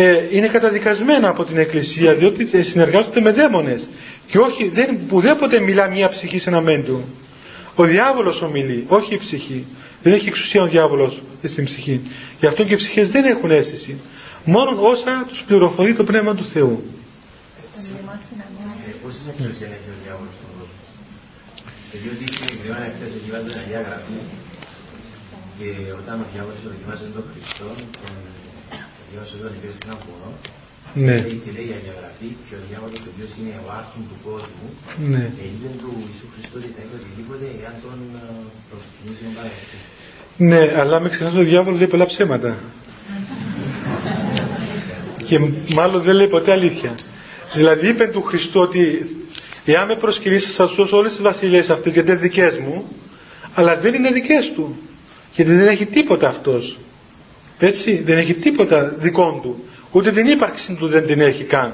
ε, 0.00 0.26
είναι 0.30 0.48
καταδικασμένα 0.48 1.28
από 1.28 1.44
την 1.44 1.56
Εκκλησία, 1.56 2.14
διότι 2.14 2.62
συνεργάζονται 2.62 3.20
με 3.20 3.32
δαίμονες. 3.32 3.88
Και 4.26 4.38
όχι, 4.38 4.68
δεν, 4.68 4.98
ουδέποτε 5.10 5.60
μιλά 5.60 5.90
μια 5.90 6.08
ψυχή 6.08 6.38
σε 6.38 6.48
ένα 6.48 6.60
μέντιου. 6.60 7.04
Ο 7.74 7.84
διάβολος 7.84 8.42
ομιλεί, 8.42 8.84
όχι 8.88 9.14
η 9.14 9.18
ψυχή. 9.18 9.66
Δεν 10.02 10.12
έχει 10.12 10.28
εξουσία 10.28 10.62
ο 10.62 10.66
διάβολος 10.66 11.22
στην 11.42 11.64
ψυχή. 11.64 12.00
Γι' 12.40 12.46
αυτό 12.46 12.64
και 12.64 12.72
οι 12.72 12.76
ψυχές 12.76 13.10
δεν 13.10 13.24
έχουν 13.24 13.50
αίσθηση 13.50 14.00
μόνο 14.44 14.70
όσα 14.92 15.24
τους 15.28 15.44
πληροφορεί 15.46 15.94
το 15.94 16.04
Πνεύμα 16.04 16.34
του 16.34 16.44
Θεού. 16.52 16.76
Πώς 19.02 19.14
είναι 19.20 19.32
εξουσία 19.38 19.68
έχει 19.76 19.88
ο 19.94 19.98
διάβολος 20.04 20.34
στον 20.38 20.48
κόσμο; 20.56 20.76
Διότι 22.02 22.24
συγκεκριμένα 22.34 22.86
χθες 22.94 23.10
διαβάζω 23.24 23.48
την 23.48 23.58
Αγία 23.62 23.80
Γραφή 23.86 24.18
και 25.58 25.68
όταν 26.00 26.14
ο 26.24 26.26
διάβολος 26.32 26.60
δοκιμάζει 26.72 27.04
τον 27.16 27.24
Χριστό, 27.30 27.68
τον 28.00 28.14
διάβασε 29.10 29.34
τον 29.42 29.52
Ιβέρ 29.58 29.74
στην 29.78 29.90
Αμπορο, 29.94 30.28
ναι. 31.06 31.16
και 31.44 31.50
λέει 31.56 31.66
η 31.70 31.74
Αγία 31.78 31.94
Γραφή 31.98 32.28
και 32.46 32.54
ο 32.58 32.62
διάβολος 32.68 33.00
ο 33.06 33.10
οποίος 33.12 33.30
είναι 33.38 33.54
ο 33.66 33.68
άρχον 33.80 34.02
του 34.10 34.18
κόσμου, 34.26 34.66
ναι. 35.12 35.24
είπε 35.46 35.68
του 35.80 35.90
Ιησού 36.10 36.26
Χριστό 36.34 36.56
ότι 36.60 36.70
θα 36.76 36.80
είναι 36.84 36.96
οτιδήποτε 37.00 37.46
εάν 37.62 37.74
τον 37.84 37.98
προσκυνήσει 38.68 39.20
τον 39.26 39.34
παραδείγμα. 39.38 39.78
Ναι, 40.50 40.62
αλλά 40.80 40.96
με 41.02 41.08
ξεχάσει 41.14 41.38
ο 41.44 41.46
διάβολος 41.52 41.78
λέει 41.80 41.92
πολλά 41.94 42.06
ψέματα 42.12 42.50
και 45.28 45.38
μάλλον 45.74 46.02
δεν 46.02 46.14
λέει 46.14 46.28
ποτέ 46.28 46.52
αλήθεια. 46.52 46.94
Δηλαδή 47.54 47.88
είπε 47.88 48.06
του 48.06 48.22
Χριστού 48.22 48.60
ότι 48.60 48.82
εάν 49.64 49.86
με 49.86 49.96
προσκυνήσεις 49.96 50.54
θα 50.54 50.66
σου 50.66 50.74
δώσω 50.74 50.96
όλες 50.96 51.12
τις 51.12 51.22
βασιλείες 51.22 51.70
αυτές 51.70 51.92
γιατί 51.92 52.10
είναι 52.10 52.20
δικές 52.20 52.58
μου 52.58 52.84
αλλά 53.54 53.76
δεν 53.80 53.94
είναι 53.94 54.10
δικές 54.10 54.52
του 54.54 54.76
γιατί 55.34 55.52
δεν 55.52 55.66
έχει 55.66 55.86
τίποτα 55.86 56.28
αυτός 56.28 56.78
έτσι 57.58 58.02
δεν 58.04 58.18
έχει 58.18 58.34
τίποτα 58.34 58.94
δικό 58.98 59.40
του. 59.42 59.64
Ούτε 59.92 60.12
την 60.12 60.26
ύπαρξη 60.26 60.74
του 60.74 60.88
δεν 60.88 61.06
την 61.06 61.20
έχει 61.20 61.44
καν. 61.44 61.72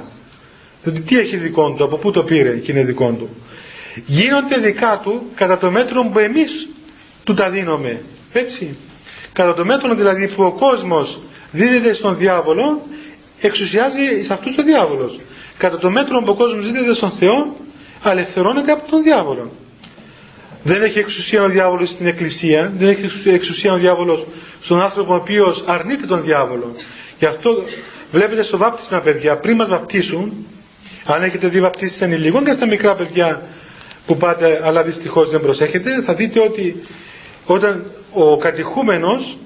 Δηλαδή 0.82 1.00
τι 1.02 1.18
έχει 1.18 1.36
δικό 1.36 1.74
του 1.74 1.84
από 1.84 1.96
πού 1.96 2.10
το 2.10 2.22
πήρε 2.22 2.50
και 2.56 2.72
είναι 2.72 2.84
δικό 2.84 3.10
του. 3.18 3.28
Γίνονται 4.06 4.58
δικά 4.58 5.00
του 5.02 5.22
κατά 5.34 5.58
το 5.58 5.70
μέτρο 5.70 6.10
που 6.12 6.18
εμείς 6.18 6.68
του 7.24 7.34
τα 7.34 7.50
δίνουμε. 7.50 8.00
Έτσι. 8.32 8.76
Κατά 9.32 9.54
το 9.54 9.64
μέτρο 9.64 9.94
δηλαδή 9.94 10.28
που 10.28 10.42
ο 10.42 10.52
κόσμος 10.52 11.18
δίδεται 11.50 11.94
στον 11.94 12.16
διάβολο 12.16 12.86
εξουσιάζει 13.40 14.24
σε 14.24 14.32
αυτούς 14.32 14.56
ο 14.58 14.62
διάβολος. 14.62 15.20
Κατά 15.58 15.78
το 15.78 15.90
μέτρο 15.90 16.22
που 16.22 16.30
ο 16.30 16.34
κόσμος 16.34 16.66
δίδεται 16.66 16.94
στον 16.94 17.10
Θεό, 17.10 17.56
αλευθερώνεται 18.02 18.72
από 18.72 18.90
τον 18.90 19.02
διάβολο. 19.02 19.50
Δεν 20.62 20.82
έχει 20.82 20.98
εξουσία 20.98 21.42
ο 21.42 21.48
διάβολος 21.48 21.88
στην 21.90 22.06
εκκλησία, 22.06 22.72
δεν 22.78 22.88
έχει 22.88 23.28
εξουσία 23.28 23.72
ο 23.72 23.76
διάβολος 23.76 24.26
στον 24.64 24.82
άνθρωπο 24.82 25.12
ο 25.12 25.16
οποίος 25.16 25.64
αρνείται 25.66 26.06
τον 26.06 26.22
διάβολο. 26.22 26.74
Γι' 27.18 27.26
αυτό 27.26 27.64
βλέπετε 28.10 28.42
στο 28.42 28.56
βάπτισμα 28.56 29.00
παιδιά, 29.00 29.36
πριν 29.36 29.56
μας 29.56 29.68
βαπτίσουν, 29.68 30.46
αν 31.04 31.22
έχετε 31.22 31.48
δει 31.48 31.60
βαπτίσεις 31.60 32.00
ενηλίκων 32.00 32.44
και 32.44 32.52
στα 32.52 32.66
μικρά 32.66 32.94
παιδιά 32.94 33.42
που 34.06 34.16
πάτε 34.16 34.60
αλλά 34.62 34.82
δυστυχώς 34.82 35.30
δεν 35.30 35.40
προσέχετε, 35.40 36.02
θα 36.02 36.14
δείτε 36.14 36.40
ότι 36.40 36.82
όταν 37.46 37.84
ο 38.12 38.36
κατηχούμενος 38.36 39.36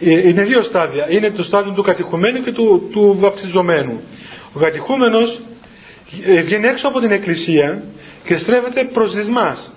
ε, 0.00 0.28
είναι 0.28 0.44
δύο 0.44 0.62
στάδια. 0.62 1.06
Είναι 1.10 1.30
το 1.30 1.42
στάδιο 1.42 1.72
του 1.72 1.82
κατηχουμένου 1.82 2.42
και 2.42 2.52
του, 2.52 2.88
του 2.92 3.16
βαπτιζομένου. 3.20 4.00
Ο 4.52 4.58
κατηχούμενος 4.58 5.38
ε, 6.26 6.42
βγαίνει 6.42 6.66
έξω 6.66 6.88
από 6.88 7.00
την 7.00 7.10
εκκλησία 7.10 7.82
και 8.24 8.38
στρέφεται 8.38 8.90
προς 8.92 9.14
δυσμάς. 9.14 9.70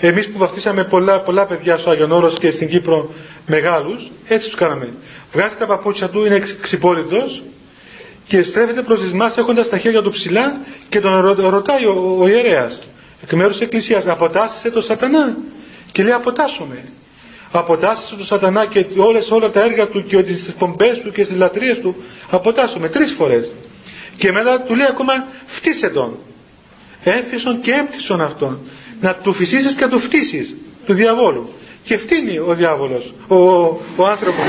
Εμείς 0.00 0.28
που 0.30 0.38
βαφτίσαμε 0.38 0.84
πολλά, 0.84 1.20
πολλά 1.20 1.46
παιδιά 1.46 1.78
στο 1.78 1.90
Άγιον 1.90 2.12
Όρος 2.12 2.38
και 2.38 2.50
στην 2.50 2.68
Κύπρο 2.68 3.10
μεγάλους, 3.48 4.10
έτσι 4.28 4.46
τους 4.48 4.56
κάναμε. 4.56 4.88
Βγάζει 5.32 5.54
τα 5.58 5.66
παπούτσια 5.66 6.08
του, 6.08 6.24
είναι 6.24 6.42
ξυπόλυτος 6.60 7.42
και 8.26 8.42
στρέφεται 8.42 8.82
προς 8.82 9.02
δυσμάς 9.02 9.36
έχοντας 9.36 9.68
τα 9.68 9.78
χέρια 9.78 10.02
του 10.02 10.10
ψηλά 10.10 10.60
και 10.88 11.00
τον 11.00 11.20
ρωτάει 11.50 11.84
ο, 11.84 12.16
ο 12.20 12.28
ιερέας. 12.28 12.82
Εκ 13.22 13.32
μέρους 13.32 13.52
της 13.52 13.60
Εκκλησίας 13.64 14.06
αποτάσσεσαι 14.06 14.70
το 14.70 14.80
σατανά; 14.80 15.36
Και 15.92 16.02
λέει 16.02 16.12
αποτάσσομαι 16.12 16.84
αποτάσσεσαι 17.52 18.14
το 18.16 18.24
σατανά 18.24 18.66
και 18.66 18.86
όλες, 18.96 19.30
όλα 19.30 19.50
τα 19.50 19.62
έργα 19.62 19.88
του 19.88 20.04
και 20.06 20.22
τις 20.22 20.54
πομπές 20.58 21.00
του 21.02 21.12
και 21.12 21.22
τις 21.24 21.36
λατρείες 21.36 21.78
του. 21.78 21.96
Αποτάσσομαι 22.30 22.88
τρεις 22.88 23.12
φορές 23.12 23.50
και 24.16 24.32
μετά 24.32 24.60
του 24.62 24.74
λέει 24.74 24.86
ακόμα 24.90 25.12
φτύσε 25.46 25.88
τον 25.90 26.16
έφυσον 27.04 27.60
και 27.60 27.72
έμπτυσον 27.72 28.20
αυτόν. 28.20 28.58
Να 29.00 29.14
του 29.14 29.32
φυσήσεις 29.32 29.74
και 29.74 29.84
να 29.84 29.90
του 29.90 29.98
φτύσεις 29.98 30.56
του 30.86 30.94
διαβόλου 30.94 31.52
και 31.84 31.96
φτύνει 31.96 32.38
ο 32.38 32.54
διάβολος 32.54 33.14
ο, 33.28 33.34
ο, 33.36 33.80
ο 33.96 34.06
άνθρωπος. 34.06 34.44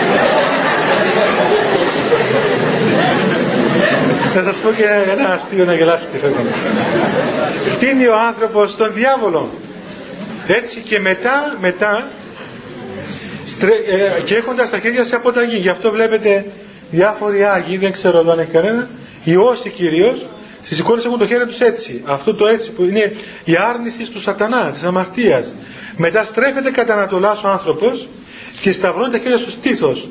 Θα 4.34 4.44
σας 4.44 4.58
πω 4.60 4.72
και 4.72 4.84
ένα 5.18 5.34
αστείο 5.34 5.66
να 5.66 5.74
γελάσετε 5.76 6.18
φεύγουμε 6.18 6.52
φτύνει 7.80 8.08
ο 8.08 8.16
άνθρωπος 8.28 8.76
τον 8.76 8.94
διάβολο. 8.94 9.50
Έτσι 10.48 10.80
και 10.80 11.00
μετά 11.00 11.58
μετά 11.60 12.08
ε, 13.88 14.22
και 14.26 14.36
έχοντας 14.36 14.70
τα 14.70 14.80
χέρια 14.80 15.06
σε 15.06 15.16
αποταγή. 15.16 15.58
Γι' 15.58 15.70
αυτό 15.70 15.92
βλέπετε 15.92 16.46
διάφοροι 16.92 17.44
Άγιοι 17.44 17.78
δεν 17.78 17.92
ξέρω 17.92 18.20
εδώ 18.20 18.32
αν 18.32 18.40
έχει 18.40 18.52
κανένα 18.52 18.90
οι 19.24 19.36
όσοι 19.36 19.70
κυρίως 19.70 20.26
στις 20.70 20.82
εικόνες 20.82 21.05
έχουν 21.05 21.17
το 21.17 21.28
χέρι 21.28 21.45
τους 21.45 21.59
έτσι. 21.59 22.01
Αυτό 22.05 22.36
το 22.36 22.47
έτσι 22.47 22.72
που 22.72 22.84
είναι 22.84 23.13
η 23.43 23.55
άρνηση 23.55 24.11
του 24.11 24.22
σατανά 24.22 24.72
της 24.72 24.84
αμαρτίας. 24.84 25.53
Μετά 25.97 26.24
στρέφεται 26.24 26.72
κατά 26.72 26.93
Ανατολάς 26.93 27.43
ο 27.43 27.47
άνθρωπος 27.47 28.07
και 28.61 28.72
σταυρώνει 28.72 29.11
τα 29.11 29.17
χέρια 29.17 29.38
στο 29.38 29.51
στήθος 29.51 30.07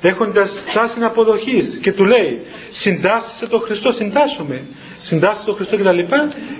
έχοντας 0.00 0.56
στάση 0.70 0.98
αποδοχής 1.02 1.78
και 1.82 1.92
του 1.92 2.04
λέει 2.04 2.40
συντάσσεσαι 2.70 3.46
το 3.48 3.58
Χριστό, 3.58 3.92
συντάσσομαι. 3.92 4.62
Συντάσσεσαι 5.00 5.46
το 5.46 5.52
Χριστό 5.52 5.76
κτλ 5.76 5.98
και, 5.98 6.04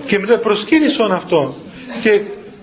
και 0.07 0.18
μετά 0.18 0.38
προσκύνησον 0.38 1.12
αυτό 1.12 1.57
και 2.03 2.20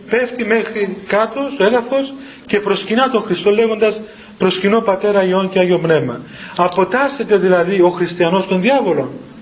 πέφτει 0.09 0.45
μέχρι 0.45 0.97
κάτω 1.07 1.49
στο 1.53 1.63
έδαφος 1.63 2.13
και 2.45 2.59
προσκυνά 2.59 3.09
τον 3.09 3.21
Χριστό 3.23 3.49
λέγοντας 3.49 4.01
προσκυνώ 4.37 4.81
Πατέρα 4.81 5.23
Υιόν 5.23 5.49
και 5.49 5.59
Άγιο 5.59 5.79
Πνεύμα 5.79 6.21
αποτάσσεται 6.55 7.37
δηλαδή 7.37 7.81
ο 7.81 7.89
χριστιανός 7.89 8.47
τον 8.47 8.61
διάβολο 8.61 9.11
ε, 9.11 9.36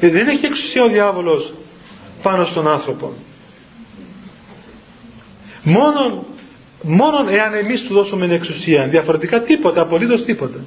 δεν 0.00 0.28
έχει 0.28 0.46
εξουσία 0.46 0.84
ο 0.84 0.88
διάβολος 0.88 1.52
πάνω 2.22 2.44
στον 2.44 2.68
άνθρωπο. 2.68 3.12
Μόνον 5.62 6.24
μόνον 6.82 7.28
εάν 7.28 7.54
εμείς 7.54 7.82
του 7.82 7.94
δώσουμε 7.94 8.34
εξουσία 8.34 8.86
διαφορετικά 8.88 9.42
τίποτα, 9.42 9.80
απολύτως 9.80 10.24
τίποτα. 10.24 10.58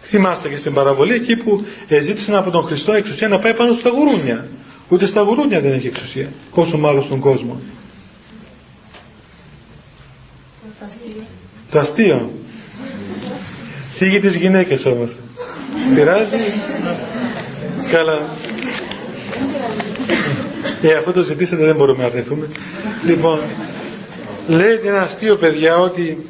Θυμάστε 0.00 0.48
και 0.48 0.56
στην 0.56 0.74
παραβολή 0.74 1.14
εκεί 1.14 1.36
που 1.36 1.64
ζήτησαν 2.02 2.34
από 2.34 2.50
τον 2.50 2.62
Χριστό 2.62 2.92
εξουσία 2.92 3.28
να 3.28 3.38
πάει 3.38 3.54
πάνω 3.54 3.76
στα 3.80 3.90
γουρούνια. 3.90 4.48
Ούτε 4.88 5.06
στα 5.06 5.20
γουρούνια 5.20 5.60
δεν 5.60 5.72
έχει 5.72 5.86
εξουσία 5.86 6.32
πόσο 6.54 6.78
μάλλον 6.78 7.02
στον 7.04 7.20
κόσμο. 7.20 7.60
Το 11.70 11.78
αστείο 11.78 12.30
θίγει 13.96 14.20
τις 14.20 14.36
γυναίκες 14.36 14.84
όμως 14.84 15.16
πειράζει 15.94 16.36
καλά 17.90 18.18
ε, 20.82 20.92
αφού 20.92 21.12
το 21.12 21.22
ζητήσατε 21.22 21.64
δεν 21.64 21.76
μπορούμε 21.76 22.02
να 22.02 22.08
αρνηθούμε. 22.08 22.48
Λοιπόν, 23.04 23.40
λέει 24.46 24.80
ένα 24.84 25.02
αστείο 25.02 25.36
παιδιά 25.36 25.76
ότι 25.76 26.26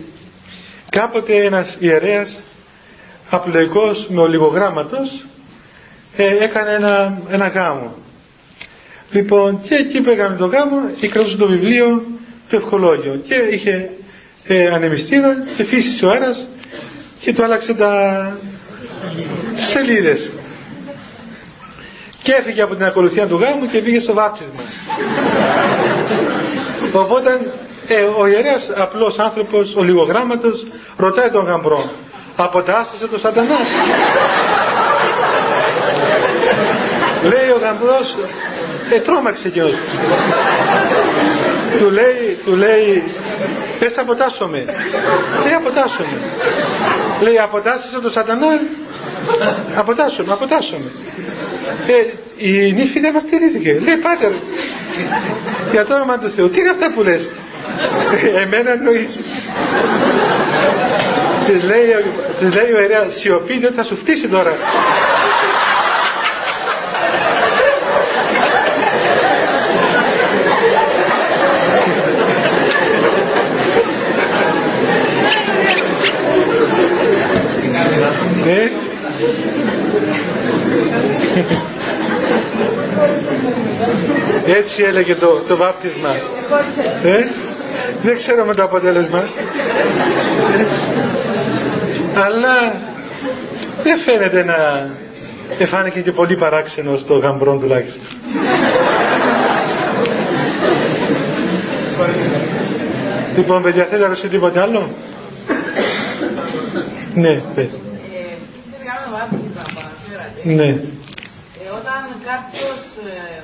κάποτε 0.90 1.44
ένας 1.44 1.76
ιερέας 1.80 2.42
απλοϊκός 3.30 4.06
με 4.08 4.20
ολιγογράμματος 4.20 5.26
ε, 6.16 6.44
έκανε 6.44 6.72
ένα, 6.72 7.22
ένα 7.28 7.48
γάμο. 7.48 7.94
Λοιπόν, 9.10 9.60
και 9.68 9.74
εκεί 9.74 10.00
που 10.00 10.10
έκανε 10.10 10.36
το 10.36 10.46
γάμο, 10.46 10.76
κρατούσε 11.10 11.36
το 11.36 11.46
βιβλίο 11.48 12.02
το 12.48 12.56
ευχολόγιο 12.56 13.22
και 13.28 13.34
είχε 13.34 13.90
ε, 14.46 14.66
ανεμιστήρα 14.68 15.46
και 15.56 15.64
φύσησε 15.64 16.04
ο 16.04 16.10
αέρας 16.10 16.46
και 17.20 17.32
του 17.34 17.42
άλλαξε 17.44 17.74
τα 17.74 18.36
σελίδες 19.72 20.30
και 22.22 22.32
έφυγε 22.32 22.62
από 22.62 22.74
την 22.74 22.84
ακολουθία 22.84 23.26
του 23.26 23.36
γάμου 23.36 23.66
και 23.66 23.78
πήγε 23.78 24.00
στο 24.00 24.14
βάπτισμα. 24.14 24.62
Οπότε 26.92 27.52
ε, 27.88 28.02
ο 28.02 28.26
ιερέας 28.26 28.70
απλός 28.76 29.18
άνθρωπος, 29.18 29.74
ο 29.76 29.82
λιγογράμματος, 29.82 30.66
ρωτάει 30.96 31.30
τον 31.30 31.44
γαμπρό, 31.44 31.90
αποτάσσεσαι 32.36 33.06
το 33.06 33.18
σατανάς; 33.18 33.68
λέει 37.22 37.48
ο 37.50 37.58
γαμπρός, 37.60 38.16
ε, 38.90 38.98
τρόμαξε 39.00 39.48
εκείνος. 39.48 39.74
του 41.78 41.90
λέει, 41.90 42.38
του 42.44 42.54
λέει, 42.54 43.02
πες 43.78 43.98
αποτάσσομαι. 43.98 44.64
Λέει 45.44 45.52
αποτάσσομαι. 45.52 46.20
λέει 47.20 47.38
αποτάσσεσαι 47.38 48.00
το 48.02 48.10
σατανά. 48.10 48.46
Αποτάσσομαι, 49.76 50.32
αποτάσσομαι. 50.32 50.90
Ε, 51.86 52.46
η 52.48 52.72
νύφη 52.72 53.00
δεν 53.00 53.12
μαρτυρήθηκε. 53.12 53.80
Λέει 53.84 53.96
πάτερ, 53.96 54.32
για 55.72 55.84
το 55.84 55.94
όνομα 55.94 56.18
του 56.18 56.30
Θεού, 56.30 56.50
τι 56.50 56.60
είναι 56.60 56.70
αυτά 56.70 56.92
που 56.92 57.02
λες; 57.02 57.28
Εμένα 58.42 58.70
εννοείς. 58.72 59.20
Της 61.46 61.62
λέει, 61.62 61.94
της 62.38 62.54
λέει 62.54 62.72
ο 62.72 62.80
ιερέας, 62.80 63.14
σιωπή 63.14 63.58
δεν 63.58 63.72
θα 63.72 63.82
σου 63.82 63.96
φτύσει 63.96 64.28
τώρα. 64.28 64.56
Ναι. 78.44 78.95
Έτσι 84.46 84.82
έλεγε 84.82 85.14
το, 85.14 85.42
το 85.48 85.56
βάπτισμα. 85.56 86.08
Ε; 87.02 87.24
Δεν 88.02 88.16
ξέρω 88.16 88.44
με 88.44 88.54
το 88.54 88.62
αποτέλεσμα. 88.62 89.28
Αλλά 92.14 92.80
δεν 93.82 93.98
φαίνεται 93.98 94.44
να 94.44 94.88
εφάνηκε 95.58 96.00
και 96.00 96.12
πολύ 96.12 96.36
παράξενο 96.36 96.96
στο 96.96 97.14
γαμπρόν 97.18 97.60
τουλάχιστον. 97.60 98.02
λοιπόν, 103.36 103.62
παιδιά, 103.62 103.84
θέλετε 103.84 104.02
να 104.02 104.06
ρωτήσετε 104.06 104.28
τίποτε 104.34 104.60
άλλο; 104.60 104.90
ναι, 107.14 107.40
πες. 107.54 107.80
Ε, 110.44 110.48
ναι 110.48 110.68
όταν 111.78 112.00
κάποιος 112.30 112.80
ε, 113.10 113.42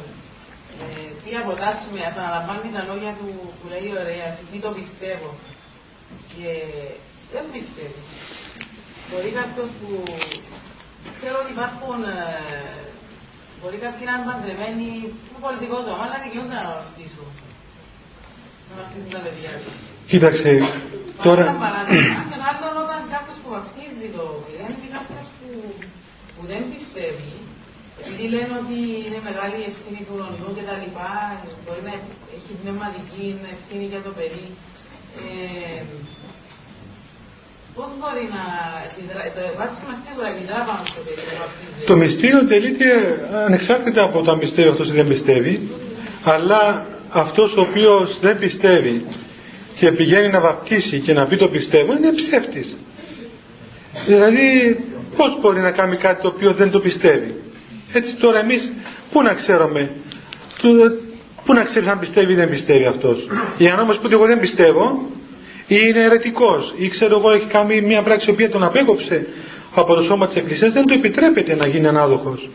ε, 0.82 1.08
πει 1.22 1.30
αποτάσσουμε, 1.42 2.00
επαναλαμβάνει 2.10 2.68
τα 2.76 2.82
λόγια 2.90 3.12
του 3.18 3.28
που 3.58 3.66
λέει 3.72 3.88
ωραία, 4.02 4.28
τι 4.50 4.58
το 4.66 4.70
πιστεύω. 4.78 5.30
Και 6.32 6.50
δεν 7.32 7.44
πιστεύω. 7.54 8.00
Μπορεί 9.08 9.30
κάποιος 9.40 9.70
που 9.78 9.90
ξέρω 11.16 11.36
ότι 11.42 11.50
υπάρχουν. 11.56 11.98
Ε, 12.12 12.18
μπορεί 13.58 13.76
κάποιοι 13.86 14.04
να 14.08 14.14
είναι 14.14 14.26
παντρεμένοι 14.30 14.88
στο 15.28 15.38
πολιτικό 15.46 15.76
δώμα, 15.86 16.02
αλλά 16.06 16.18
δικαιούνται 16.24 16.56
να 16.60 16.66
βαφτίσουν. 16.72 17.28
Να 18.68 18.72
βαφτίσουν 18.78 19.10
τα 19.16 19.20
παιδιά 19.24 19.52
του. 19.60 19.70
Κοίταξε, 20.10 20.50
τώρα... 21.26 21.44
Και 22.30 22.38
άλλο 22.48 22.80
όταν 22.84 23.00
κάποιος 23.14 23.36
που 23.42 23.48
βαφτίζει 23.56 24.06
το 24.16 24.24
παιδί, 24.42 24.56
είναι 24.56 24.66
κάποιος 24.68 24.81
που, 26.42 26.48
που 26.48 26.52
δεν 26.52 26.62
πιστεύει, 26.72 27.32
επειδή 28.00 28.24
λένε 28.34 28.52
ότι 28.62 28.78
είναι 29.06 29.20
μεγάλη 29.28 29.56
η 29.62 29.66
ευθύνη 29.72 30.00
του 30.06 30.14
ονειδού 30.26 30.50
και 30.56 30.64
τα 30.70 30.76
λοιπά, 30.82 31.10
μπορεί 31.62 31.82
να 31.88 31.94
έχει 32.36 32.52
πνευματική 32.62 33.24
ευθύνη 33.56 33.84
για 33.92 34.02
το 34.06 34.10
παιδί. 34.16 34.46
Ε, 35.20 35.82
Πώς 37.76 37.90
μπορεί 37.98 38.24
να 38.36 38.44
το 39.36 39.40
πάνω 39.58 40.82
στο 40.90 41.00
παιδί, 41.04 41.22
το 41.86 41.96
μυστήριο 41.96 42.46
τελείται 42.46 42.86
ανεξάρτητα 43.46 44.02
από 44.04 44.22
το 44.22 44.36
μυστήριο 44.36 44.70
αυτός 44.70 44.92
δεν 44.92 45.08
πιστεύει, 45.08 45.70
αλλά 46.24 46.86
αυτός 47.10 47.56
ο 47.56 47.60
οποίος 47.60 48.18
δεν 48.20 48.38
πιστεύει 48.38 49.06
και 49.78 49.92
πηγαίνει 49.92 50.28
να 50.28 50.40
βαπτίσει 50.40 51.00
και 51.00 51.12
να 51.12 51.26
πει 51.26 51.36
το 51.36 51.48
πιστεύω 51.48 51.92
είναι 51.96 52.12
ψεύτης. 52.12 52.76
Δηλαδή 54.06 54.78
πώς 55.16 55.40
μπορεί 55.40 55.60
να 55.60 55.70
κάνει 55.70 55.96
κάτι 55.96 56.22
το 56.22 56.28
οποίο 56.28 56.52
δεν 56.52 56.70
το 56.70 56.80
πιστεύει; 56.80 57.34
Έτσι 57.92 58.16
τώρα 58.16 58.38
εμείς 58.38 58.72
πού 59.12 59.22
να 59.22 59.34
ξέρουμε, 59.34 59.90
πού 61.44 61.52
να 61.54 61.64
ξέρεις 61.64 61.88
αν 61.88 61.98
πιστεύει 61.98 62.32
ή 62.32 62.34
δεν 62.34 62.50
πιστεύει 62.50 62.84
αυτός; 62.86 63.26
Για 63.58 63.74
να 63.74 63.82
όμως 63.82 63.98
που 63.98 64.08
εγώ 64.12 64.26
δεν 64.26 64.40
πιστεύω 64.40 65.08
ή 65.66 65.76
είναι 65.88 66.02
αιρετικός 66.02 66.74
ή 66.76 66.88
ξέρω 66.88 67.18
εγώ 67.18 67.30
έχει 67.30 67.46
κάνει 67.46 67.80
μια 67.80 68.02
πράξη 68.02 68.28
η 68.28 68.32
οποία 68.32 68.50
τον 68.50 68.64
απέκοψε 68.64 69.26
από 69.74 69.94
το 69.94 70.02
σώμα 70.02 70.26
της 70.26 70.36
Εκκλησίας 70.36 70.72
δεν 70.72 70.86
του 70.86 70.92
επιτρέπεται 70.94 71.54
να 71.54 71.66
γίνει 71.66 71.86
ανάδοχος. 71.86 72.48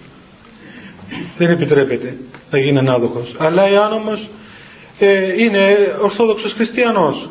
Δεν 1.38 1.50
επιτρέπεται 1.50 2.18
να 2.52 2.60
γίνει 2.60 2.78
ανάδοχος. 2.78 3.36
Αλλά 3.38 3.68
εάν 3.68 3.92
όμως 3.94 4.30
ε, 5.00 5.44
είναι 5.44 5.78
ορθόδοξος 6.02 6.54
χριστιανός 6.54 7.30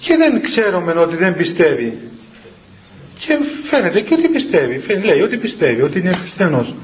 και 0.00 0.16
δεν 0.16 0.42
ξέρουμε 0.42 0.92
ότι 0.92 1.16
δεν 1.16 1.36
πιστεύει 1.36 1.98
και 3.18 3.38
φαίνεται 3.70 4.00
και 4.00 4.14
ότι 4.14 4.28
πιστεύει. 4.28 4.82
Λέει 5.04 5.20
ότι 5.20 5.36
πιστεύει 5.36 5.82
ότι 5.82 5.98
είναι 5.98 6.12
χριστιανός. 6.12 6.74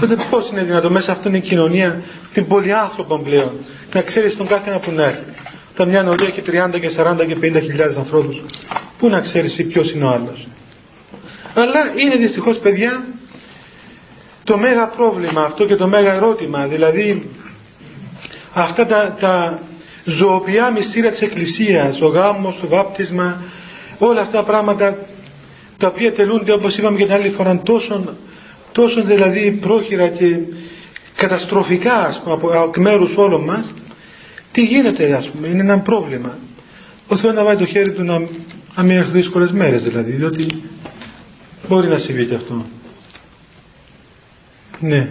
Τότε 0.00 0.16
πώς 0.30 0.50
είναι 0.50 0.62
δυνατό 0.62 0.90
μέσα 0.90 1.12
αυτήν 1.12 1.32
την 1.32 1.42
κοινωνία 1.42 2.02
την 2.32 2.46
πολυάνθρωπων 2.46 3.22
πλέον 3.24 3.50
να 3.94 4.02
ξέρεις 4.02 4.36
τον 4.36 4.46
κάθε 4.46 4.70
ένα 4.70 4.78
που 4.78 4.90
να 4.90 5.04
έρθει. 5.04 5.24
Όταν 5.72 5.88
μια 5.88 6.02
νορία 6.02 6.26
έχει 6.26 6.42
30 6.46 6.80
και 6.80 6.90
40 6.96 7.26
και 7.26 7.36
50 7.42 7.60
χιλιάδες 7.60 7.96
ανθρώπους. 7.96 8.42
Πού 8.98 9.08
να 9.08 9.20
ξέρεις 9.20 9.66
ποιος 9.68 9.92
είναι 9.92 10.04
ο 10.04 10.08
άλλος. 10.08 10.48
Αλλά 11.54 11.92
είναι 11.96 12.16
δυστυχώς 12.16 12.58
παιδιά 12.58 13.04
το 14.44 14.58
μέγα 14.58 14.86
πρόβλημα 14.86 15.42
αυτό 15.42 15.66
και 15.66 15.76
το 15.76 15.88
μέγα 15.88 16.14
ερώτημα 16.14 16.66
δηλαδή 16.66 17.30
αυτά 18.52 18.86
τα, 18.86 19.16
τα 19.20 19.58
ζωοποιά 20.04 20.70
μυστήρια 20.70 21.10
της 21.10 21.20
Εκκλησίας, 21.20 22.00
ο 22.00 22.06
γάμος, 22.06 22.58
το 22.60 22.68
βάπτισμα, 22.68 23.42
όλα 23.98 24.20
αυτά 24.20 24.38
τα 24.38 24.44
πράγματα 24.44 24.96
τα 25.78 25.86
οποία 25.86 26.12
τελούνται 26.12 26.52
όπως 26.52 26.76
είπαμε 26.76 26.98
και 26.98 27.04
την 27.04 27.12
άλλη 27.12 27.30
φορά 27.30 27.60
τόσο, 27.62 28.16
τόσο 28.72 29.02
δηλαδή 29.02 29.50
πρόχειρα 29.50 30.08
και 30.08 30.36
καταστροφικά 31.14 31.94
ας 31.94 32.20
πούμε, 32.24 32.34
από 32.56 32.80
μέρους 32.80 33.16
όλων 33.16 33.44
μας 33.44 33.74
τι 34.52 34.64
γίνεται 34.64 35.14
ας 35.14 35.28
πούμε, 35.28 35.46
είναι 35.48 35.60
ένα 35.60 35.78
πρόβλημα 35.78 36.38
ο 37.06 37.16
Θεός 37.16 37.34
να 37.34 37.44
βάλει 37.44 37.58
το 37.58 37.66
χέρι 37.66 37.92
του 37.92 38.02
να, 38.02 38.18
να 38.76 38.82
μην 38.82 38.96
έρθει 38.96 39.12
δύσκολες 39.12 39.50
μέρες 39.50 39.82
δηλαδή 39.82 40.10
διότι 40.12 40.46
μπορεί 41.68 41.88
να 41.88 41.98
συμβεί 41.98 42.26
και 42.26 42.34
αυτό 42.34 42.64
ναι 44.80 45.08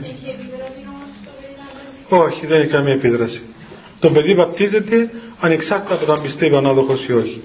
όχι, 2.10 2.46
δεν 2.46 2.62
έχει 2.62 2.70
καμία 2.70 2.94
επίδραση. 2.94 3.42
Το 4.00 4.10
παιδί 4.12 4.34
βαπτίζεται 4.34 5.10
ανεξάρτητα 5.40 5.94
από 5.94 6.06
το 6.06 6.14
αν 6.14 6.22
πιστεύει 6.22 6.54
ο 6.54 6.58
ανάδοχος 6.58 7.06
ή 7.06 7.14
όχι. 7.14 7.42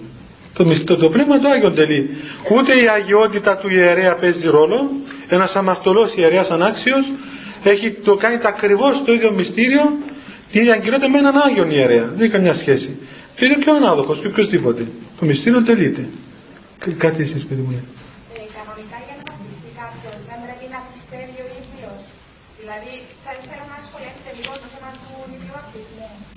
Το, 0.55 0.65
το, 0.85 0.97
το 0.97 1.09
πνεύμα 1.09 1.39
του 1.39 1.49
Άγιον 1.49 1.75
τελεί. 1.75 2.11
Ούτε 2.51 2.73
η 2.83 2.89
αγιότητα 2.89 3.59
του 3.59 3.69
ιερέα 3.69 4.17
παίζει 4.17 4.47
ρόλο. 4.47 4.91
Ένας 5.29 5.53
αμαρτωλός 5.55 6.15
ιερέας 6.17 6.51
ανάξιος 6.51 7.13
έχει, 7.63 7.91
το 7.91 8.15
κάνει 8.15 8.39
τα 8.39 8.49
ακριβώς 8.49 9.03
το 9.05 9.13
ίδιο 9.13 9.33
μυστήριο 9.33 9.93
την 10.53 10.71
αγκυρότητα 10.71 11.09
με 11.09 11.19
έναν 11.19 11.37
Άγιον 11.37 11.71
ιερέα. 11.71 12.05
Δεν 12.05 12.21
έχει 12.21 12.31
καμιά 12.31 12.55
σχέση. 12.55 12.99
Το 13.37 13.45
ίδιο 13.45 13.59
και 13.59 13.71
ο 13.71 13.75
ανάδοχος 13.75 14.21
και 14.21 14.27
οποιοδήποτε. 14.27 14.87
Το 15.19 15.25
μυστήριο 15.27 15.63
τελείται. 15.63 16.09
Κάτι 16.99 17.23
εσείς 17.23 17.47
παιδί 17.47 17.61
μου. 17.61 17.85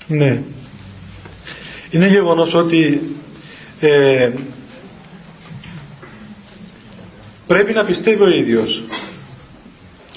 Ναι. 0.07 0.41
Είναι 1.91 2.07
γεγονός 2.07 2.53
ότι 2.53 3.01
ε, 3.79 4.31
πρέπει 7.47 7.73
να 7.73 7.85
πιστεύει 7.85 8.21
ο 8.23 8.29
ίδιος. 8.29 8.83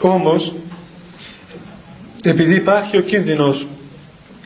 Όμως, 0.00 0.54
επειδή 2.22 2.54
υπάρχει 2.54 2.96
ο 2.96 3.00
κίνδυνος 3.00 3.66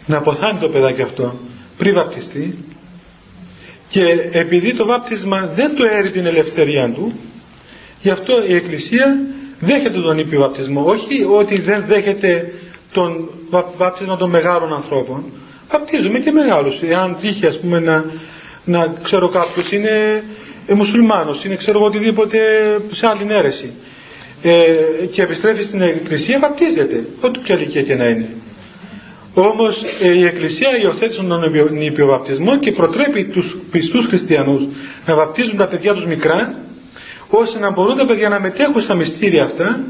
να 0.07 0.17
αποθάνει 0.17 0.59
το 0.59 0.69
παιδάκι 0.69 1.03
αυτό 1.03 1.39
πριν 1.77 1.95
βαπτιστεί 1.95 2.65
και 3.89 4.29
επειδή 4.33 4.75
το 4.75 4.87
βάπτισμα 4.87 5.53
δεν 5.55 5.75
του 5.75 5.85
έρει 5.99 6.11
την 6.11 6.27
ελευθερία 6.27 6.91
του 6.91 7.13
γι' 8.03 8.11
αυτό 8.11 8.45
η 8.47 8.55
Εκκλησία 8.55 9.19
δέχεται 9.61 10.01
τον 10.01 10.19
ήπιο 10.19 10.41
βαπτισμό 10.41 10.85
όχι 10.85 11.25
ότι 11.29 11.61
δεν 11.61 11.85
δέχεται 11.87 12.53
τον 12.93 13.31
βάπτισμα 13.77 14.17
των 14.17 14.31
μεγάλων 14.31 14.73
ανθρώπων. 14.73 15.25
Βαπτίζουμε 15.71 16.19
και 16.19 16.31
μεγάλους. 16.31 16.83
Εάν 16.83 17.17
τύχει 17.21 17.47
ας 17.47 17.61
πούμε 17.61 17.81
να, 17.81 18.05
να 18.65 18.95
ξέρω 19.03 19.29
κάποιος 19.29 19.73
είναι 19.73 20.23
ε, 20.67 20.75
μουσουλμάνος, 20.75 21.45
είναι 21.45 21.57
ξέρω 21.57 21.81
οτιδήποτε 21.81 22.39
σε 22.93 23.07
άλλη 23.07 23.27
αίρεση 23.29 23.73
ε, 24.43 24.63
και 25.13 25.23
επιστρέφει 25.23 25.63
στην 25.63 25.81
Εκκλησία 25.81 26.39
βαπτίζεται, 26.39 27.05
ό,τι 27.21 27.39
ποια 27.39 27.55
ηλικία 27.55 27.83
και 27.83 27.95
να 27.95 28.05
είναι. 28.09 28.29
Όμως 29.35 29.75
ε, 30.01 30.13
η 30.19 30.25
Εκκλησία 30.25 30.79
υιοθέτησε 30.83 31.23
τον 31.23 31.55
υποβαπτισμό 31.81 32.59
και 32.59 32.73
προτρέπει 32.73 33.25
τους 33.25 33.57
πιστούς 33.71 34.07
χριστιανούς 34.07 34.63
να 35.07 35.15
βαπτίζουν 35.15 35.57
τα 35.57 35.67
παιδιά 35.69 35.95
τους 35.95 36.05
μικρά 36.07 36.55
ώστε 37.29 37.59
να 37.59 37.71
μπορούν 37.71 37.97
τα 37.97 38.07
παιδιά 38.07 38.29
να 38.29 38.41
μετέχουν 38.41 38.83
στα 38.83 38.95
μυστήρια 38.95 39.45
αυτά 39.45 39.85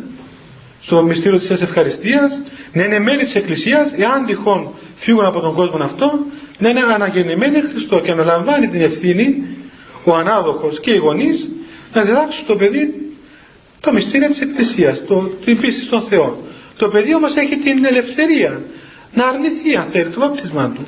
στο 0.84 1.02
μυστήριο 1.02 1.38
της 1.38 1.50
ευχαριστίας, 1.50 2.40
να 2.72 2.84
είναι 2.84 2.98
μέλη 2.98 3.24
της 3.24 3.34
Εκκλησίας, 3.34 3.92
εάν 3.96 4.26
τυχόν 4.26 4.70
φύγουν 4.96 5.24
από 5.24 5.40
τον 5.40 5.54
κόσμο 5.54 5.84
αυτό, 5.84 6.10
να 6.62 6.68
είναι 6.68 6.80
αναγεννημένοι 6.80 7.60
Χριστό 7.60 8.00
και 8.00 8.14
να 8.14 8.24
λαμβάνει 8.24 8.66
την 8.68 8.80
ευθύνη 8.80 9.44
ο 10.04 10.12
ανάδοχος 10.14 10.80
και 10.80 10.90
οι 10.90 10.96
γονείς 10.96 11.48
να 11.94 12.02
διδάξουν 12.02 12.44
στο 12.44 12.56
παιδί 12.56 13.12
το 13.80 13.92
μυστήριο 13.92 14.28
της 14.28 14.40
Εκκλησίας, 14.40 15.02
το, 15.06 15.30
την 15.44 15.60
πίστη 15.60 15.80
στον 15.82 16.02
Θεό. 16.02 16.42
Το 16.76 16.88
παιδί 16.88 17.14
όμως 17.14 17.34
έχει 17.34 17.56
την 17.56 17.84
ελευθερία 17.84 18.60
να 19.14 19.24
αρνηθεί 19.24 19.76
αν 19.76 19.86
θέλει 19.92 20.10
το 20.10 20.20
βαπτισμά 20.20 20.70
του. 20.74 20.86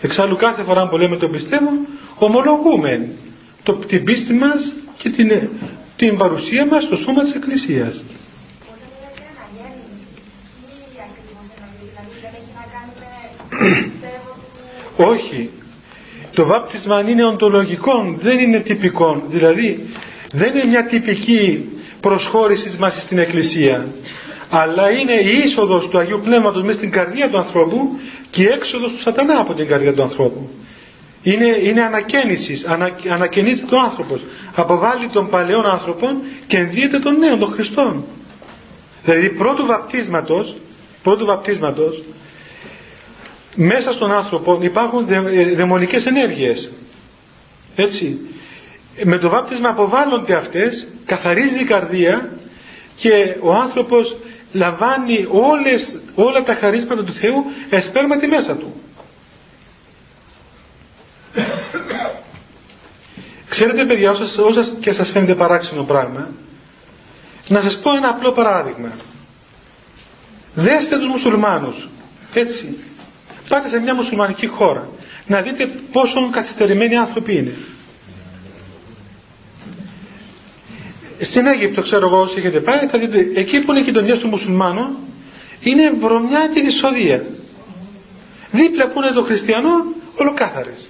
Εξάλλου 0.00 0.36
κάθε 0.36 0.62
φορά 0.62 0.88
που 0.88 0.96
λέμε 0.96 1.16
το 1.16 1.28
πιστεύω, 1.28 1.70
ομολογούμε 2.18 3.08
το, 3.62 3.72
την 3.74 4.04
πίστη 4.04 4.32
μας 4.32 4.72
και 4.98 5.08
την, 5.08 5.32
την 5.96 6.16
παρουσία 6.16 6.66
μας 6.66 6.84
στο 6.84 6.96
σώμα 6.96 7.22
της 7.22 7.34
Εκκλησίας. 7.34 8.02
Όχι. 15.08 15.50
Το 16.34 16.44
βάπτισμα 16.44 17.04
είναι 17.08 17.24
οντολογικό, 17.24 18.16
δεν 18.20 18.38
είναι 18.38 18.58
τυπικό. 18.60 19.22
Δηλαδή 19.28 19.88
δεν 20.32 20.54
είναι 20.54 20.64
μια 20.64 20.84
τυπική 20.86 21.68
προσχώρησης 22.00 22.76
μας 22.76 23.02
στην 23.02 23.18
Εκκλησία. 23.18 23.86
Αλλά 24.50 24.90
είναι 24.90 25.12
η 25.12 25.42
είσοδος 25.44 25.88
του 25.88 25.98
Αγίου 25.98 26.20
Πνεύματος 26.24 26.62
μέσα 26.62 26.76
στην 26.78 26.90
καρδία 26.90 27.30
του 27.30 27.38
ανθρώπου 27.38 27.98
και 28.30 28.42
η 28.42 28.46
έξοδος 28.46 28.90
του 28.92 29.00
σατανά 29.00 29.40
από 29.40 29.54
την 29.54 29.66
καρδία 29.66 29.94
του 29.94 30.02
ανθρώπου. 30.02 30.50
Είναι, 31.22 31.58
είναι 31.62 31.82
ανακαίνιση, 31.82 32.62
ανα, 32.66 32.90
ανακαινίζεται 33.08 33.74
ο 33.74 33.78
άνθρωπος. 33.80 34.20
Αποβάλλει 34.54 35.08
τον 35.08 35.28
παλαιόν 35.28 35.66
άνθρωπο 35.66 36.06
και 36.46 36.56
ενδύεται 36.56 36.98
τον 36.98 37.18
νέο, 37.18 37.36
τον 37.36 37.52
Χριστόν. 37.52 38.04
Δηλαδή 39.04 39.28
πρώτου 39.30 39.66
βαπτίσματος, 39.66 40.54
πρώτου 41.02 41.26
βαπτίσματος 41.26 42.02
μέσα 43.54 43.92
στον 43.92 44.12
άνθρωπο 44.12 44.58
υπάρχουν 44.62 45.06
δε, 45.06 45.16
ε, 45.16 45.54
δαιμονικές 45.54 46.06
ενέργειες. 46.06 46.70
Έτσι. 47.76 48.18
Με 49.04 49.18
το 49.18 49.28
βάπτισμα 49.28 49.68
αποβάλλονται 49.68 50.34
αυτές, 50.34 50.86
καθαρίζει 51.06 51.60
η 51.60 51.64
καρδία 51.64 52.30
και 52.96 53.36
ο 53.40 53.54
άνθρωπος 53.54 54.16
λαμβάνει 54.52 55.26
όλες, 55.28 56.00
όλα 56.14 56.42
τα 56.42 56.54
χαρίσματα 56.54 57.04
του 57.04 57.12
Θεού 57.12 57.44
εσπέρματι 57.70 58.26
μέσα 58.26 58.56
του. 58.56 58.74
Ξέρετε 63.48 63.84
παιδιά, 63.84 64.10
όσα, 64.10 64.42
όσα 64.42 64.76
και 64.80 64.92
σας 64.92 65.10
φαίνεται 65.10 65.34
παράξενο 65.34 65.82
πράγμα, 65.82 66.28
να 67.48 67.60
σας 67.60 67.78
πω 67.82 67.94
ένα 67.96 68.08
απλό 68.08 68.32
παράδειγμα. 68.32 68.92
Δέστε 70.54 70.98
τους 70.98 71.06
μουσουλμάνους, 71.08 71.88
έτσι, 72.34 72.78
Πάτε 73.50 73.68
σε 73.68 73.78
μια 73.80 73.94
μουσουλμανική 73.94 74.46
χώρα. 74.46 74.88
Να 75.26 75.42
δείτε 75.42 75.70
πόσο 75.92 76.30
καθυστερημένοι 76.30 76.96
άνθρωποι 76.96 77.36
είναι. 77.36 77.54
στην 81.22 81.46
Αίγυπτο 81.46 81.82
ξέρω 81.82 82.06
εγώ 82.06 82.20
όσοι 82.20 82.34
έχετε 82.38 82.60
πάει 82.60 82.86
θα 82.86 82.98
δείτε 82.98 83.40
εκεί 83.40 83.60
που 83.60 83.70
είναι 83.70 83.80
οι 83.80 83.84
κοινωνίες 83.84 84.18
των 84.18 84.28
μουσουλμάνων 84.28 84.96
είναι 85.60 85.90
βρωμιά 85.90 86.50
και 86.54 86.60
δυσοδεία 86.60 87.24
δίπλα 88.50 88.88
που 88.88 89.02
είναι 89.02 89.10
το 89.10 89.22
χριστιανό 89.22 89.70
ολοκάθαρες. 90.16 90.88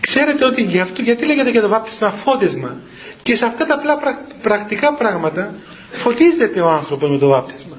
Ξέρετε 0.00 0.44
ότι 0.44 0.62
γι' 0.62 0.80
αυτό 0.80 1.02
γιατί 1.02 1.26
λέγεται 1.26 1.50
για 1.50 1.60
το 1.60 1.68
βάπτισμα 1.68 2.10
φώτισμα; 2.10 2.80
Και 3.22 3.36
σε 3.36 3.44
αυτά 3.44 3.66
τα 3.66 3.74
απλά 3.74 3.98
πρακτικά 4.42 4.94
πράγματα 4.94 5.54
φωτίζεται 6.02 6.60
ο 6.60 6.68
άνθρωπος 6.70 7.10
με 7.10 7.18
το 7.18 7.28
βάπτισμα. 7.28 7.76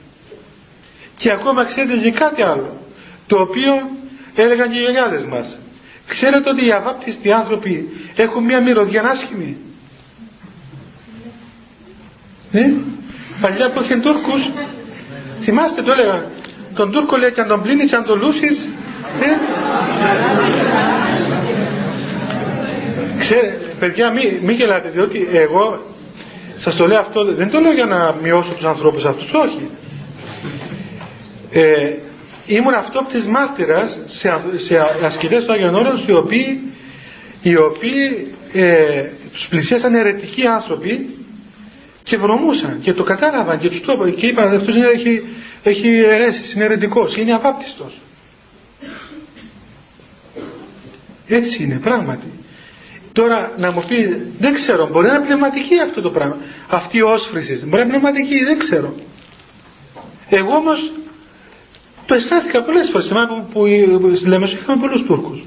Και 1.17 1.31
ακόμα 1.31 1.65
ξέρετε 1.65 1.97
και 1.97 2.11
κάτι 2.11 2.41
άλλο 2.41 2.80
το 3.28 3.41
οποίο 3.41 3.74
έλεγαν 4.36 4.69
και 4.69 4.78
οι 4.78 4.82
γιαγιάδες 4.82 5.26
μας. 5.26 5.57
Ξέρετε 6.07 6.49
ότι 6.49 6.65
οι 6.65 6.72
αβάπτιστοι 6.72 7.32
άνθρωποι 7.32 7.89
έχουν 8.15 8.43
μια 8.43 8.61
μυρωδιά 8.61 9.01
άσχημη; 9.03 9.57
Ε; 12.51 12.72
Παλιά 13.41 13.72
που 13.72 13.82
είχε 13.84 13.95
Τούρκους, 13.95 14.49
θυμάστε 15.41 15.82
το 15.82 15.91
έλεγα, 15.91 16.26
τον 16.76 16.91
Τούρκο 16.91 17.17
λέει 17.17 17.32
και 17.32 17.41
αν 17.41 17.47
τον 17.47 17.61
πλύνεις, 17.61 17.93
αν 17.93 18.05
τον 18.05 18.19
λούσεις, 18.19 18.69
ε; 19.22 19.38
Ξέρε, 23.19 23.47
παιδιά 23.80 24.09
μην 24.09 24.38
μη 24.41 24.53
γελάτε, 24.53 24.89
διότι 24.89 25.28
εγώ 25.32 25.86
σας 26.57 26.76
το 26.76 26.88
λέω 26.88 26.99
αυτό, 26.99 27.26
δεν 27.34 27.49
το 27.49 27.59
λέω 27.59 27.72
για 27.72 27.86
να 27.86 28.15
μειώσω 28.22 28.53
τους 28.53 28.65
ανθρώπους 28.65 29.03
αυτούς, 29.03 29.32
όχι. 29.34 29.69
Ε, 31.51 31.93
ήμουν 32.55 32.73
αυτόπτης 32.73 33.25
μάρτυρας 33.25 33.99
σε, 34.05 34.29
σε 34.57 34.77
ασκητές 35.01 35.43
του 35.45 35.51
Άγιον 35.51 35.75
Όρος, 35.75 36.05
οι 36.07 36.13
οποίοι, 36.13 36.61
οι 37.41 37.57
οποίοι 37.57 38.33
ε, 38.51 39.09
τους 39.31 39.47
πλησίασαν 39.47 39.93
αιρετικοί 39.93 40.47
άνθρωποι 40.47 41.09
και 42.03 42.17
βρωμούσαν 42.17 42.79
και 42.81 42.93
το 42.93 43.03
κατάλαβαν 43.03 43.59
και 43.59 43.69
τους 43.69 43.81
το 43.81 43.91
είπαν 43.91 44.15
και 44.15 44.27
είπαν 44.27 44.55
αυτός 44.55 44.75
είναι, 44.75 44.87
έχει, 44.87 45.23
έχει 45.63 45.87
αιρέσεις, 45.87 46.53
είναι 46.53 46.63
αιρετικός, 46.63 47.15
είναι 47.15 47.33
αβάπτιστος. 47.33 47.99
Έτσι 51.27 51.63
είναι 51.63 51.79
πράγματι. 51.79 52.31
Τώρα 53.13 53.51
να 53.57 53.71
μου 53.71 53.83
πει, 53.87 54.25
δεν 54.39 54.53
ξέρω, 54.53 54.87
μπορεί 54.87 55.07
να 55.07 55.15
είναι 55.15 55.25
πνευματική 55.25 55.79
αυτό 55.79 56.01
το 56.01 56.09
πράγμα. 56.09 56.37
Αυτή 56.67 56.97
η 56.97 57.01
όσφρησης, 57.01 57.59
μπορεί 57.59 57.75
να 57.75 57.81
είναι 57.81 57.89
πνευματική, 57.89 58.43
δεν 58.43 58.59
ξέρω. 58.59 58.95
Εγώ 60.29 60.55
όμως 60.55 60.91
το 62.12 62.18
αισθάνθηκα 62.18 62.62
πολλές 62.64 62.89
φορές. 62.91 63.07
Θυμάμαι 63.07 63.28
που, 63.28 63.45
που, 63.53 63.62
που 63.99 64.28
λέμε, 64.28 64.49
είχαμε 64.49 64.82
πολλούς 64.88 65.05
Τούρκους. 65.05 65.39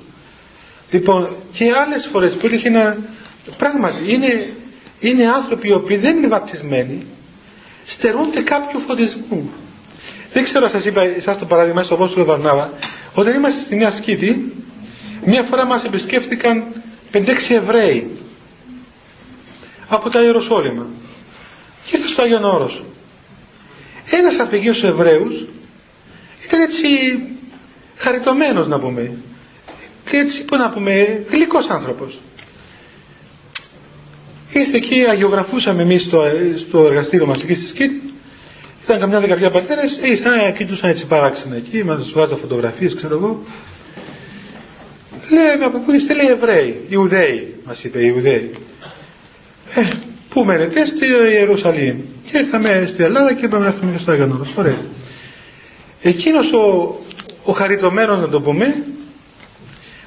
Λοιπόν, 0.91 1.29
και 1.53 1.65
άλλες 1.85 2.09
φορές 2.12 2.35
που 2.37 2.47
είχε 2.47 2.69
ένα. 2.69 2.97
Πράγματι, 3.57 4.12
είναι 4.12 4.55
είναι 5.01 5.27
άνθρωποι 5.27 5.69
οι 5.69 5.73
οποίοι 5.73 5.97
δεν 5.97 6.17
είναι 6.17 6.27
βαπτισμένοι 6.29 7.07
στερούνται 7.85 8.41
κάποιου 8.43 8.81
φωτισμού 8.81 9.51
δεν 10.33 10.45
ξέρω 10.45 10.69
σας 10.69 10.85
είπα 10.85 11.03
εσάς 11.03 11.39
το 11.39 11.45
παράδειγμα 11.47 11.83
στο 11.83 11.95
Απόστολο 11.95 12.25
Βαρνάβα 12.25 12.73
όταν 13.15 13.35
είμαστε 13.35 13.61
στη 13.61 13.77
Νέα 13.77 13.91
Σκήτη 13.91 14.53
μια 15.25 15.43
φορά 15.43 15.65
μας 15.67 15.85
επισκέφθηκαν 15.85 16.65
5-6 17.12 17.27
Εβραίοι 17.49 18.11
από 19.89 20.11
τα 20.11 20.23
Ιεροσόλυμα 20.23 20.87
και 21.87 21.97
ήρθε 21.97 22.09
στο 22.09 22.23
Άγιον 22.23 22.45
Όρος 22.45 22.85
ένας 24.11 24.39
αφηγείος 24.39 24.83
Εβραίους 24.83 25.45
ήταν 26.47 26.61
έτσι 26.61 26.86
χαριτωμένος 27.97 28.68
να 28.68 28.78
πούμε 28.78 29.16
και 30.11 30.16
έτσι 30.16 30.45
που 30.45 30.57
να 30.57 30.70
πούμε 30.70 31.24
γλυκός 31.30 31.68
άνθρωπος 31.68 32.18
Ήρθε 34.59 34.76
εκεί, 34.76 35.05
αγιογραφούσαμε 35.11 35.82
εμείς 35.82 36.03
στο, 36.03 36.22
στο 36.57 36.86
εργαστήριο 36.86 37.26
μας 37.26 37.42
εκεί 37.42 37.55
στη 37.55 37.66
Σκήτη. 37.66 38.01
Ήταν 38.84 39.01
καμιά 39.01 39.20
δεκαετία 39.20 39.51
πατέρες, 39.51 40.01
ήρθαν, 40.03 40.55
κοιτούσαν 40.57 40.90
έτσι 40.90 41.07
παράξενα 41.07 41.57
εκεί, 41.57 41.84
μας 41.84 42.11
βγάζαν 42.14 42.38
φωτογραφίες, 42.38 42.95
ξέρω 42.95 43.14
εγώ. 43.14 43.42
Λέμε 45.30 45.64
από 45.64 45.78
πού 45.78 45.92
είστε, 45.92 46.14
λέει 46.14 46.26
Εβραίοι, 46.26 46.80
Ιουδαίοι, 46.88 47.55
μας 47.66 47.84
είπε, 47.84 48.05
Ιουδαίοι. 48.05 48.51
Ε, 49.74 49.80
πού 50.28 50.45
μένετε, 50.45 50.86
στη 50.86 51.07
Ιερουσαλήμ. 51.32 51.97
Και 52.30 52.38
ήρθαμε 52.38 52.86
στη 52.92 53.03
Ελλάδα 53.03 53.34
και 53.34 53.45
είπαμε 53.45 53.62
να 53.64 53.70
έρθουμε 53.70 53.99
στο 53.99 54.11
Άγιον 54.11 54.49
Ωραία. 54.57 54.78
Εκείνος 56.07 56.52
ο, 56.52 56.96
ο 57.44 57.52
χαριτωμένος, 57.52 58.20
να 58.20 58.28
το 58.28 58.40
πούμε, 58.40 58.84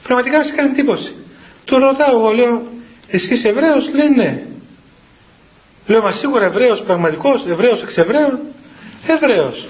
πραγματικά 0.04 0.38
μα 0.38 0.44
έκανε 0.48 0.70
εντύπωση. 0.70 1.16
Του 1.66 1.80
ρωτάω, 1.80 2.20
εγώ 2.20 2.32
λέω, 2.32 2.68
εσύ 3.08 3.34
είσαι 3.34 3.48
Εβραίος, 3.48 3.90
λέει 3.94 4.10
ναι. 4.16 4.44
Λέω, 5.88 6.02
μα 6.02 6.12
σίγουρα 6.12 6.46
Εβραίος 6.46 6.82
πραγματικός, 6.82 7.46
Εβραίος 7.48 7.82
εξ 7.82 7.98
Εβραίων. 7.98 8.40
Εβραίος. 9.08 9.68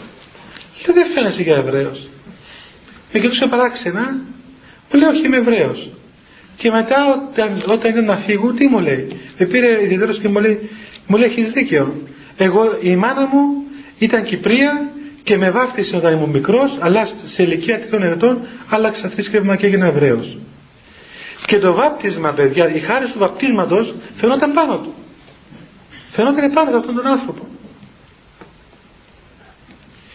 Λέω, 0.85 0.95
δεν 0.95 1.05
φαίνεσαι 1.13 1.41
για 1.41 1.55
Εβραίος. 1.55 2.07
Με 3.13 3.19
κοιτούσε 3.19 3.47
παράξενα, 3.47 4.19
μου 4.91 4.99
λέει, 4.99 5.09
όχι 5.09 5.25
είμαι 5.25 5.37
Εβραίος. 5.37 5.89
Και 6.57 6.71
μετά 6.71 6.97
όταν, 7.31 7.63
όταν 7.67 7.91
ήταν 7.91 8.05
να 8.05 8.17
φύγω, 8.17 8.51
τι 8.51 8.67
μου 8.67 8.79
λέει. 8.79 9.19
Με 9.37 9.45
πήρε 9.45 9.83
ιδιαίτερος 9.83 10.19
και 10.19 10.27
μου 10.27 10.39
λέει, 10.39 10.69
μου 11.07 11.17
λέει, 11.17 11.27
έχεις 11.29 11.49
δίκιο. 11.49 12.01
Εγώ, 12.37 12.77
η 12.81 12.95
μάνα 12.95 13.27
μου 13.27 13.63
ήταν 13.97 14.23
Κυπρία 14.23 14.91
και 15.27 15.37
με 15.37 15.49
βάφτισε 15.51 15.95
όταν 15.95 16.13
ήμουν 16.13 16.29
μικρός, 16.29 16.77
αλλά 16.79 17.07
σε 17.25 17.43
ηλικία 17.43 17.79
τριών 17.79 18.03
ετών 18.03 18.39
άλλαξα 18.69 19.09
θρήσκευμα 19.09 19.55
και 19.55 19.65
έγινα 19.65 19.85
Εβραίος. 19.85 20.37
Και 21.45 21.57
το 21.59 21.73
βάπτισμα, 21.73 22.31
παιδιά, 22.31 22.75
η 22.75 22.79
χάρη 22.79 23.05
του 23.05 23.19
βαπτίσματος 23.19 23.93
φαινόταν 24.15 24.53
πάνω 24.53 24.77
του. 24.77 24.93
Φαινόταν 26.11 26.51
πάνω 26.53 26.69
σε 26.71 26.77
αυτόν 26.77 26.95
τον 26.95 27.05
άνθρωπο. 27.07 27.47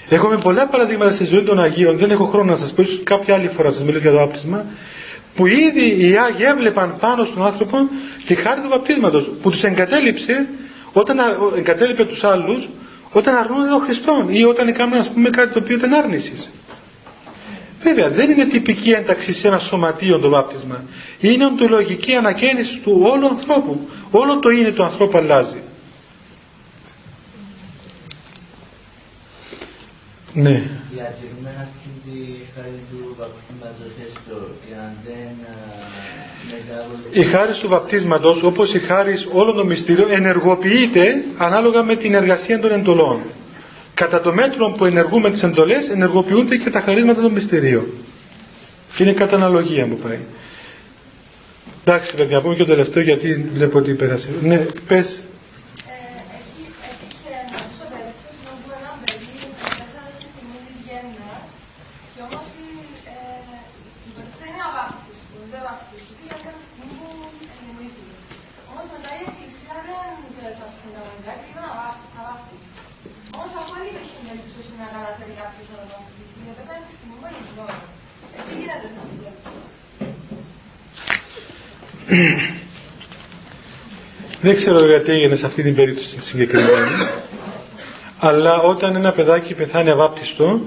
Έχουμε 0.08 0.36
πολλά 0.38 0.66
παραδείγματα 0.66 1.12
στη 1.12 1.24
ζωή 1.24 1.42
των 1.42 1.60
Αγίων, 1.60 1.96
δεν 1.98 2.10
έχω 2.10 2.24
χρόνο 2.24 2.50
να 2.50 2.56
σας 2.56 2.72
πω, 2.72 2.82
ίσως 2.82 3.00
κάποια 3.04 3.34
άλλη 3.34 3.48
φορά 3.56 3.70
σας 3.72 3.82
μιλήσω 3.82 4.02
για 4.02 4.10
το 4.10 4.16
βάπτισμα, 4.16 4.64
που 5.34 5.46
ήδη 5.46 6.06
οι 6.06 6.16
Άγιοι 6.16 6.46
έβλεπαν 6.48 6.96
πάνω 7.00 7.24
στον 7.24 7.44
άνθρωπο 7.46 7.76
τη 8.26 8.34
χάρη 8.34 8.60
του 8.60 8.68
βαπτίσματος, 8.68 9.30
που 9.42 9.50
τους 9.50 9.62
εγκατέλειψε, 9.62 10.48
όταν 10.92 11.18
εγκατέλειπε 11.56 12.04
τους 12.04 12.24
άλλους, 12.24 12.68
όταν 13.12 13.36
αρνούνται 13.36 13.68
τον 13.68 13.80
Χριστό 13.80 14.26
ή 14.28 14.44
όταν 14.44 14.68
έκαναν 14.68 15.00
ας 15.00 15.10
πούμε 15.10 15.30
κάτι 15.30 15.52
το 15.52 15.58
οποίο 15.58 15.76
ήταν 15.76 15.92
άρνησης. 15.92 16.50
Βέβαια 17.82 18.10
δεν 18.10 18.30
είναι 18.30 18.44
τυπική 18.44 18.90
ένταξη 18.90 19.32
σε 19.32 19.48
ένα 19.48 19.58
σωματείο 19.58 20.18
το 20.18 20.28
βάπτισμα. 20.28 20.84
Είναι 21.20 21.46
οντολογική 21.46 22.14
ανακαίνιση 22.14 22.78
του 22.78 23.00
όλου 23.12 23.26
ανθρώπου. 23.26 23.88
Όλο 24.10 24.38
το 24.38 24.50
είναι 24.50 24.70
του 24.70 24.82
ανθρώπου 24.82 25.18
αλλάζει. 25.18 25.62
Ναι. 30.34 30.62
αυτή 31.60 31.90
τη 32.04 32.18
χάρη 32.54 32.80
του 32.90 33.16
βαπτίσματος 33.18 33.92
έστω 34.06 34.38
και 34.62 34.72
αν 34.84 34.92
δεν 35.06 35.34
η 37.12 37.22
χάρη 37.24 37.52
του 37.60 37.68
βαπτίσματος 37.68 38.42
όπως 38.42 38.74
η 38.74 38.78
χάρη 38.78 39.14
όλων 39.32 39.54
των 39.56 39.66
μυστήριων 39.66 40.10
ενεργοποιείται 40.10 41.24
ανάλογα 41.36 41.82
με 41.84 41.96
την 41.96 42.14
εργασία 42.14 42.60
των 42.60 42.72
εντολών. 42.72 43.20
Κατά 43.94 44.20
το 44.20 44.32
μέτρο 44.32 44.74
που 44.76 44.84
ενεργούμε 44.84 45.30
τις 45.30 45.42
εντολές 45.42 45.88
ενεργοποιούνται 45.90 46.56
και 46.56 46.70
τα 46.70 46.80
χαρίσματα 46.80 47.20
των 47.20 47.32
μυστηρίων. 47.32 47.84
Είναι 48.98 49.12
κατά 49.12 49.36
αναλογία 49.36 49.86
μου 49.86 49.96
πάει. 49.96 50.18
Εντάξει 51.84 52.16
θα 52.30 52.40
πούμε 52.40 52.54
και 52.54 52.64
το 52.64 52.68
τελευταίο 52.70 53.02
γιατί 53.02 53.50
βλέπω 53.54 53.78
ότι 53.78 53.94
πέρασε. 53.94 54.28
Ναι 54.40 54.66
πες 54.88 55.22
Δεν 84.40 84.54
ξέρω 84.56 84.86
γιατί 84.86 85.10
έγινε 85.12 85.36
σε 85.36 85.46
αυτή 85.46 85.62
την 85.62 85.74
περίπτωση 85.74 86.16
συγκεκριμένη. 86.20 86.88
Αλλά 88.18 88.60
όταν 88.60 88.96
ένα 88.96 89.12
παιδάκι 89.12 89.54
πεθάνει 89.54 89.90
αβάπτιστο, 89.90 90.60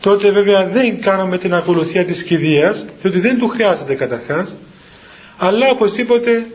τότε 0.00 0.30
βέβαια 0.30 0.66
δεν 0.66 1.00
κάνουμε 1.00 1.38
την 1.38 1.54
ακολουθία 1.54 2.04
της 2.04 2.22
κηδείας, 2.22 2.86
διότι 3.02 3.20
δεν 3.20 3.38
του 3.38 3.48
χρειάζεται 3.48 3.94
καταρχάς, 3.94 4.56
αλλά 5.38 5.70
οπωσδήποτε 5.70 6.46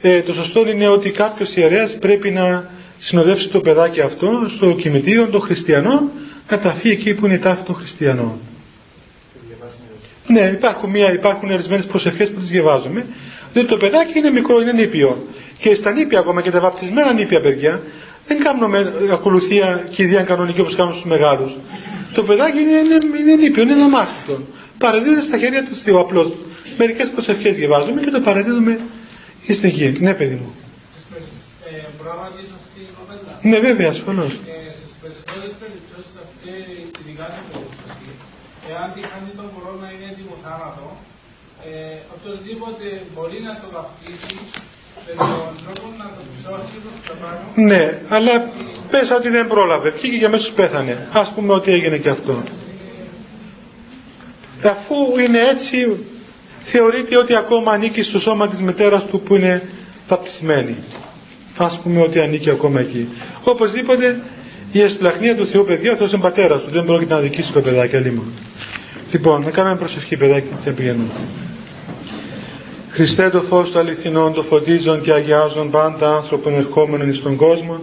ε, 0.00 0.20
το 0.22 0.32
σωστό 0.32 0.68
είναι 0.68 0.88
ότι 0.88 1.10
κάποιος 1.10 1.56
ιερέας 1.56 1.96
πρέπει 2.00 2.30
να 2.30 2.70
συνοδεύσει 2.98 3.48
το 3.48 3.60
παιδάκι 3.60 4.00
αυτό 4.00 4.46
στο 4.56 4.74
κημητήριο 4.74 5.28
των 5.28 5.40
χριστιανών, 5.40 6.10
να 6.50 6.58
ταφεί 6.58 6.90
εκεί 6.90 7.14
που 7.14 7.26
είναι 7.26 7.34
η 7.34 7.38
τάφη 7.38 7.62
των 7.62 7.74
χριστιανών. 7.74 8.40
Ναι, 10.26 10.40
υπάρχουν, 10.40 10.90
μια, 10.90 11.12
υπάρχουν 11.12 11.50
ορισμένες 11.50 11.86
προσευχές 11.86 12.30
που 12.30 12.40
τις 12.40 12.48
διαβάζουμε, 12.48 13.06
διότι 13.54 13.68
το 13.68 13.76
παιδάκι 13.76 14.18
είναι 14.18 14.30
μικρό, 14.30 14.60
είναι 14.60 14.72
νήπιο 14.72 15.10
Και 15.58 15.74
στα 15.74 15.90
νήπια 15.92 16.18
ακόμα 16.18 16.40
και 16.42 16.50
τα 16.50 16.60
βαπτισμένα 16.60 17.12
νήπια 17.12 17.40
παιδιά 17.40 17.82
δεν 18.26 18.38
κάνουμε 18.44 18.92
ακολουθία 19.12 19.88
κηδεία 19.90 20.22
κανονική 20.22 20.60
όπως 20.60 20.74
κάνουμε 20.76 20.96
στους 20.96 21.10
μεγάλους. 21.10 21.52
Το 22.12 22.22
παιδάκι 22.22 22.58
είναι, 22.58 22.76
είναι, 22.84 22.98
είναι 23.20 23.34
νήπιο, 23.34 23.62
είναι 23.62 23.72
ένα 23.72 23.88
μάθητο. 23.88 24.40
Παραδίδεται 24.78 25.22
στα 25.22 25.38
χέρια 25.38 25.64
του 25.64 25.74
Θεού 25.84 25.98
απλώς. 25.98 26.28
Μερικές 26.76 27.10
προσευχές 27.14 27.54
διαβάζουμε 27.54 28.00
και 28.00 28.10
το 28.10 28.20
παραδίδουμε 28.20 28.80
στην 29.58 29.70
γη. 29.70 29.96
Ναι 30.00 30.14
παιδί 30.14 30.34
μου. 30.34 30.54
Ε, 33.42 33.48
ναι 33.48 33.58
βέβαια 33.58 33.88
ασφαλώς. 33.88 34.32
Ε, 34.32 34.38
στις 34.78 34.92
περισσότερες 35.02 35.52
περιπτώσεις 35.62 36.14
αυτή, 36.24 36.52
ειδικά 37.00 37.26
στην 37.34 37.44
περίπτωση, 37.52 38.08
εάν 38.70 38.86
τη 38.94 39.00
χάνει 39.10 39.30
τον 39.40 39.48
κορώνα 39.54 39.86
είναι 39.94 40.06
έτοιμο 40.12 40.34
θάνατο, 40.44 40.86
ε, 41.70 41.96
οποιοδήποτε 42.14 42.86
μπορεί 43.14 43.38
να 43.48 43.54
το 43.60 43.66
βαφτίσει 43.76 44.34
ναι, 47.54 47.98
αλλά 48.08 48.50
πες 48.90 49.10
ότι 49.10 49.28
δεν 49.28 49.46
πρόλαβε. 49.46 49.90
Βγήκε 49.90 50.18
και 50.18 50.24
αμέσως 50.24 50.50
πέθανε. 50.50 51.08
Ας 51.12 51.32
πούμε 51.34 51.52
ότι 51.52 51.72
έγινε 51.72 51.96
και 51.96 52.08
αυτό. 52.08 52.42
Αφού 54.62 54.94
είναι 55.26 55.38
έτσι, 55.48 56.06
θεωρείται 56.62 57.16
ότι 57.16 57.36
ακόμα 57.36 57.72
ανήκει 57.72 58.02
στο 58.02 58.18
σώμα 58.18 58.48
της 58.48 58.58
μητέρας 58.58 59.06
του 59.06 59.20
που 59.20 59.34
είναι 59.34 59.62
βαπτισμένη. 60.08 60.76
Ας 61.56 61.80
πούμε 61.82 62.00
ότι 62.00 62.20
ανήκει 62.20 62.50
ακόμα 62.50 62.80
εκεί. 62.80 63.08
Οπωσδήποτε 63.44 64.22
η 64.72 64.80
εσπλαχνία 64.80 65.36
του 65.36 65.46
Θεού 65.46 65.64
παιδιά, 65.64 65.92
ο 65.92 65.96
Θεός 65.96 66.12
είναι 66.12 66.20
πατέρας 66.20 66.62
του. 66.62 66.70
Δεν 66.70 66.84
πρόκειται 66.84 67.14
να 67.14 67.20
δικήσει 67.20 67.52
το 67.52 67.60
παιδάκι 67.60 67.96
αλλήμον. 67.96 68.32
Λοιπόν, 69.10 69.42
να 69.42 69.50
κάνουμε 69.50 69.76
προσευχή 69.76 70.16
παιδάκι 70.16 70.48
και 70.64 70.70
πηγαίνουμε. 70.70 71.10
Χριστέ 72.94 73.30
το 73.30 73.40
φως 73.40 73.70
του 73.70 73.78
αληθινών, 73.78 74.32
το 74.32 74.42
φωτίζον 74.42 75.02
και 75.02 75.12
αγιάζον 75.12 75.70
πάντα 75.70 76.16
άνθρωπον 76.16 76.54
ερχόμενον 76.54 77.08
εις 77.08 77.22
τον 77.22 77.36
κόσμο, 77.36 77.80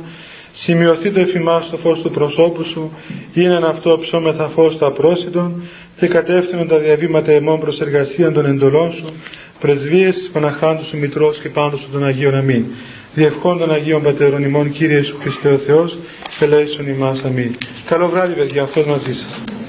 σημειωθεί 0.54 1.12
το 1.12 1.20
εφημάς 1.20 1.70
το 1.70 1.78
φως 1.78 2.02
του 2.02 2.12
προσώπου 2.12 2.64
σου, 2.64 2.92
είναι 3.34 3.66
αυτό 3.68 3.98
ψώμεθα 4.02 4.48
φως 4.48 4.78
τα 4.78 4.86
απρόσιτον, 4.86 5.64
και 6.00 6.08
κατεύθυνον 6.08 6.68
τα 6.68 6.78
διαβήματα 6.80 7.32
εμών 7.32 7.60
προς 7.60 7.82
εργασία 7.82 8.32
των 8.32 8.46
εντολών 8.46 8.92
σου, 8.92 9.14
πρεσβείες 9.60 10.16
της 10.16 10.30
Παναχάντου 10.30 10.84
σου 10.84 10.98
Μητρός 10.98 11.38
και 11.38 11.50
πάντως 11.50 11.80
σου 11.80 11.90
των 11.92 12.06
Αγίων 12.06 12.36
Αμήν. 12.36 12.66
Διευχών 13.14 13.58
των 13.58 13.72
Αγίων 13.72 14.02
Πατέρων 14.02 14.44
ημών, 14.44 14.72
Κύριε 14.72 14.98
Ιησού 14.98 15.16
Χριστέ 15.22 15.50
ο 15.50 15.58
Θεός, 15.58 15.98
ελέησον 16.40 16.88
ημάς 16.88 17.24
αμήν. 17.24 17.56
Καλό 17.86 18.10
βράδυ 18.10 18.34
παιδιά, 18.34 18.64
αυτός 18.64 18.86
μαζί 18.86 19.14
σας. 19.14 19.61